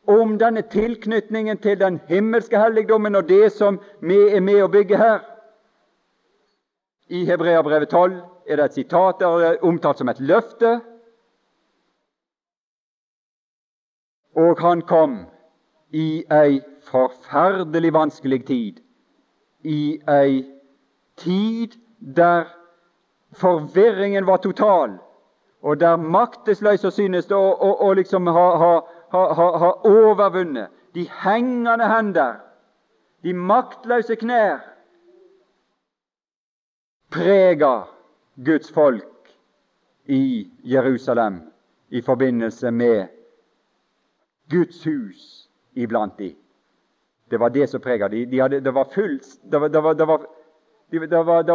om 0.08 0.38
denne 0.40 0.62
tilknytningen 0.62 1.58
til 1.60 1.76
den 1.76 2.00
himmelske 2.08 2.56
helligdommen 2.56 3.18
og 3.18 3.28
det 3.28 3.52
som 3.52 3.76
vi 4.00 4.16
er 4.32 4.40
med 4.40 4.62
å 4.64 4.72
bygge 4.72 4.96
her, 4.96 5.35
i 7.08 7.24
Hebreabrevet 7.24 7.88
12 7.88 8.22
er 8.46 8.56
det 8.56 8.64
et 8.64 8.74
sitat 8.74 9.20
der 9.20 9.38
det 9.38 9.46
er 9.46 9.64
omtalt 9.64 9.98
som 9.98 10.08
et 10.08 10.20
løfte. 10.20 10.80
Og 14.36 14.58
han 14.60 14.82
kom 14.82 15.18
i 15.90 16.24
ei 16.32 16.60
forferdelig 16.84 17.92
vanskelig 17.94 18.44
tid, 18.46 18.82
i 19.62 20.00
ei 20.08 20.44
tid 21.16 21.78
der 22.16 22.44
forvirringen 23.32 24.26
var 24.26 24.36
total, 24.36 24.98
og 25.62 25.80
der 25.80 25.96
maktesløse 25.96 26.90
synes 26.90 27.30
å, 27.32 27.40
å, 27.40 27.70
å 27.88 27.92
liksom 27.92 28.26
ha, 28.26 28.46
ha, 28.60 28.72
ha, 29.12 29.46
ha 29.62 29.70
overvunnet. 29.88 30.68
De 30.94 31.08
hengende 31.24 31.88
hender, 31.88 32.36
de 33.22 33.32
maktløse 33.32 34.16
knær, 34.16 34.75
prega 37.16 37.84
Guds 38.34 38.70
folk 38.70 39.28
i 40.04 40.50
Jerusalem 40.62 41.40
i 41.88 42.02
forbindelse 42.02 42.70
med 42.70 43.06
Guds 44.50 44.86
hus 44.86 45.48
iblant 45.74 46.18
de. 46.18 46.34
Det 47.30 47.40
var 47.40 47.50
det 47.50 47.70
som 47.70 47.80
prega 47.80 48.08
de. 48.08 48.26
de 48.26 48.40
hadde, 48.40 48.60
det 48.60 48.74
var 48.74 48.84
full 48.84 49.20
det 49.50 49.58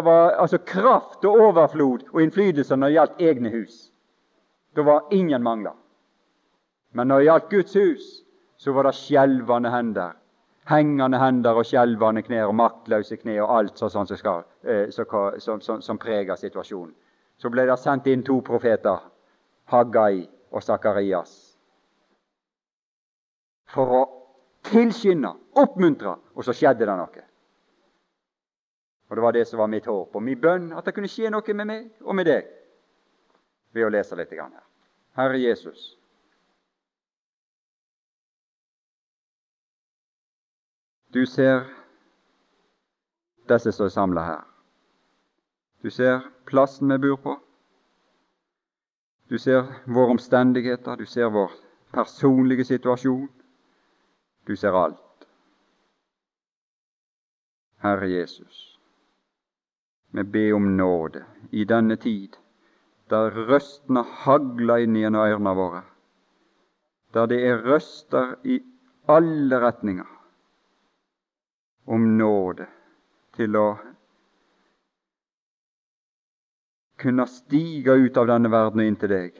var, 0.03 0.31
altså 0.31 0.57
kraft 0.57 1.25
og 1.25 1.39
overflod 1.39 1.99
og 2.11 2.21
innflytelse 2.21 2.75
når 2.75 2.87
det 2.87 2.97
gjaldt 2.97 3.21
egne 3.21 3.49
hus. 3.49 3.91
Det 4.75 4.85
var 4.85 5.07
ingen 5.11 5.43
mangler. 5.43 5.77
Men 6.91 7.07
når 7.07 7.19
det 7.19 7.25
gjaldt 7.25 7.49
Guds 7.49 7.73
hus, 7.73 8.23
så 8.57 8.71
var 8.71 8.83
det 8.83 8.95
skjelvende 8.95 9.71
hender 9.71 10.11
hengende 10.69 11.19
hender 11.19 11.57
og 11.57 11.65
skjelvende 11.65 12.21
knær 12.25 12.49
og 12.49 12.55
maktløse 12.55 13.17
kne 13.21 13.39
og 13.41 13.53
alt 13.57 13.81
sånt 13.81 14.11
som, 14.11 14.43
eh, 14.63 14.89
som, 14.91 15.61
som, 15.61 15.81
som, 15.81 15.97
preger 15.97 16.35
situasjonen. 16.35 16.93
Så 17.37 17.49
ble 17.49 17.65
det 17.65 17.79
sendt 17.79 18.07
inn 18.07 18.23
to 18.23 18.41
profeter, 18.45 19.01
Haggai 19.71 20.27
og 20.51 20.63
Sakarias, 20.63 21.57
for 23.71 23.93
å 23.97 24.01
tilskynde, 24.67 25.31
oppmuntre, 25.57 26.17
og 26.35 26.45
så 26.45 26.53
skjedde 26.53 26.85
det 26.85 26.97
noe. 26.97 27.23
Og 29.09 29.15
Det 29.15 29.23
var 29.23 29.33
det 29.35 29.47
som 29.47 29.59
var 29.59 29.67
mitt 29.67 29.85
håp 29.85 30.15
og 30.15 30.23
min 30.23 30.39
bønn, 30.39 30.71
at 30.71 30.85
det 30.85 30.93
kunne 30.95 31.09
skje 31.11 31.31
noe 31.31 31.53
med 31.55 31.67
meg 31.67 31.87
og 32.03 32.15
med 32.15 32.29
deg 32.29 32.45
ved 33.73 33.87
å 33.87 33.89
lese 33.91 34.15
litt 34.15 34.31
her. 34.31 34.53
Herre 35.17 35.39
Jesus, 35.39 35.97
Du 41.13 41.25
ser 41.25 41.65
disse 43.51 43.71
som 43.75 43.85
er 43.85 43.91
samla 43.91 44.21
her. 44.23 44.43
Du 45.83 45.89
ser 45.91 46.21
plassen 46.47 46.91
vi 46.93 46.97
bor 47.03 47.17
på. 47.19 47.33
Du 49.27 49.35
ser 49.39 49.67
våre 49.85 50.15
omstendigheter, 50.15 50.95
du 50.95 51.05
ser 51.05 51.27
vår 51.33 51.51
personlige 51.91 52.63
situasjon. 52.65 53.27
Du 54.47 54.55
ser 54.55 54.77
alt. 54.83 55.27
Herre 57.83 58.07
Jesus, 58.07 58.79
vi 60.11 60.23
ber 60.23 60.53
om 60.53 60.71
nåde 60.77 61.25
i 61.51 61.65
denne 61.65 61.97
tid, 61.97 62.37
der 63.09 63.35
røstene 63.51 64.05
hagler 64.23 64.85
inn 64.85 64.95
gjennom 64.95 65.27
ørene 65.27 65.55
våre, 65.59 65.83
der 67.11 67.27
det 67.27 67.43
er 67.49 67.63
røster 67.67 68.35
i 68.47 68.61
alle 69.09 69.59
retninger 69.59 70.20
om 71.85 72.17
nåde 72.17 72.67
til 73.35 73.55
å 73.55 73.67
kunne 77.01 77.25
stige 77.27 77.95
ut 77.97 78.17
av 78.17 78.27
denne 78.29 78.51
verden 78.53 78.83
og 78.83 78.91
inn 78.91 78.99
til 79.01 79.09
deg 79.09 79.39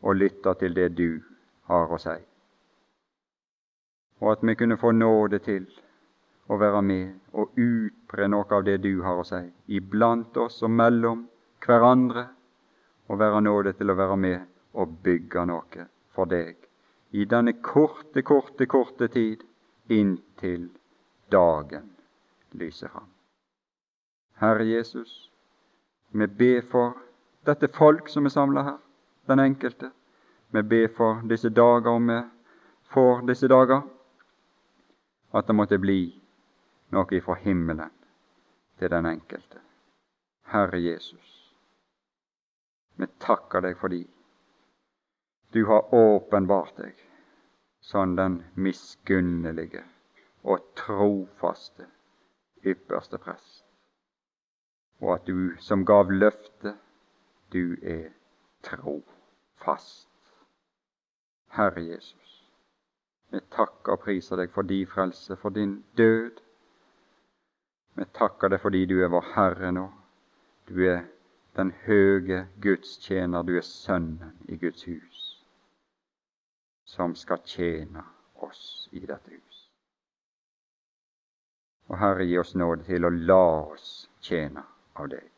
og 0.00 0.16
lytte 0.16 0.54
til 0.58 0.74
det 0.74 0.88
du 0.98 1.20
har 1.70 1.92
å 1.92 1.98
si. 2.00 2.16
Og 4.20 4.32
at 4.32 4.42
vi 4.42 4.56
kunne 4.58 4.80
få 4.80 4.90
nåde 4.96 5.38
til 5.44 5.68
å 6.50 6.58
være 6.58 6.82
med 6.82 7.36
og 7.38 7.54
utbre 7.54 8.26
noe 8.28 8.56
av 8.56 8.64
det 8.66 8.80
du 8.82 9.02
har 9.04 9.20
å 9.20 9.26
si, 9.26 9.44
iblant 9.68 10.36
oss 10.36 10.58
og 10.66 10.74
mellom 10.74 11.28
hverandre, 11.62 12.26
og 13.10 13.18
være 13.18 13.40
nåde 13.42 13.72
til 13.78 13.90
å 13.90 13.98
være 13.98 14.16
med 14.16 14.42
og 14.78 14.98
bygge 15.04 15.46
noe 15.46 15.86
for 16.14 16.30
deg 16.30 16.58
i 17.10 17.24
denne 17.26 17.56
korte, 17.62 18.22
korte, 18.22 18.66
korte 18.70 19.08
tid 19.10 19.42
inntil 19.90 20.68
dagen 21.30 21.90
lyser 22.50 22.88
fram. 22.88 23.08
Herre 24.40 24.64
Jesus, 24.64 25.30
vi 26.08 26.26
ber 26.26 26.62
for 26.70 26.96
dette 27.44 27.68
folk 27.68 28.08
som 28.08 28.26
er 28.26 28.34
samla 28.34 28.62
her, 28.62 28.78
den 29.26 29.38
enkelte. 29.38 29.90
Vi 30.50 30.62
ber 30.62 30.88
for 30.96 31.22
disse 31.28 31.48
dager, 31.48 31.90
og 31.90 32.06
vi 32.08 32.20
får 32.94 33.26
disse 33.28 33.48
dager, 33.48 33.82
at 35.34 35.46
det 35.46 35.54
måtte 35.54 35.78
bli 35.78 36.00
noe 36.90 37.14
ifra 37.14 37.36
himmelen 37.38 37.92
til 38.78 38.90
den 38.90 39.06
enkelte. 39.06 39.60
Herre 40.50 40.80
Jesus, 40.82 41.54
vi 42.96 43.06
takker 43.22 43.62
deg 43.62 43.76
fordi 43.78 44.02
du 45.54 45.64
har 45.66 45.94
åpenbart 45.94 46.76
deg 46.80 47.06
som 47.80 48.16
den 48.16 48.42
miskunnelige 48.54 49.84
og 50.42 50.64
trofaste 50.76 51.86
ypperste 52.66 53.18
prest, 53.18 53.64
og 55.00 55.14
at 55.14 55.26
du 55.26 55.56
som 55.60 55.84
gav 55.86 56.10
løftet, 56.10 56.76
du 57.52 57.76
er 57.82 58.10
trofast. 58.62 60.08
Herre 61.50 61.82
Jesus, 61.82 62.50
vi 63.30 63.40
takker 63.50 63.92
og 63.92 64.04
priser 64.04 64.38
deg 64.38 64.52
for 64.54 64.62
din 64.62 64.86
frelse, 64.86 65.36
for 65.36 65.50
din 65.50 65.80
død. 65.96 66.38
Vi 67.98 68.04
takker 68.14 68.52
deg 68.52 68.62
fordi 68.62 68.84
du 68.86 69.00
er 69.02 69.10
vår 69.10 69.32
Herre 69.34 69.72
nå. 69.72 69.88
Du 70.68 70.78
er 70.86 71.02
den 71.56 71.72
høge 71.86 72.46
Guds 72.62 72.96
tjener, 73.02 73.42
du 73.42 73.56
er 73.56 73.66
Sønnen 73.66 74.38
i 74.48 74.56
Guds 74.56 74.84
hus, 74.84 75.44
som 76.84 77.14
skal 77.14 77.42
tjene 77.44 78.04
oss 78.34 78.88
i 78.92 79.02
dette 79.02 79.34
hus. 79.34 79.49
Og 81.90 81.98
Herre, 81.98 82.26
gi 82.26 82.38
oss 82.38 82.54
nåde 82.54 82.86
til 82.86 83.06
å 83.06 83.10
la 83.10 83.42
oss 83.74 83.90
tjene 84.22 84.62
av 84.94 85.10
deg. 85.10 85.29